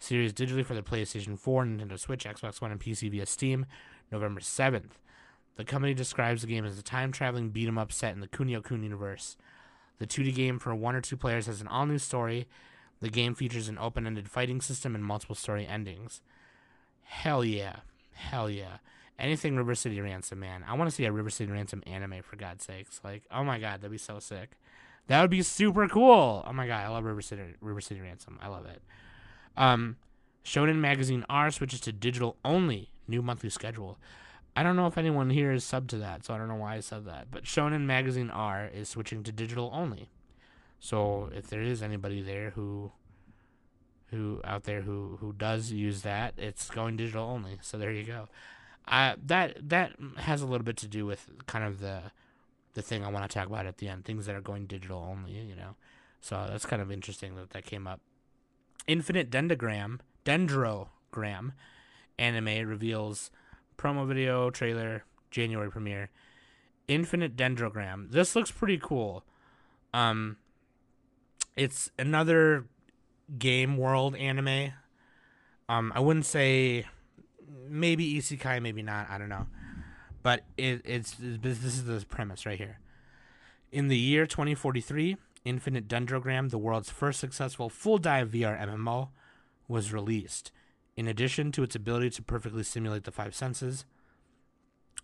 series 0.00 0.32
digitally 0.32 0.64
for 0.64 0.74
the 0.74 0.82
PlayStation 0.82 1.38
4, 1.38 1.64
Nintendo 1.64 1.98
Switch, 1.98 2.24
Xbox 2.24 2.60
One, 2.60 2.72
and 2.72 2.80
PC 2.80 3.08
via 3.10 3.26
Steam, 3.26 3.66
November 4.10 4.40
7th. 4.40 4.98
The 5.56 5.64
company 5.64 5.94
describes 5.94 6.40
the 6.42 6.48
game 6.48 6.64
as 6.64 6.78
a 6.78 6.82
time-traveling 6.82 7.50
beat 7.50 7.68
'em 7.68 7.78
up 7.78 7.92
set 7.92 8.14
in 8.14 8.20
the 8.20 8.28
Kunio-kun 8.28 8.82
universe. 8.82 9.36
The 9.98 10.06
2D 10.06 10.32
game 10.32 10.58
for 10.58 10.74
one 10.74 10.96
or 10.96 11.00
two 11.00 11.16
players 11.16 11.46
has 11.46 11.60
an 11.60 11.68
all-new 11.68 11.98
story. 11.98 12.48
The 13.00 13.10
game 13.10 13.34
features 13.34 13.68
an 13.68 13.78
open-ended 13.78 14.30
fighting 14.30 14.60
system 14.60 14.94
and 14.94 15.04
multiple 15.04 15.36
story 15.36 15.66
endings. 15.66 16.22
Hell 17.02 17.44
yeah. 17.44 17.80
Hell 18.12 18.48
yeah. 18.48 18.78
Anything 19.18 19.56
River 19.56 19.74
City 19.74 20.00
Ransom, 20.00 20.40
man. 20.40 20.64
I 20.66 20.74
want 20.74 20.88
to 20.88 20.96
see 20.96 21.04
a 21.04 21.12
River 21.12 21.28
City 21.28 21.52
Ransom 21.52 21.82
anime 21.86 22.22
for 22.22 22.36
God's 22.36 22.64
sakes. 22.64 23.00
Like, 23.04 23.24
oh 23.30 23.44
my 23.44 23.58
god, 23.58 23.80
that'd 23.80 23.90
be 23.90 23.98
so 23.98 24.18
sick. 24.18 24.56
That 25.08 25.20
would 25.20 25.30
be 25.30 25.42
super 25.42 25.88
cool. 25.88 26.42
Oh 26.46 26.52
my 26.54 26.66
god, 26.66 26.86
I 26.86 26.88
love 26.88 27.04
River 27.04 27.20
City 27.20 27.42
River 27.60 27.80
City 27.82 28.00
Ransom. 28.00 28.38
I 28.40 28.48
love 28.48 28.64
it. 28.64 28.80
Um, 29.60 29.96
Shonen 30.42 30.76
Magazine 30.76 31.24
R 31.28 31.50
switches 31.50 31.80
to 31.82 31.92
digital 31.92 32.36
only 32.44 32.90
new 33.06 33.20
monthly 33.20 33.50
schedule. 33.50 33.98
I 34.56 34.62
don't 34.62 34.74
know 34.74 34.86
if 34.86 34.96
anyone 34.96 35.30
here 35.30 35.52
is 35.52 35.64
sub 35.64 35.86
to 35.88 35.98
that, 35.98 36.24
so 36.24 36.34
I 36.34 36.38
don't 36.38 36.48
know 36.48 36.56
why 36.56 36.76
I 36.76 36.80
said 36.80 37.04
that. 37.04 37.30
But 37.30 37.44
Shonen 37.44 37.82
Magazine 37.82 38.30
R 38.30 38.70
is 38.72 38.88
switching 38.88 39.22
to 39.24 39.32
digital 39.32 39.70
only. 39.72 40.08
So 40.80 41.28
if 41.34 41.48
there 41.48 41.60
is 41.60 41.82
anybody 41.82 42.22
there 42.22 42.50
who 42.50 42.90
who 44.06 44.40
out 44.44 44.64
there 44.64 44.80
who 44.80 45.18
who 45.20 45.34
does 45.34 45.70
use 45.70 46.02
that, 46.02 46.34
it's 46.38 46.70
going 46.70 46.96
digital 46.96 47.24
only. 47.24 47.58
So 47.60 47.76
there 47.76 47.92
you 47.92 48.04
go. 48.04 48.28
Uh, 48.88 49.16
that 49.26 49.68
that 49.68 49.92
has 50.16 50.40
a 50.40 50.46
little 50.46 50.64
bit 50.64 50.78
to 50.78 50.88
do 50.88 51.04
with 51.04 51.28
kind 51.46 51.66
of 51.66 51.80
the 51.80 52.00
the 52.72 52.82
thing 52.82 53.04
I 53.04 53.10
want 53.10 53.30
to 53.30 53.34
talk 53.38 53.46
about 53.46 53.66
at 53.66 53.76
the 53.76 53.88
end, 53.88 54.06
things 54.06 54.24
that 54.24 54.34
are 54.34 54.40
going 54.40 54.64
digital 54.64 55.06
only, 55.06 55.32
you 55.32 55.54
know. 55.54 55.76
So 56.22 56.46
that's 56.48 56.64
kind 56.64 56.80
of 56.80 56.90
interesting 56.90 57.36
that 57.36 57.50
that 57.50 57.66
came 57.66 57.86
up. 57.86 58.00
Infinite 58.86 59.30
Dendrogram, 59.30 60.00
Dendrogram 60.24 61.52
anime 62.18 62.68
reveals 62.68 63.30
promo 63.78 64.06
video 64.06 64.50
trailer 64.50 65.04
January 65.30 65.70
premiere. 65.70 66.10
Infinite 66.88 67.36
Dendrogram. 67.36 68.10
This 68.10 68.36
looks 68.36 68.50
pretty 68.50 68.78
cool. 68.78 69.24
Um 69.94 70.36
it's 71.56 71.90
another 71.98 72.66
game 73.38 73.76
world 73.76 74.16
anime. 74.16 74.72
Um 75.68 75.92
I 75.94 76.00
wouldn't 76.00 76.26
say 76.26 76.86
maybe 77.68 78.14
isekai, 78.14 78.60
maybe 78.60 78.82
not, 78.82 79.08
I 79.08 79.18
don't 79.18 79.28
know. 79.28 79.46
But 80.22 80.44
it, 80.58 80.82
it's 80.84 81.16
this 81.18 81.64
is 81.64 81.84
the 81.84 82.04
premise 82.06 82.44
right 82.44 82.58
here. 82.58 82.78
In 83.72 83.88
the 83.88 83.96
year 83.96 84.26
2043, 84.26 85.16
Infinite 85.44 85.88
Dendrogram, 85.88 86.50
the 86.50 86.58
world's 86.58 86.90
first 86.90 87.20
successful 87.20 87.68
full 87.68 87.98
dive 87.98 88.30
VR 88.30 88.60
MMO, 88.60 89.08
was 89.68 89.92
released. 89.92 90.52
In 90.96 91.08
addition 91.08 91.50
to 91.52 91.62
its 91.62 91.74
ability 91.74 92.10
to 92.10 92.22
perfectly 92.22 92.62
simulate 92.62 93.04
the 93.04 93.12
five 93.12 93.34
senses, 93.34 93.84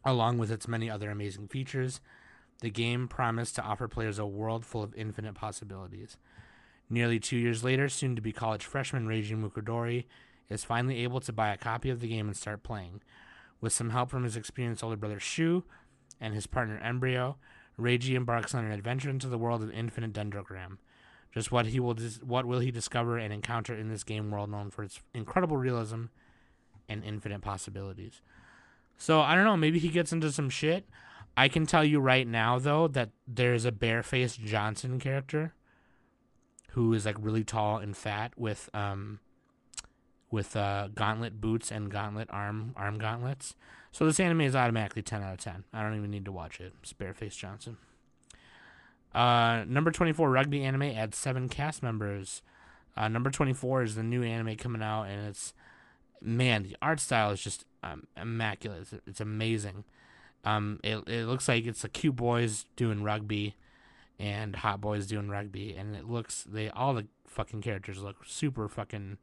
along 0.04 0.38
with 0.38 0.50
its 0.50 0.68
many 0.68 0.90
other 0.90 1.10
amazing 1.10 1.48
features, 1.48 2.00
the 2.60 2.70
game 2.70 3.08
promised 3.08 3.54
to 3.56 3.62
offer 3.62 3.88
players 3.88 4.18
a 4.18 4.26
world 4.26 4.64
full 4.64 4.82
of 4.82 4.94
infinite 4.94 5.34
possibilities. 5.34 6.16
Nearly 6.88 7.18
two 7.18 7.36
years 7.36 7.64
later, 7.64 7.88
soon 7.88 8.14
to 8.16 8.22
be 8.22 8.32
college 8.32 8.64
freshman 8.64 9.06
Reiji 9.06 9.36
Mukudori 9.36 10.04
is 10.48 10.64
finally 10.64 11.02
able 11.02 11.20
to 11.20 11.32
buy 11.32 11.52
a 11.52 11.56
copy 11.56 11.90
of 11.90 12.00
the 12.00 12.08
game 12.08 12.28
and 12.28 12.36
start 12.36 12.62
playing. 12.62 13.00
With 13.60 13.72
some 13.72 13.90
help 13.90 14.10
from 14.10 14.24
his 14.24 14.36
experienced 14.36 14.84
older 14.84 14.96
brother 14.96 15.18
Shu 15.18 15.64
and 16.20 16.34
his 16.34 16.46
partner 16.46 16.78
Embryo, 16.78 17.36
Reiji 17.78 18.14
embarks 18.14 18.54
on 18.54 18.64
an 18.64 18.72
adventure 18.72 19.10
into 19.10 19.28
the 19.28 19.38
world 19.38 19.62
of 19.62 19.70
Infinite 19.70 20.12
Dendrogram. 20.12 20.78
Just 21.32 21.52
what 21.52 21.66
he 21.66 21.80
will 21.80 21.94
dis- 21.94 22.22
what 22.22 22.46
will 22.46 22.60
he 22.60 22.70
discover 22.70 23.18
and 23.18 23.32
encounter 23.32 23.74
in 23.74 23.88
this 23.88 24.04
game 24.04 24.30
world 24.30 24.50
known 24.50 24.70
for 24.70 24.82
its 24.82 25.00
incredible 25.12 25.56
realism 25.56 26.04
and 26.88 27.04
infinite 27.04 27.42
possibilities. 27.42 28.22
So 28.96 29.20
I 29.20 29.34
don't 29.34 29.44
know, 29.44 29.56
maybe 29.56 29.78
he 29.78 29.88
gets 29.88 30.12
into 30.12 30.32
some 30.32 30.48
shit. 30.48 30.88
I 31.36 31.48
can 31.48 31.66
tell 31.66 31.84
you 31.84 32.00
right 32.00 32.26
now 32.26 32.58
though 32.58 32.88
that 32.88 33.10
there's 33.28 33.66
a 33.66 33.72
barefaced 33.72 34.40
Johnson 34.40 34.98
character 34.98 35.52
who 36.70 36.94
is 36.94 37.04
like 37.04 37.16
really 37.18 37.44
tall 37.44 37.78
and 37.78 37.94
fat 37.94 38.32
with 38.36 38.70
um 38.72 39.20
with 40.30 40.56
uh 40.56 40.88
gauntlet 40.94 41.40
boots 41.40 41.70
and 41.70 41.90
gauntlet 41.90 42.28
arm 42.30 42.72
arm 42.76 42.98
gauntlets. 42.98 43.54
So 43.92 44.04
this 44.04 44.20
anime 44.20 44.42
is 44.42 44.54
automatically 44.54 45.00
10 45.00 45.22
out 45.22 45.32
of 45.32 45.38
10. 45.40 45.64
I 45.72 45.82
don't 45.82 45.96
even 45.96 46.10
need 46.10 46.26
to 46.26 46.32
watch 46.32 46.60
it. 46.60 46.74
It's 46.82 46.92
Barefaced 46.92 47.38
Johnson. 47.38 47.78
Uh, 49.14 49.64
number 49.66 49.90
24 49.90 50.30
rugby 50.30 50.62
anime 50.62 50.82
adds 50.82 51.16
seven 51.16 51.48
cast 51.48 51.82
members. 51.82 52.42
Uh, 52.94 53.08
number 53.08 53.30
24 53.30 53.82
is 53.84 53.94
the 53.94 54.02
new 54.02 54.22
anime 54.22 54.56
coming 54.56 54.82
out, 54.82 55.04
and 55.04 55.26
it's 55.26 55.54
man, 56.20 56.62
the 56.62 56.76
art 56.82 57.00
style 57.00 57.30
is 57.30 57.40
just 57.40 57.64
um, 57.82 58.06
immaculate. 58.16 58.82
It's, 58.82 58.94
it's 59.06 59.20
amazing. 59.20 59.84
Um, 60.44 60.80
it 60.82 60.98
it 61.08 61.26
looks 61.26 61.48
like 61.48 61.66
it's 61.66 61.82
the 61.82 61.88
cute 61.88 62.16
boys 62.16 62.66
doing 62.76 63.02
rugby, 63.02 63.54
and 64.18 64.56
hot 64.56 64.80
boys 64.80 65.06
doing 65.06 65.28
rugby, 65.28 65.74
and 65.74 65.96
it 65.96 66.08
looks 66.08 66.44
they 66.44 66.68
all 66.70 66.94
the 66.94 67.06
fucking 67.26 67.62
characters 67.62 67.98
look 67.98 68.16
super 68.26 68.68
fucking 68.68 69.18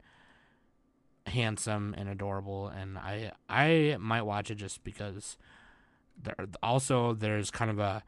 handsome 1.26 1.94
and 1.96 2.08
adorable, 2.08 2.68
and 2.68 2.98
I 2.98 3.32
I 3.48 3.96
might 3.98 4.22
watch 4.22 4.50
it 4.50 4.56
just 4.56 4.84
because. 4.84 5.36
There 6.22 6.46
also 6.62 7.12
there's 7.12 7.50
kind 7.50 7.72
of 7.72 7.80
a 7.80 8.04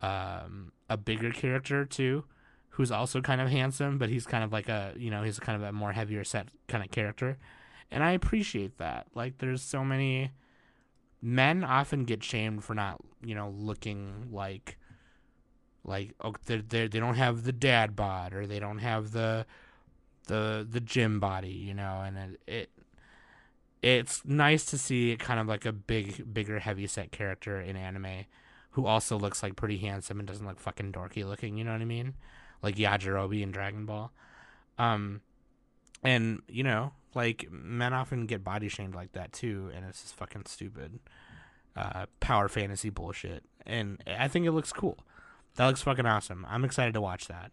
um, 0.00 0.70
a 0.88 0.96
bigger 0.96 1.32
character 1.32 1.84
too, 1.84 2.24
who's 2.70 2.92
also 2.92 3.20
kind 3.20 3.40
of 3.40 3.48
handsome, 3.48 3.98
but 3.98 4.08
he's 4.08 4.26
kind 4.26 4.44
of 4.44 4.52
like 4.52 4.68
a 4.68 4.92
you 4.96 5.10
know 5.10 5.22
he's 5.24 5.40
kind 5.40 5.60
of 5.60 5.68
a 5.68 5.72
more 5.72 5.92
heavier 5.92 6.22
set 6.22 6.48
kind 6.68 6.84
of 6.84 6.90
character, 6.90 7.36
and 7.90 8.04
I 8.04 8.12
appreciate 8.12 8.78
that. 8.78 9.08
Like 9.14 9.38
there's 9.38 9.62
so 9.62 9.84
many 9.84 10.30
men 11.20 11.64
often 11.64 12.04
get 12.04 12.22
shamed 12.22 12.62
for 12.62 12.74
not 12.74 13.00
you 13.24 13.34
know 13.34 13.52
looking 13.56 14.28
like 14.30 14.78
like 15.84 16.14
oh, 16.20 16.34
they 16.46 16.58
they 16.58 16.86
they 16.86 17.00
don't 17.00 17.16
have 17.16 17.42
the 17.42 17.52
dad 17.52 17.96
bod 17.96 18.32
or 18.32 18.46
they 18.46 18.60
don't 18.60 18.78
have 18.78 19.10
the 19.10 19.46
the 20.28 20.66
the 20.68 20.80
gym 20.80 21.18
body, 21.18 21.50
you 21.50 21.74
know, 21.74 22.02
and 22.06 22.16
it, 22.16 22.40
it 22.46 22.70
it's 23.82 24.24
nice 24.24 24.64
to 24.66 24.78
see 24.78 25.16
kind 25.16 25.40
of 25.40 25.46
like 25.46 25.64
a 25.66 25.72
big 25.72 26.32
bigger 26.32 26.60
heavy 26.60 26.86
set 26.86 27.10
character 27.10 27.60
in 27.60 27.76
anime 27.76 28.24
who 28.72 28.86
also 28.86 29.18
looks 29.18 29.42
like 29.42 29.56
pretty 29.56 29.78
handsome 29.78 30.18
and 30.18 30.28
doesn't 30.28 30.46
look 30.46 30.60
fucking 30.60 30.92
dorky 30.92 31.24
looking, 31.24 31.56
you 31.56 31.64
know 31.64 31.72
what 31.72 31.80
I 31.80 31.86
mean? 31.86 32.14
Like 32.62 32.76
Yajirobe 32.76 33.42
in 33.42 33.50
Dragon 33.50 33.86
Ball. 33.86 34.12
Um 34.78 35.20
and 36.02 36.42
you 36.48 36.62
know, 36.62 36.92
like 37.14 37.50
men 37.50 37.92
often 37.92 38.26
get 38.26 38.44
body 38.44 38.68
shamed 38.68 38.94
like 38.94 39.12
that 39.12 39.32
too, 39.32 39.70
and 39.74 39.84
it's 39.84 40.02
just 40.02 40.14
fucking 40.14 40.44
stupid. 40.46 40.98
Uh 41.76 42.06
power 42.20 42.48
fantasy 42.48 42.90
bullshit. 42.90 43.44
And 43.66 44.02
I 44.06 44.28
think 44.28 44.46
it 44.46 44.52
looks 44.52 44.72
cool. 44.72 44.98
That 45.56 45.66
looks 45.66 45.82
fucking 45.82 46.06
awesome. 46.06 46.46
I'm 46.48 46.64
excited 46.64 46.94
to 46.94 47.00
watch 47.00 47.26
that. 47.28 47.52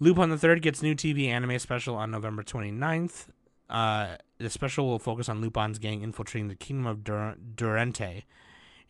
Lupin 0.00 0.30
the 0.30 0.38
Third 0.38 0.60
gets 0.60 0.82
new 0.82 0.94
TV 0.94 1.28
anime 1.28 1.58
special 1.58 1.94
on 1.94 2.10
November 2.10 2.42
29th. 2.42 3.26
Uh, 3.70 4.16
the 4.38 4.50
special 4.50 4.86
will 4.86 4.98
focus 4.98 5.28
on 5.28 5.40
Lupin's 5.40 5.78
gang 5.78 6.02
infiltrating 6.02 6.48
the 6.48 6.54
kingdom 6.54 6.86
of 6.86 7.04
Dur- 7.04 7.36
Durante 7.54 8.24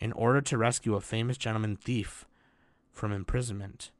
in 0.00 0.12
order 0.12 0.40
to 0.40 0.58
rescue 0.58 0.94
a 0.94 1.00
famous 1.00 1.36
gentleman 1.36 1.76
thief 1.76 2.24
from 2.90 3.12
imprisonment. 3.12 3.90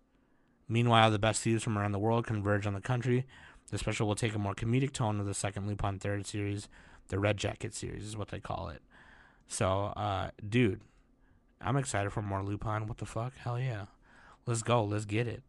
Meanwhile, 0.69 1.11
the 1.11 1.19
best 1.19 1.43
thieves 1.43 1.63
from 1.63 1.79
around 1.79 1.93
the 1.93 1.99
world 1.99 2.27
converge 2.27 2.67
on 2.67 2.75
the 2.75 2.81
country. 2.81 3.27
The 3.71 3.79
special 3.79 4.07
will 4.07 4.15
take 4.15 4.35
a 4.35 4.39
more 4.39 4.55
comedic 4.55 4.93
tone 4.93 5.21
of 5.21 5.27
the 5.27 5.35
second 5.35 5.67
Lupin 5.67 5.99
Third 5.99 6.27
series, 6.27 6.69
the 7.09 7.19
Red 7.19 7.37
Jacket 7.37 7.75
series 7.75 8.05
is 8.05 8.17
what 8.17 8.29
they 8.29 8.41
call 8.41 8.69
it. 8.69 8.83
So, 9.47 9.93
uh, 9.97 10.31
dude, 10.47 10.81
I'm 11.61 11.77
excited 11.77 12.11
for 12.11 12.23
more 12.23 12.43
Lupin. 12.43 12.87
What 12.87 12.99
the 12.99 13.07
fuck? 13.07 13.37
Hell 13.37 13.61
yeah. 13.61 13.87
Let's 14.47 14.63
go. 14.63 14.85
Let's 14.85 15.05
get 15.05 15.27
it. 15.27 15.43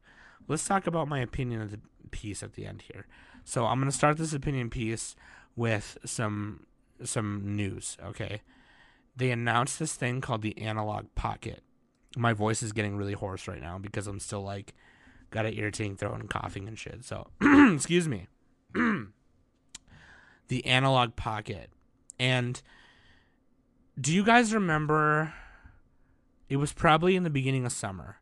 Let's 0.48 0.66
talk 0.68 0.88
about 0.88 1.08
my 1.08 1.20
opinion 1.20 1.62
of 1.62 1.72
the 1.72 1.80
piece 2.12 2.43
at 2.43 2.54
the 2.54 2.66
end 2.66 2.84
here. 2.84 3.08
So 3.43 3.66
I'm 3.66 3.80
gonna 3.80 3.91
start 3.91 4.18
this 4.18 4.34
opinion 4.34 4.70
piece 4.70 5.16
with 5.56 5.98
some 6.06 6.66
some 7.04 7.56
news. 7.56 7.98
Okay, 8.04 8.41
they 9.16 9.32
announced 9.32 9.80
this 9.80 9.93
thing 9.93 10.22
called 10.22 10.41
the 10.41 10.58
Analog 10.60 11.08
Pocket. 11.16 11.64
My 12.18 12.34
voice 12.34 12.64
is 12.64 12.72
getting 12.72 12.96
really 12.96 13.14
hoarse 13.14 13.48
right 13.48 13.62
now 13.62 13.78
because 13.78 14.08
I'm 14.08 14.20
still 14.20 14.41
like 14.41 14.74
got 15.32 15.46
an 15.46 15.54
irritating 15.54 15.98
throat 15.98 16.20
and 16.20 16.30
coughing 16.30 16.68
and 16.68 16.78
shit. 16.78 17.04
So 17.04 17.28
excuse 17.74 18.08
me. 18.08 18.28
the 20.48 20.66
Analog 20.66 21.16
Pocket, 21.16 21.70
and 22.20 22.62
do 24.00 24.14
you 24.14 24.24
guys 24.24 24.54
remember? 24.54 25.34
It 26.48 26.58
was 26.58 26.74
probably 26.74 27.16
in 27.16 27.24
the 27.24 27.32
beginning 27.32 27.66
of 27.66 27.72
summer. 27.72 28.18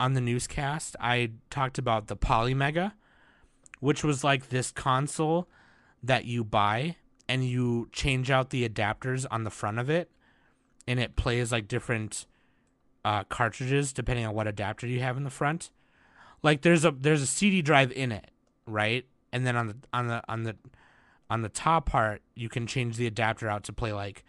On 0.00 0.14
the 0.14 0.20
newscast, 0.20 0.96
I 0.98 1.32
talked 1.50 1.78
about 1.78 2.08
the 2.08 2.16
Polymega 2.16 2.92
which 3.80 4.04
was 4.04 4.22
like 4.22 4.50
this 4.50 4.70
console 4.70 5.48
that 6.02 6.26
you 6.26 6.44
buy 6.44 6.96
and 7.28 7.44
you 7.44 7.88
change 7.92 8.30
out 8.30 8.50
the 8.50 8.68
adapters 8.68 9.26
on 9.30 9.44
the 9.44 9.50
front 9.50 9.78
of 9.78 9.90
it, 9.90 10.10
and 10.86 11.00
it 11.00 11.16
plays 11.16 11.50
like 11.50 11.66
different 11.66 12.26
uh, 13.04 13.24
cartridges 13.24 13.92
depending 13.92 14.26
on 14.26 14.34
what 14.34 14.46
adapter 14.46 14.86
you 14.86 15.00
have 15.00 15.16
in 15.16 15.24
the 15.24 15.30
front. 15.30 15.70
Like 16.42 16.62
there's 16.62 16.84
a 16.84 16.90
there's 16.90 17.22
a 17.22 17.26
CD 17.26 17.62
drive 17.62 17.92
in 17.92 18.12
it, 18.12 18.30
right? 18.66 19.04
And 19.32 19.46
then 19.46 19.56
on 19.56 19.66
the 19.68 19.76
on 19.92 20.06
the 20.08 20.22
on 20.28 20.42
the 20.44 20.56
on 21.28 21.42
the 21.42 21.48
top 21.48 21.86
part, 21.86 22.22
you 22.34 22.48
can 22.48 22.66
change 22.66 22.96
the 22.96 23.06
adapter 23.06 23.48
out 23.48 23.64
to 23.64 23.72
play 23.72 23.92
like 23.92 24.24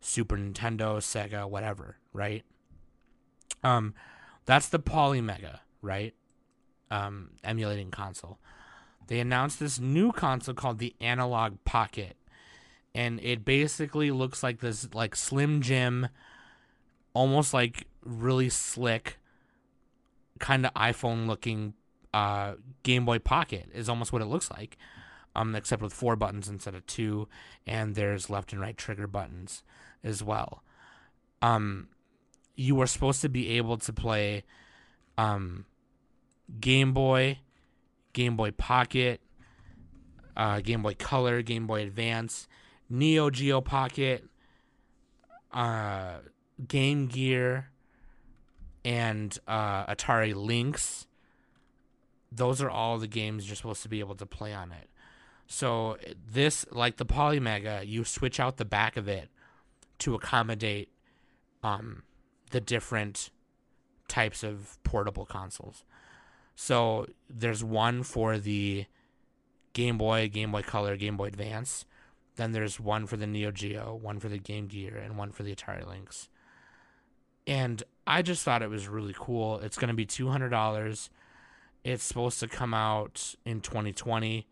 Super 0.00 0.36
Nintendo, 0.36 0.96
Sega, 0.98 1.48
whatever, 1.48 1.96
right? 2.12 2.42
Um, 3.62 3.94
that's 4.46 4.68
the 4.68 4.78
Polymega, 4.78 5.60
right? 5.82 6.14
Um, 6.90 7.30
emulating 7.42 7.90
console. 7.90 8.38
They 9.06 9.20
announced 9.20 9.60
this 9.60 9.78
new 9.78 10.12
console 10.12 10.54
called 10.54 10.78
the 10.78 10.94
Analog 11.00 11.58
Pocket, 11.64 12.16
and 12.94 13.20
it 13.22 13.44
basically 13.44 14.10
looks 14.10 14.42
like 14.42 14.60
this 14.60 14.88
like 14.94 15.16
Slim 15.16 15.60
Jim, 15.60 16.08
almost 17.12 17.52
like 17.52 17.86
really 18.02 18.48
slick, 18.48 19.18
kind 20.38 20.64
of 20.64 20.72
iPhone 20.74 21.26
looking 21.26 21.74
uh, 22.14 22.54
Game 22.82 23.04
Boy 23.04 23.18
Pocket 23.18 23.68
is 23.74 23.88
almost 23.88 24.12
what 24.12 24.22
it 24.22 24.26
looks 24.26 24.50
like, 24.50 24.78
um, 25.34 25.54
except 25.54 25.82
with 25.82 25.92
four 25.92 26.16
buttons 26.16 26.48
instead 26.48 26.74
of 26.74 26.86
two, 26.86 27.28
and 27.66 27.94
there's 27.94 28.30
left 28.30 28.52
and 28.52 28.60
right 28.60 28.76
trigger 28.76 29.06
buttons 29.06 29.62
as 30.02 30.22
well. 30.22 30.62
Um, 31.42 31.88
you 32.56 32.74
were 32.74 32.86
supposed 32.86 33.20
to 33.22 33.28
be 33.28 33.50
able 33.50 33.76
to 33.78 33.92
play 33.92 34.44
um, 35.18 35.64
Game 36.60 36.92
Boy, 36.92 37.38
Game 38.12 38.36
Boy 38.36 38.52
Pocket, 38.52 39.20
uh, 40.36 40.60
Game 40.60 40.82
Boy 40.82 40.94
Color, 40.94 41.42
Game 41.42 41.66
Boy 41.66 41.82
Advance, 41.82 42.48
Neo 42.88 43.30
Geo 43.30 43.60
Pocket, 43.60 44.24
uh, 45.52 46.18
Game 46.66 47.06
Gear, 47.06 47.70
and 48.84 49.36
uh, 49.48 49.86
Atari 49.86 50.34
Lynx. 50.34 51.06
Those 52.30 52.60
are 52.60 52.70
all 52.70 52.98
the 52.98 53.06
games 53.06 53.48
you're 53.48 53.56
supposed 53.56 53.82
to 53.82 53.88
be 53.88 54.00
able 54.00 54.16
to 54.16 54.26
play 54.26 54.52
on 54.52 54.72
it. 54.72 54.88
So 55.46 55.98
this, 56.30 56.66
like 56.70 56.96
the 56.96 57.06
Polymega, 57.06 57.86
you 57.86 58.04
switch 58.04 58.40
out 58.40 58.56
the 58.56 58.64
back 58.64 58.96
of 58.96 59.08
it 59.08 59.28
to 60.00 60.14
accommodate 60.14 60.90
um, 61.62 62.02
the 62.54 62.60
different 62.60 63.30
types 64.06 64.44
of 64.44 64.78
portable 64.84 65.26
consoles. 65.26 65.82
So 66.54 67.08
there's 67.28 67.64
one 67.64 68.04
for 68.04 68.38
the 68.38 68.86
Game 69.72 69.98
Boy, 69.98 70.28
Game 70.28 70.52
Boy 70.52 70.62
Color, 70.62 70.96
Game 70.96 71.16
Boy 71.16 71.26
Advance. 71.26 71.84
Then 72.36 72.52
there's 72.52 72.78
one 72.78 73.08
for 73.08 73.16
the 73.16 73.26
Neo 73.26 73.50
Geo, 73.50 73.98
one 74.00 74.20
for 74.20 74.28
the 74.28 74.38
Game 74.38 74.68
Gear, 74.68 74.96
and 74.96 75.18
one 75.18 75.32
for 75.32 75.42
the 75.42 75.52
Atari 75.52 75.84
Lynx. 75.84 76.28
And 77.44 77.82
I 78.06 78.22
just 78.22 78.44
thought 78.44 78.62
it 78.62 78.70
was 78.70 78.86
really 78.86 79.16
cool. 79.18 79.58
It's 79.58 79.76
going 79.76 79.88
to 79.88 79.94
be 79.94 80.06
$200. 80.06 81.08
It's 81.82 82.04
supposed 82.04 82.38
to 82.38 82.46
come 82.46 82.72
out 82.72 83.34
in 83.44 83.62
2020. 83.62 84.46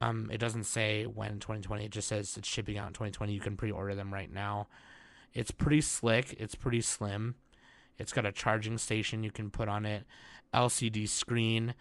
Um, 0.00 0.30
it 0.32 0.38
doesn't 0.38 0.64
say 0.64 1.04
when 1.04 1.40
2020. 1.40 1.86
It 1.86 1.90
just 1.90 2.06
says 2.06 2.36
it's 2.36 2.46
shipping 2.46 2.78
out 2.78 2.86
in 2.86 2.92
2020. 2.92 3.32
You 3.32 3.40
can 3.40 3.56
pre-order 3.56 3.96
them 3.96 4.14
right 4.14 4.32
now. 4.32 4.68
It's 5.34 5.50
pretty 5.50 5.80
slick. 5.80 6.34
It's 6.38 6.54
pretty 6.54 6.80
slim. 6.80 7.34
It's 7.98 8.12
got 8.12 8.26
a 8.26 8.32
charging 8.32 8.78
station 8.78 9.22
you 9.22 9.30
can 9.30 9.50
put 9.50 9.68
on 9.68 9.86
it, 9.86 10.04
LCD 10.52 11.08
screen, 11.08 11.74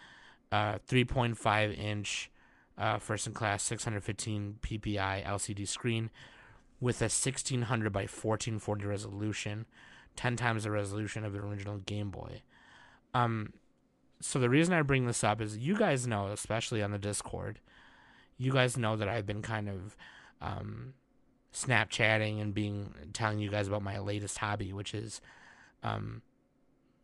uh, 0.52 0.78
3.5 0.88 1.78
inch 1.78 2.32
uh, 2.78 2.98
first 2.98 3.28
in 3.28 3.34
class 3.34 3.64
615 3.64 4.58
ppi 4.62 5.26
LCD 5.26 5.68
screen 5.68 6.10
with 6.80 7.02
a 7.02 7.06
1600 7.06 7.94
by 7.94 8.02
1440 8.02 8.86
resolution, 8.86 9.66
10 10.16 10.36
times 10.36 10.64
the 10.64 10.72
resolution 10.72 11.24
of 11.24 11.34
the 11.34 11.40
original 11.40 11.78
Game 11.78 12.10
Boy. 12.10 12.42
Um, 13.14 13.54
so 14.20 14.40
the 14.40 14.50
reason 14.50 14.74
I 14.74 14.82
bring 14.82 15.06
this 15.06 15.24
up 15.24 15.40
is 15.42 15.58
you 15.58 15.78
guys 15.78 16.08
know, 16.08 16.28
especially 16.28 16.84
on 16.84 16.92
the 16.92 16.98
Discord, 16.98 17.60
you 18.38 18.52
guys 18.52 18.78
know 18.78 18.96
that 18.96 19.08
I've 19.08 19.26
been 19.26 19.42
kind 19.42 19.70
of 19.70 19.96
um, 20.42 20.94
Snapchatting 21.54 22.42
and 22.42 22.54
being 22.54 22.94
telling 23.14 23.40
you 23.40 23.50
guys 23.50 23.68
about 23.68 23.84
my 23.84 24.00
latest 24.00 24.40
hobby, 24.40 24.74
which 24.74 24.94
is 24.94 25.22
um, 25.84 26.22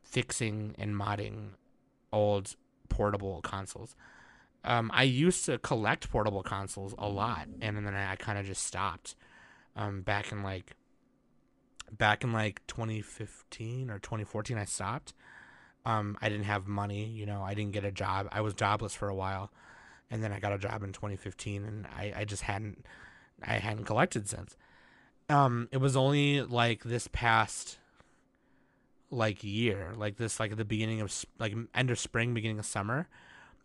fixing 0.04 0.76
and 0.78 0.96
modding 0.96 1.50
old 2.12 2.56
portable 2.90 3.42
consoles. 3.42 3.96
Um, 4.64 4.92
I 4.94 5.04
used 5.04 5.46
to 5.46 5.58
collect 5.58 6.10
portable 6.10 6.44
consoles 6.44 6.94
a 6.98 7.08
lot, 7.08 7.48
and 7.62 7.78
then 7.78 7.94
I, 7.94 8.14
I 8.14 8.16
kind 8.16 8.38
of 8.38 8.46
just 8.46 8.64
stopped. 8.64 9.16
Um, 9.76 10.02
back 10.02 10.32
in 10.32 10.44
like, 10.44 10.76
back 11.92 12.24
in 12.24 12.34
like 12.34 12.62
2015 12.68 13.90
or 13.90 14.00
2014, 14.00 14.58
I 14.58 14.66
stopped. 14.66 15.14
Um, 15.86 16.18
I 16.22 16.28
didn't 16.28 16.46
have 16.46 16.68
money, 16.68 17.06
you 17.06 17.26
know, 17.26 17.42
I 17.42 17.54
didn't 17.54 17.72
get 17.72 17.86
a 17.86 17.92
job. 17.92 18.28
I 18.32 18.42
was 18.42 18.54
jobless 18.54 18.94
for 18.94 19.08
a 19.08 19.16
while, 19.16 19.52
and 20.12 20.22
then 20.22 20.34
I 20.34 20.40
got 20.40 20.52
a 20.52 20.58
job 20.58 20.84
in 20.84 20.92
2015, 20.92 21.64
and 21.64 21.88
I, 21.88 22.14
I 22.18 22.26
just 22.26 22.44
hadn't, 22.44 22.86
I 23.46 23.54
hadn't 23.54 23.86
collected 23.86 24.28
since. 24.28 24.56
Um, 25.30 25.70
it 25.72 25.78
was 25.78 25.96
only 25.96 26.42
like 26.42 26.84
this 26.84 27.08
past 27.12 27.78
like 29.12 29.44
year, 29.44 29.94
like 29.96 30.18
this, 30.18 30.40
like 30.40 30.52
at 30.52 30.58
the 30.58 30.66
beginning 30.66 31.02
of 31.02 31.14
like 31.40 31.56
end 31.74 31.92
of 31.92 32.00
spring, 32.00 32.34
beginning 32.34 32.60
of 32.60 32.66
summer, 32.66 33.08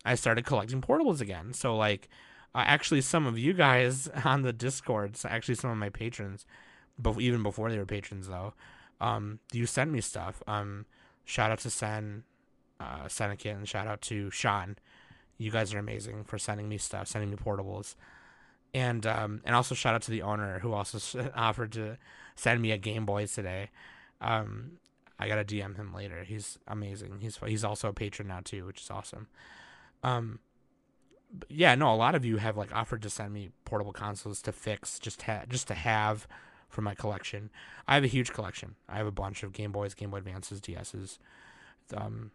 I 0.03 0.15
started 0.15 0.45
collecting 0.45 0.81
portables 0.81 1.21
again. 1.21 1.53
So 1.53 1.75
like, 1.75 2.07
uh, 2.53 2.63
actually, 2.65 3.01
some 3.01 3.25
of 3.25 3.37
you 3.37 3.53
guys 3.53 4.07
on 4.25 4.43
the 4.43 4.53
Discords, 4.53 5.25
actually 5.25 5.55
some 5.55 5.71
of 5.71 5.77
my 5.77 5.89
patrons, 5.89 6.45
but 6.97 7.19
even 7.19 7.43
before 7.43 7.69
they 7.69 7.77
were 7.77 7.85
patrons 7.85 8.27
though, 8.27 8.53
um, 9.01 9.39
you 9.51 9.65
sent 9.65 9.91
me 9.91 10.01
stuff. 10.01 10.41
Um, 10.47 10.85
shout 11.25 11.51
out 11.51 11.59
to 11.59 11.69
Sen, 11.69 12.23
uh, 12.79 13.05
Senekit, 13.05 13.55
and 13.55 13.67
shout 13.67 13.87
out 13.87 14.01
to 14.03 14.29
Sean. 14.31 14.77
You 15.37 15.51
guys 15.51 15.73
are 15.73 15.79
amazing 15.79 16.23
for 16.23 16.37
sending 16.37 16.69
me 16.69 16.77
stuff, 16.77 17.07
sending 17.07 17.29
me 17.29 17.35
portables, 17.35 17.95
and 18.75 19.07
um, 19.07 19.41
and 19.45 19.55
also 19.55 19.73
shout 19.73 19.95
out 19.95 20.01
to 20.01 20.11
the 20.11 20.21
owner 20.21 20.59
who 20.59 20.73
also 20.73 21.31
offered 21.35 21.71
to 21.71 21.97
send 22.35 22.61
me 22.61 22.71
a 22.71 22.77
Game 22.77 23.05
Boy 23.05 23.25
today. 23.25 23.69
Um, 24.19 24.73
I 25.17 25.29
gotta 25.29 25.45
DM 25.45 25.77
him 25.77 25.93
later. 25.93 26.25
He's 26.25 26.59
amazing. 26.67 27.19
He's 27.21 27.39
he's 27.47 27.63
also 27.63 27.87
a 27.87 27.93
patron 27.93 28.27
now 28.27 28.41
too, 28.43 28.65
which 28.65 28.81
is 28.81 28.91
awesome. 28.91 29.27
Um, 30.03 30.39
yeah, 31.47 31.73
no, 31.75 31.93
a 31.93 31.95
lot 31.95 32.15
of 32.15 32.25
you 32.25 32.37
have 32.37 32.57
like 32.57 32.75
offered 32.75 33.01
to 33.03 33.09
send 33.09 33.33
me 33.33 33.51
portable 33.63 33.93
consoles 33.93 34.41
to 34.41 34.51
fix, 34.51 34.99
just 34.99 35.21
ha- 35.21 35.43
just 35.47 35.69
to 35.69 35.73
have 35.73 36.27
for 36.67 36.81
my 36.81 36.95
collection. 36.95 37.51
I 37.87 37.95
have 37.95 38.03
a 38.03 38.07
huge 38.07 38.33
collection. 38.33 38.75
I 38.89 38.97
have 38.97 39.07
a 39.07 39.11
bunch 39.11 39.41
of 39.41 39.53
Game 39.53 39.71
Boys, 39.71 39.93
Game 39.93 40.11
Boy 40.11 40.17
Advances, 40.17 40.59
DSs. 40.59 41.17
Um, 41.95 42.31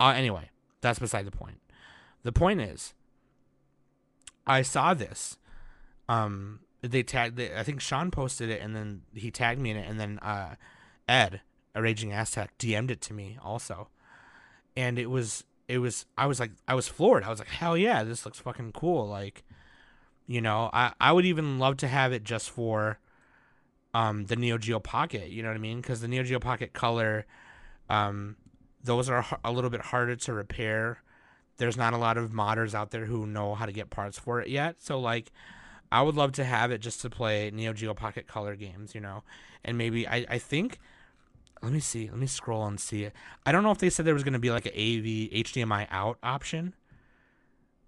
uh, 0.00 0.14
anyway, 0.16 0.48
that's 0.80 0.98
beside 0.98 1.26
the 1.26 1.30
point. 1.30 1.60
The 2.22 2.32
point 2.32 2.62
is, 2.62 2.94
I 4.46 4.62
saw 4.62 4.94
this. 4.94 5.36
Um, 6.10 6.60
they 6.82 7.04
tagged. 7.04 7.36
They, 7.36 7.54
I 7.54 7.62
think 7.62 7.80
Sean 7.80 8.10
posted 8.10 8.50
it, 8.50 8.60
and 8.60 8.74
then 8.74 9.02
he 9.14 9.30
tagged 9.30 9.60
me 9.60 9.70
in 9.70 9.76
it, 9.76 9.88
and 9.88 10.00
then 10.00 10.18
uh, 10.18 10.56
Ed 11.08 11.40
a 11.72 11.80
raging 11.80 12.12
Aztec 12.12 12.58
DM'd 12.58 12.90
it 12.90 13.00
to 13.02 13.14
me 13.14 13.38
also, 13.42 13.88
and 14.76 14.98
it 14.98 15.06
was 15.06 15.44
it 15.68 15.78
was 15.78 16.06
I 16.18 16.26
was 16.26 16.40
like 16.40 16.50
I 16.66 16.74
was 16.74 16.88
floored. 16.88 17.22
I 17.22 17.30
was 17.30 17.38
like 17.38 17.48
hell 17.48 17.76
yeah, 17.76 18.02
this 18.02 18.24
looks 18.24 18.40
fucking 18.40 18.72
cool. 18.72 19.06
Like, 19.06 19.44
you 20.26 20.40
know, 20.40 20.68
I 20.72 20.92
I 21.00 21.12
would 21.12 21.26
even 21.26 21.60
love 21.60 21.76
to 21.78 21.88
have 21.88 22.12
it 22.12 22.24
just 22.24 22.50
for 22.50 22.98
um 23.94 24.26
the 24.26 24.34
Neo 24.34 24.58
Geo 24.58 24.80
Pocket. 24.80 25.30
You 25.30 25.42
know 25.44 25.48
what 25.48 25.56
I 25.56 25.60
mean? 25.60 25.80
Because 25.80 26.00
the 26.00 26.08
Neo 26.08 26.24
Geo 26.24 26.40
Pocket 26.40 26.72
Color, 26.72 27.24
um, 27.88 28.36
those 28.82 29.08
are 29.08 29.24
a 29.44 29.52
little 29.52 29.70
bit 29.70 29.80
harder 29.80 30.16
to 30.16 30.32
repair. 30.32 31.02
There's 31.58 31.76
not 31.76 31.92
a 31.92 31.98
lot 31.98 32.16
of 32.16 32.30
modders 32.32 32.74
out 32.74 32.90
there 32.90 33.04
who 33.04 33.26
know 33.26 33.54
how 33.54 33.66
to 33.66 33.72
get 33.72 33.90
parts 33.90 34.18
for 34.18 34.40
it 34.40 34.48
yet. 34.48 34.82
So 34.82 34.98
like. 34.98 35.30
I 35.92 36.02
would 36.02 36.14
love 36.14 36.32
to 36.32 36.44
have 36.44 36.70
it 36.70 36.78
just 36.78 37.00
to 37.02 37.10
play 37.10 37.50
Neo 37.50 37.72
Geo 37.72 37.94
Pocket 37.94 38.26
Color 38.26 38.56
games, 38.56 38.94
you 38.94 39.00
know, 39.00 39.24
and 39.64 39.76
maybe 39.76 40.06
I, 40.06 40.26
I 40.28 40.38
think 40.38 40.78
let 41.62 41.72
me 41.72 41.80
see. 41.80 42.08
Let 42.08 42.18
me 42.18 42.26
scroll 42.26 42.66
and 42.66 42.80
see 42.80 43.04
it. 43.04 43.12
I 43.44 43.52
don't 43.52 43.62
know 43.62 43.70
if 43.70 43.78
they 43.78 43.90
said 43.90 44.06
there 44.06 44.14
was 44.14 44.24
going 44.24 44.32
to 44.32 44.38
be 44.38 44.50
like 44.50 44.66
an 44.66 44.72
AV 44.72 45.30
HDMI 45.44 45.86
out 45.90 46.18
option. 46.22 46.74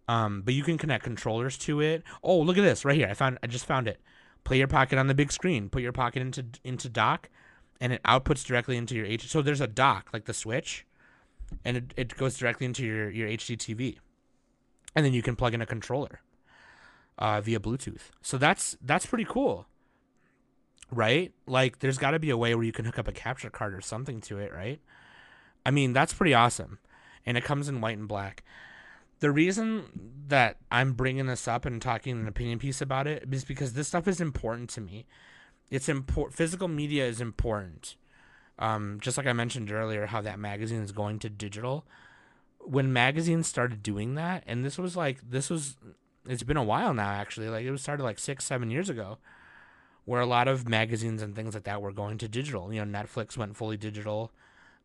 Um, 0.09 0.43
but 0.43 0.53
you 0.53 0.63
can 0.63 0.79
connect 0.79 1.05
controllers 1.05 1.57
to 1.59 1.81
it. 1.81 2.03
Oh, 2.23 2.39
look 2.41 2.59
at 2.59 2.63
this 2.63 2.85
right 2.85 2.97
here. 2.97 3.09
I 3.09 3.15
found. 3.15 3.39
I 3.43 3.47
just 3.47 3.65
found 3.65 3.89
it. 3.89 4.01
Play 4.45 4.59
your 4.59 4.69
pocket 4.69 4.99
on 4.99 5.07
the 5.07 5.15
big 5.15 5.33
screen. 5.33 5.69
Put 5.69 5.83
your 5.83 5.93
pocket 5.93 6.21
into 6.21 6.45
into 6.65 6.89
dock, 6.89 7.31
and 7.81 7.93
it 7.93 8.03
outputs 8.03 8.45
directly 8.45 8.77
into 8.77 8.95
your 8.95 9.07
H. 9.07 9.29
So 9.29 9.41
there's 9.41 9.61
a 9.61 9.67
dock 9.67 10.11
like 10.13 10.25
the 10.25 10.35
Switch, 10.35 10.85
and 11.65 11.77
it, 11.77 11.95
it 11.97 12.17
goes 12.17 12.37
directly 12.37 12.67
into 12.67 12.85
your 12.85 13.09
your 13.11 13.29
HD 13.29 13.57
TV, 13.57 13.99
and 14.95 15.07
then 15.07 15.13
you 15.13 15.23
can 15.23 15.37
plug 15.37 15.55
in 15.55 15.63
a 15.63 15.67
controller 15.67 16.21
uh, 17.19 17.41
via 17.41 17.61
Bluetooth. 17.61 18.11
So 18.21 18.39
that's 18.39 18.77
that's 18.83 19.07
pretty 19.07 19.27
cool 19.29 19.67
right? 20.95 21.33
Like, 21.47 21.79
there's 21.79 21.97
got 21.97 22.11
to 22.11 22.19
be 22.19 22.29
a 22.29 22.37
way 22.37 22.55
where 22.55 22.65
you 22.65 22.71
can 22.71 22.85
hook 22.85 22.99
up 22.99 23.09
a 23.09 23.13
capture 23.13 23.49
card 23.49 23.75
or 23.75 23.81
something 23.81 24.21
to 24.23 24.39
it, 24.39 24.53
right? 24.53 24.79
I 25.65 25.71
mean, 25.71 25.95
that's 25.95 26.13
pretty 26.13 26.35
awesome. 26.35 26.81
And 27.25 27.39
it 27.39 27.45
comes 27.45 27.67
in 27.69 27.81
white 27.81 27.97
and 27.97 28.07
black. 28.07 28.45
the 29.23 29.31
reason 29.31 29.85
that 30.27 30.57
I'm 30.71 30.95
bringing 30.95 31.27
this 31.27 31.47
up 31.47 31.65
and 31.65 31.81
talking 31.81 32.19
an 32.19 32.27
opinion 32.27 32.59
piece 32.59 32.81
about 32.81 33.07
it 33.07 33.25
is 33.31 33.45
because 33.45 33.73
this 33.73 33.87
stuff 33.87 34.09
is 34.09 34.21
important 34.21 34.69
to 34.71 34.81
me. 34.81 35.07
It's 35.71 35.89
important. 35.89 36.37
Physical 36.37 36.67
media 36.67 37.07
is 37.07 37.21
important. 37.21 37.95
Um, 38.59 38.99
just 39.01 39.17
like 39.17 39.29
I 39.29 39.33
mentioned 39.33 39.71
earlier, 39.71 40.07
how 40.07 40.21
that 40.23 40.41
magazine 40.41 40.83
is 40.83 40.91
going 40.91 41.21
to 41.21 41.31
digital. 41.31 41.87
When 42.59 42.93
magazines 42.93 43.47
started 43.47 43.81
doing 43.81 44.17
that, 44.17 44.43
and 44.47 44.65
this 44.65 44.77
was 44.77 44.97
like 44.97 45.21
this 45.31 45.49
was, 45.49 45.77
it's 46.29 46.43
been 46.43 46.57
a 46.57 46.63
while 46.63 46.95
now 46.95 47.11
actually. 47.11 47.49
Like 47.49 47.65
it 47.65 47.71
was 47.71 47.83
started 47.83 48.03
like 48.03 48.19
six, 48.19 48.45
seven 48.45 48.71
years 48.71 48.89
ago, 48.89 49.19
where 50.05 50.21
a 50.21 50.27
lot 50.27 50.49
of 50.49 50.69
magazines 50.69 51.23
and 51.23 51.35
things 51.35 51.55
like 51.55 51.65
that 51.65 51.83
were 51.83 51.93
going 51.93 52.19
to 52.19 52.29
digital. 52.29 52.73
You 52.73 52.85
know, 52.85 52.99
Netflix 52.99 53.37
went 53.37 53.57
fully 53.57 53.77
digital. 53.77 54.33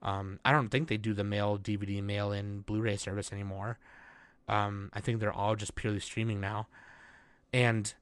Um, 0.01 0.39
I 0.45 0.51
don't 0.51 0.69
think 0.69 0.87
they 0.87 0.97
do 0.97 1.13
the 1.13 1.23
mail 1.23 1.57
DVD, 1.57 2.03
mail 2.03 2.31
in 2.31 2.59
Blu-ray 2.61 2.97
service 2.97 3.31
anymore. 3.31 3.79
Um, 4.47 4.89
I 4.93 5.01
think 5.01 5.19
they're 5.19 5.33
all 5.33 5.55
just 5.55 5.75
purely 5.75 5.99
streaming 5.99 6.39
now, 6.39 6.67
and 7.51 7.93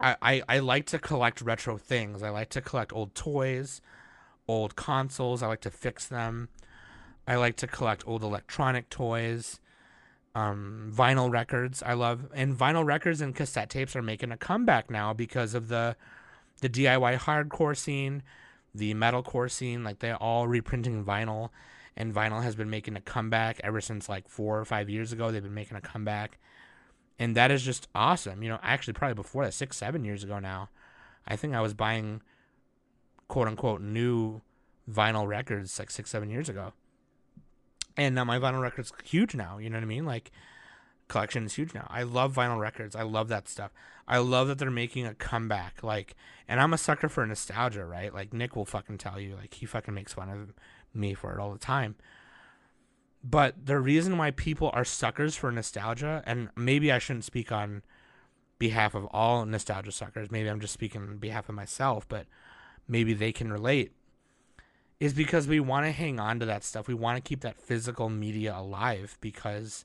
I, 0.00 0.16
I 0.22 0.42
I 0.48 0.58
like 0.60 0.86
to 0.86 0.98
collect 0.98 1.40
retro 1.40 1.76
things. 1.76 2.22
I 2.22 2.30
like 2.30 2.50
to 2.50 2.60
collect 2.60 2.92
old 2.92 3.14
toys, 3.14 3.80
old 4.46 4.76
consoles. 4.76 5.42
I 5.42 5.48
like 5.48 5.62
to 5.62 5.70
fix 5.70 6.06
them. 6.06 6.50
I 7.26 7.36
like 7.36 7.56
to 7.56 7.66
collect 7.66 8.06
old 8.06 8.22
electronic 8.22 8.90
toys, 8.90 9.58
um, 10.34 10.92
vinyl 10.94 11.30
records. 11.30 11.82
I 11.82 11.94
love 11.94 12.26
and 12.34 12.56
vinyl 12.56 12.84
records 12.84 13.20
and 13.20 13.34
cassette 13.34 13.70
tapes 13.70 13.94
are 13.94 14.02
making 14.02 14.32
a 14.32 14.36
comeback 14.36 14.90
now 14.90 15.12
because 15.12 15.54
of 15.54 15.68
the 15.68 15.96
the 16.60 16.68
DIY 16.68 17.18
hardcore 17.18 17.76
scene, 17.76 18.22
the 18.74 18.94
metalcore 18.94 19.50
scene. 19.50 19.84
Like 19.84 20.00
they're 20.00 20.16
all 20.16 20.48
reprinting 20.48 21.04
vinyl 21.04 21.50
and 21.96 22.14
vinyl 22.14 22.42
has 22.42 22.54
been 22.54 22.70
making 22.70 22.96
a 22.96 23.00
comeback 23.00 23.60
ever 23.62 23.80
since 23.80 24.08
like 24.08 24.28
four 24.28 24.58
or 24.58 24.64
five 24.64 24.90
years 24.90 25.12
ago. 25.12 25.30
They've 25.30 25.42
been 25.42 25.54
making 25.54 25.76
a 25.76 25.80
comeback, 25.80 26.38
and 27.18 27.36
that 27.36 27.50
is 27.50 27.62
just 27.62 27.88
awesome. 27.94 28.42
You 28.42 28.48
know, 28.48 28.58
actually, 28.62 28.94
probably 28.94 29.14
before 29.14 29.44
that, 29.44 29.54
six, 29.54 29.76
seven 29.76 30.04
years 30.04 30.24
ago 30.24 30.38
now, 30.38 30.70
I 31.26 31.36
think 31.36 31.54
I 31.54 31.60
was 31.60 31.74
buying 31.74 32.22
quote 33.28 33.48
unquote 33.48 33.80
new 33.80 34.42
vinyl 34.90 35.26
records 35.26 35.78
like 35.78 35.90
six, 35.90 36.10
seven 36.10 36.30
years 36.30 36.48
ago, 36.48 36.72
and 37.96 38.14
now 38.14 38.24
my 38.24 38.38
vinyl 38.38 38.62
records 38.62 38.92
huge 39.04 39.34
now. 39.34 39.58
You 39.58 39.70
know 39.70 39.76
what 39.76 39.84
I 39.84 39.86
mean? 39.86 40.06
Like 40.06 40.30
collection 41.08 41.44
is 41.44 41.54
huge 41.54 41.74
now. 41.74 41.86
I 41.90 42.02
love 42.02 42.34
vinyl 42.34 42.58
records. 42.58 42.96
I 42.96 43.02
love 43.02 43.28
that 43.28 43.48
stuff. 43.48 43.72
I 44.06 44.18
love 44.18 44.48
that 44.48 44.58
they're 44.58 44.70
making 44.70 45.06
a 45.06 45.14
comeback. 45.14 45.82
Like, 45.82 46.14
and 46.48 46.60
I'm 46.60 46.72
a 46.74 46.78
sucker 46.78 47.08
for 47.08 47.26
nostalgia, 47.26 47.84
right? 47.84 48.12
Like 48.12 48.32
Nick 48.32 48.56
will 48.56 48.64
fucking 48.64 48.98
tell 48.98 49.18
you, 49.20 49.36
like 49.36 49.54
he 49.54 49.66
fucking 49.66 49.94
makes 49.94 50.14
fun 50.14 50.28
of 50.28 50.54
me 50.92 51.14
for 51.14 51.32
it 51.32 51.40
all 51.40 51.52
the 51.52 51.58
time. 51.58 51.96
But 53.22 53.64
the 53.64 53.78
reason 53.78 54.18
why 54.18 54.32
people 54.32 54.70
are 54.74 54.84
suckers 54.84 55.34
for 55.34 55.50
nostalgia, 55.50 56.22
and 56.26 56.50
maybe 56.56 56.92
I 56.92 56.98
shouldn't 56.98 57.24
speak 57.24 57.50
on 57.50 57.82
behalf 58.58 58.94
of 58.94 59.06
all 59.06 59.46
nostalgia 59.46 59.92
suckers, 59.92 60.30
maybe 60.30 60.48
I'm 60.50 60.60
just 60.60 60.74
speaking 60.74 61.00
on 61.00 61.16
behalf 61.16 61.48
of 61.48 61.54
myself, 61.54 62.06
but 62.06 62.26
maybe 62.86 63.14
they 63.14 63.32
can 63.32 63.50
relate, 63.50 63.92
is 65.04 65.12
because 65.12 65.46
we 65.46 65.60
want 65.60 65.84
to 65.84 65.92
hang 65.92 66.18
on 66.18 66.40
to 66.40 66.46
that 66.46 66.64
stuff. 66.64 66.88
We 66.88 66.94
want 66.94 67.22
to 67.22 67.28
keep 67.28 67.42
that 67.42 67.60
physical 67.60 68.08
media 68.08 68.54
alive 68.56 69.18
because 69.20 69.84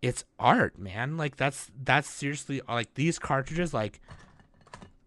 it's 0.00 0.24
art, 0.38 0.78
man. 0.78 1.16
Like 1.16 1.34
that's 1.34 1.68
that's 1.82 2.08
seriously 2.08 2.60
like 2.68 2.94
these 2.94 3.18
cartridges, 3.18 3.74
like 3.74 4.00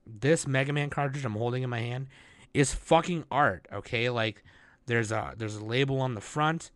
this 0.06 0.46
Mega 0.46 0.74
Man 0.74 0.90
cartridge 0.90 1.24
I'm 1.24 1.32
holding 1.32 1.64
in 1.64 1.70
my 1.70 1.80
hand 1.80 2.08
is 2.54 2.74
fucking 2.74 3.24
art, 3.32 3.70
okay? 3.72 4.10
Like 4.10 4.44
there's 4.86 5.14
a 5.14 5.34
there's 5.38 5.56
a 5.56 5.64
label 5.64 6.02
on 6.02 6.14
the 6.14 6.20
front. 6.20 6.72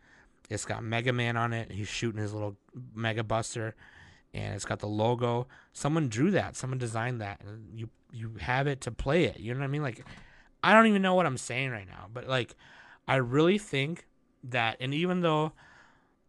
It's 0.49 0.63
got 0.63 0.81
Mega 0.81 1.11
Man 1.11 1.35
on 1.35 1.51
it. 1.51 1.73
He's 1.73 1.89
shooting 1.89 2.21
his 2.21 2.33
little 2.33 2.55
Mega 2.95 3.25
Buster 3.25 3.75
and 4.33 4.55
it's 4.55 4.63
got 4.63 4.79
the 4.79 4.87
logo. 4.87 5.45
Someone 5.73 6.07
drew 6.07 6.31
that. 6.31 6.55
Someone 6.55 6.79
designed 6.79 7.19
that. 7.19 7.41
And 7.41 7.77
you 7.77 7.89
you 8.13 8.35
have 8.39 8.65
it 8.65 8.79
to 8.81 8.91
play 8.91 9.25
it. 9.25 9.41
You 9.41 9.53
know 9.53 9.59
what 9.59 9.65
I 9.65 9.69
mean? 9.69 9.83
Like 9.83 10.05
I 10.63 10.73
don't 10.73 10.87
even 10.87 11.01
know 11.01 11.15
what 11.15 11.25
I'm 11.25 11.37
saying 11.37 11.71
right 11.71 11.87
now, 11.87 12.07
but 12.13 12.27
like 12.27 12.55
I 13.07 13.15
really 13.15 13.57
think 13.57 14.07
that 14.43 14.77
and 14.79 14.93
even 14.93 15.21
though 15.21 15.53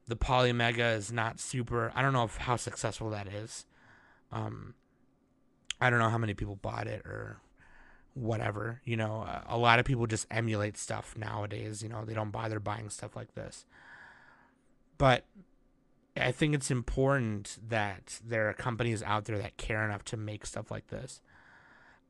the 0.06 0.16
Polymega 0.16 0.96
is 0.96 1.12
not 1.12 1.38
super 1.38 1.92
I 1.94 2.02
don't 2.02 2.12
know 2.12 2.24
if, 2.24 2.36
how 2.36 2.56
successful 2.56 3.10
that 3.10 3.28
is. 3.28 3.66
Um 4.32 4.74
I 5.80 5.90
don't 5.90 5.98
know 5.98 6.10
how 6.10 6.18
many 6.18 6.34
people 6.34 6.56
bought 6.56 6.86
it 6.86 7.04
or 7.06 7.40
whatever. 8.14 8.80
You 8.84 8.96
know, 8.96 9.26
a 9.48 9.56
lot 9.56 9.78
of 9.78 9.84
people 9.84 10.06
just 10.06 10.26
emulate 10.30 10.76
stuff 10.76 11.14
nowadays. 11.16 11.82
You 11.82 11.88
know, 11.88 12.04
they 12.04 12.14
don't 12.14 12.30
bother 12.30 12.60
buying 12.60 12.90
stuff 12.90 13.16
like 13.16 13.34
this. 13.34 13.64
But 14.98 15.24
I 16.16 16.32
think 16.32 16.54
it's 16.54 16.70
important 16.70 17.58
that 17.68 18.20
there 18.26 18.48
are 18.48 18.52
companies 18.52 19.02
out 19.02 19.24
there 19.24 19.38
that 19.38 19.56
care 19.56 19.84
enough 19.84 20.04
to 20.06 20.16
make 20.16 20.44
stuff 20.44 20.70
like 20.70 20.88
this. 20.88 21.22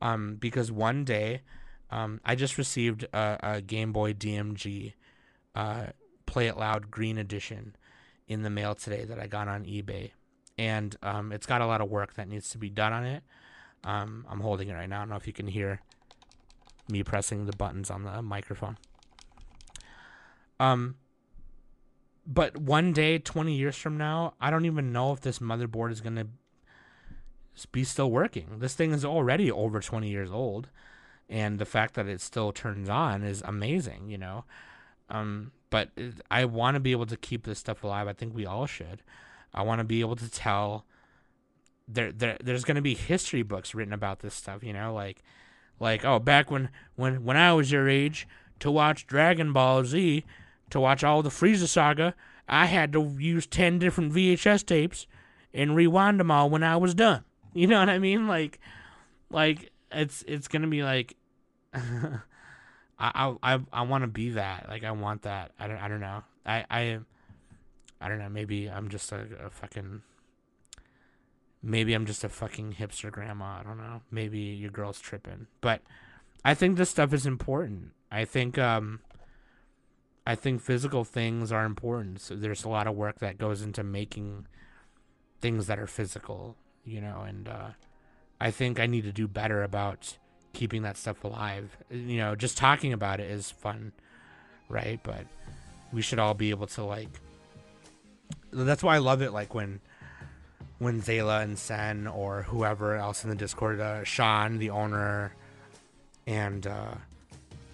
Um, 0.01 0.35
because 0.35 0.71
one 0.71 1.05
day, 1.05 1.41
um, 1.91 2.21
I 2.23 2.35
just 2.35 2.57
received 2.57 3.03
a, 3.13 3.37
a 3.43 3.61
Game 3.61 3.91
Boy 3.91 4.13
DMG 4.13 4.93
uh, 5.55 5.87
Play 6.25 6.47
It 6.47 6.57
Loud 6.57 6.89
Green 6.89 7.17
Edition 7.17 7.75
in 8.27 8.43
the 8.43 8.49
mail 8.49 8.73
today 8.75 9.03
that 9.03 9.19
I 9.19 9.27
got 9.27 9.47
on 9.47 9.65
eBay. 9.65 10.11
And 10.57 10.95
um, 11.03 11.31
it's 11.31 11.45
got 11.45 11.61
a 11.61 11.65
lot 11.65 11.81
of 11.81 11.89
work 11.89 12.13
that 12.15 12.27
needs 12.27 12.49
to 12.51 12.57
be 12.57 12.69
done 12.69 12.93
on 12.93 13.05
it. 13.05 13.23
Um, 13.83 14.25
I'm 14.29 14.39
holding 14.39 14.69
it 14.69 14.73
right 14.73 14.87
now. 14.87 14.97
I 14.97 14.99
don't 15.01 15.09
know 15.09 15.15
if 15.15 15.27
you 15.27 15.33
can 15.33 15.47
hear 15.47 15.81
me 16.89 17.03
pressing 17.03 17.45
the 17.45 17.55
buttons 17.55 17.89
on 17.89 18.03
the 18.03 18.21
microphone. 18.21 18.77
Um, 20.59 20.95
but 22.25 22.57
one 22.57 22.93
day, 22.93 23.17
20 23.17 23.53
years 23.53 23.75
from 23.75 23.97
now, 23.97 24.35
I 24.39 24.51
don't 24.51 24.65
even 24.65 24.93
know 24.93 25.11
if 25.11 25.21
this 25.21 25.39
motherboard 25.39 25.91
is 25.91 26.01
going 26.01 26.15
to 26.15 26.27
be 27.71 27.83
still 27.83 28.11
working. 28.11 28.59
This 28.59 28.75
thing 28.75 28.91
is 28.91 29.03
already 29.03 29.51
over 29.51 29.79
20 29.79 30.09
years 30.09 30.31
old. 30.31 30.69
And 31.31 31.57
the 31.57 31.65
fact 31.65 31.93
that 31.93 32.07
it 32.07 32.19
still 32.21 32.51
turns 32.51 32.89
on 32.89 33.23
is 33.23 33.41
amazing, 33.43 34.09
you 34.09 34.17
know? 34.17 34.43
Um, 35.09 35.53
but 35.69 35.89
I 36.29 36.45
want 36.45 36.75
to 36.75 36.79
be 36.79 36.91
able 36.91 37.05
to 37.07 37.17
keep 37.17 37.45
this 37.45 37.57
stuff 37.57 37.83
alive. 37.83 38.07
I 38.07 38.13
think 38.13 38.35
we 38.35 38.45
all 38.45 38.67
should. 38.67 39.01
I 39.53 39.63
want 39.63 39.79
to 39.79 39.85
be 39.85 40.01
able 40.01 40.17
to 40.17 40.29
tell 40.29 40.85
there, 41.87 42.11
there 42.11 42.37
there's 42.43 42.63
going 42.63 42.75
to 42.75 42.81
be 42.81 42.93
history 42.93 43.41
books 43.41 43.73
written 43.73 43.93
about 43.93 44.19
this 44.19 44.33
stuff, 44.33 44.63
you 44.63 44.73
know, 44.73 44.93
like 44.93 45.23
like 45.79 46.05
oh 46.05 46.19
back 46.19 46.51
when 46.51 46.69
when 46.95 47.23
when 47.23 47.37
I 47.37 47.53
was 47.53 47.71
your 47.71 47.89
age 47.89 48.27
to 48.59 48.69
watch 48.69 49.07
Dragon 49.07 49.53
Ball 49.53 49.83
Z, 49.85 50.23
to 50.69 50.79
watch 50.79 51.03
all 51.03 51.23
the 51.23 51.29
Frieza 51.29 51.67
saga, 51.67 52.13
I 52.47 52.65
had 52.65 52.93
to 52.93 53.15
use 53.17 53.47
10 53.47 53.79
different 53.79 54.13
VHS 54.13 54.65
tapes 54.65 55.07
and 55.53 55.75
rewind 55.75 56.19
them 56.19 56.31
all 56.31 56.49
when 56.49 56.63
I 56.63 56.77
was 56.77 56.93
done. 56.93 57.23
You 57.53 57.67
know 57.67 57.79
what 57.79 57.89
I 57.89 57.99
mean? 57.99 58.29
Like 58.29 58.61
like 59.29 59.71
it's 59.91 60.23
it's 60.25 60.47
going 60.47 60.61
to 60.61 60.69
be 60.69 60.83
like 60.83 61.17
I 62.99 63.35
I 63.41 63.59
I, 63.71 63.81
want 63.83 64.03
to 64.03 64.07
be 64.07 64.31
that. 64.31 64.67
Like 64.69 64.83
I 64.83 64.91
want 64.91 65.23
that. 65.23 65.51
I 65.59 65.67
don't 65.67 65.77
I 65.77 65.87
don't 65.87 66.01
know. 66.01 66.23
I 66.45 66.65
I 66.69 66.99
I 67.99 68.09
don't 68.09 68.19
know. 68.19 68.29
Maybe 68.29 68.67
I'm 68.67 68.89
just 68.89 69.11
a, 69.11 69.25
a 69.45 69.49
fucking 69.49 70.01
Maybe 71.63 71.93
I'm 71.93 72.05
just 72.05 72.23
a 72.23 72.29
fucking 72.29 72.73
hipster 72.79 73.11
grandma. 73.11 73.59
I 73.59 73.63
don't 73.63 73.77
know. 73.77 74.01
Maybe 74.09 74.39
your 74.39 74.71
girl's 74.71 74.99
tripping. 74.99 75.47
But 75.61 75.81
I 76.43 76.55
think 76.55 76.77
this 76.77 76.89
stuff 76.89 77.13
is 77.13 77.25
important. 77.25 77.91
I 78.11 78.25
think 78.25 78.57
um 78.57 79.01
I 80.25 80.35
think 80.35 80.61
physical 80.61 81.03
things 81.03 81.51
are 81.51 81.65
important. 81.65 82.19
So 82.21 82.35
there's 82.35 82.63
a 82.63 82.69
lot 82.69 82.87
of 82.87 82.95
work 82.95 83.19
that 83.19 83.37
goes 83.37 83.61
into 83.61 83.83
making 83.83 84.47
things 85.39 85.67
that 85.67 85.79
are 85.79 85.87
physical, 85.87 86.55
you 86.83 86.99
know, 86.99 87.21
and 87.27 87.47
uh 87.47 87.69
I 88.39 88.49
think 88.49 88.79
I 88.79 88.87
need 88.87 89.03
to 89.03 89.11
do 89.11 89.27
better 89.27 89.61
about 89.61 90.17
keeping 90.53 90.83
that 90.83 90.97
stuff 90.97 91.23
alive. 91.23 91.75
You 91.89 92.17
know, 92.17 92.35
just 92.35 92.57
talking 92.57 92.93
about 92.93 93.19
it 93.19 93.29
is 93.29 93.51
fun, 93.51 93.91
right? 94.69 94.99
But 95.03 95.25
we 95.91 96.01
should 96.01 96.19
all 96.19 96.33
be 96.33 96.49
able 96.49 96.67
to 96.67 96.83
like 96.83 97.09
that's 98.51 98.83
why 98.83 98.95
I 98.95 98.99
love 98.99 99.21
it 99.21 99.31
like 99.31 99.53
when 99.53 99.79
when 100.79 101.01
Zayla 101.01 101.43
and 101.43 101.57
Sen 101.59 102.07
or 102.07 102.41
whoever 102.43 102.95
else 102.95 103.23
in 103.23 103.29
the 103.29 103.35
Discord, 103.35 103.79
uh, 103.79 104.03
Sean, 104.03 104.57
the 104.57 104.71
owner, 104.71 105.31
and 106.25 106.65
uh, 106.65 106.95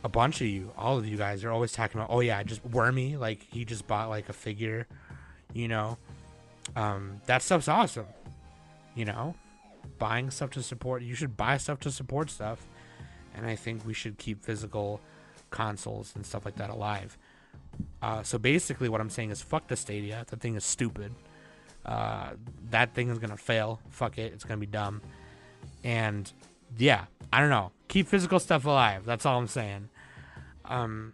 a 0.04 0.10
bunch 0.10 0.42
of 0.42 0.48
you, 0.48 0.74
all 0.78 0.98
of 0.98 1.08
you 1.08 1.16
guys 1.16 1.46
are 1.46 1.52
always 1.52 1.72
talking 1.72 2.02
about, 2.02 2.12
oh 2.12 2.20
yeah, 2.20 2.44
just 2.44 2.66
Wormy, 2.66 3.16
like 3.16 3.44
he 3.50 3.64
just 3.64 3.88
bought 3.88 4.10
like 4.10 4.28
a 4.28 4.34
figure, 4.34 4.88
you 5.54 5.70
know. 5.70 5.98
Um, 6.76 7.22
that 7.28 7.42
stuff's 7.42 7.70
awesome, 7.70 8.08
you 8.94 9.06
know. 9.06 9.36
Buying 9.98 10.30
stuff 10.32 10.52
to 10.52 10.64
support, 10.64 11.02
you 11.02 11.16
should 11.16 11.38
buy 11.38 11.58
stuff 11.58 11.80
to 11.82 11.92
support 11.92 12.30
stuff, 12.30 12.66
and 13.36 13.46
I 13.46 13.56
think 13.56 13.86
we 13.86 13.94
should 13.94 14.18
keep 14.18 14.44
physical 14.44 15.02
consoles 15.50 16.14
and 16.16 16.26
stuff 16.26 16.46
like 16.46 16.56
that 16.58 16.70
alive. 16.70 17.18
Uh, 18.02 18.24
so 18.24 18.38
basically, 18.38 18.90
what 18.90 19.02
I'm 19.02 19.10
saying 19.10 19.32
is, 19.32 19.42
fuck 19.42 19.68
the 19.68 19.76
Stadia. 19.76 20.26
The 20.28 20.36
thing 20.36 20.56
is 20.56 20.64
stupid. 20.64 21.14
Uh, 21.86 22.32
that 22.70 22.94
thing 22.94 23.10
is 23.10 23.18
gonna 23.18 23.38
fail. 23.38 23.80
Fuck 23.90 24.18
it, 24.18 24.34
it's 24.34 24.44
gonna 24.44 24.60
be 24.60 24.66
dumb. 24.66 25.02
And 25.84 26.32
yeah, 26.78 27.06
I 27.32 27.40
don't 27.40 27.50
know. 27.50 27.72
Keep 27.88 28.08
physical 28.08 28.40
stuff 28.40 28.66
alive. 28.66 29.06
That's 29.06 29.26
all 29.26 29.38
I'm 29.38 29.48
saying. 29.48 29.90
Um. 30.66 31.14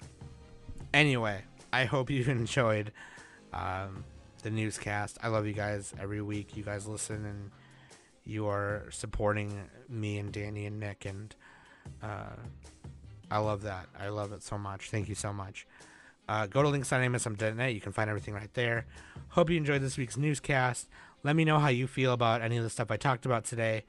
Anyway, 0.94 1.42
I 1.72 1.86
hope 1.86 2.10
you 2.10 2.24
enjoyed 2.28 2.92
um, 3.52 4.04
the 4.44 4.50
newscast. 4.50 5.18
I 5.22 5.30
love 5.30 5.48
you 5.48 5.54
guys 5.54 5.94
every 6.00 6.22
week. 6.22 6.56
You 6.58 6.64
guys 6.64 6.88
listen 6.88 7.26
and 7.26 7.52
you 8.26 8.48
are 8.48 8.86
supporting 8.90 9.70
me 9.90 10.18
and 10.18 10.32
Danny 10.32 10.66
and 10.66 10.80
Nick, 10.80 11.06
and 11.06 11.36
uh, 12.02 12.36
I 13.30 13.40
love 13.40 13.64
that. 13.64 13.88
I 14.00 14.10
love 14.10 14.32
it 14.32 14.44
so 14.44 14.58
much. 14.58 14.90
Thank 14.90 15.10
you 15.10 15.16
so 15.16 15.34
much. 15.34 15.66
Uh, 16.28 16.48
go 16.48 16.62
to 16.62 16.70
links.amsm.net. 16.70 17.74
You 17.74 17.82
can 17.82 17.92
find 17.92 18.10
everything 18.10 18.34
right 18.34 18.54
there. 18.54 18.86
Hope 19.30 19.50
you 19.50 19.58
enjoyed 19.58 19.82
this 19.82 19.98
week's 19.98 20.16
newscast. 20.18 20.88
Let 21.24 21.36
me 21.36 21.44
know 21.46 21.60
how 21.60 21.70
you 21.70 21.88
feel 21.88 22.14
about 22.14 22.42
any 22.42 22.58
of 22.58 22.64
the 22.64 22.70
stuff 22.70 22.92
I 22.92 22.98
talked 22.98 23.26
about 23.26 23.44
today 23.46 23.84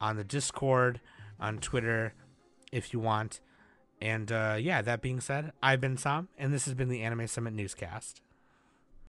on 0.00 0.16
the 0.16 0.24
Discord, 0.24 1.00
on 1.40 1.58
Twitter, 1.58 2.14
if 2.70 2.92
you 2.92 3.00
want. 3.00 3.40
And 4.00 4.30
uh, 4.30 4.56
yeah, 4.60 4.82
that 4.82 5.00
being 5.00 5.20
said, 5.20 5.52
I've 5.62 5.80
been 5.80 5.96
Sam, 5.96 6.28
and 6.36 6.52
this 6.52 6.64
has 6.66 6.74
been 6.74 6.88
the 6.88 7.02
Anime 7.02 7.26
Summit 7.26 7.54
Newscast. 7.54 8.20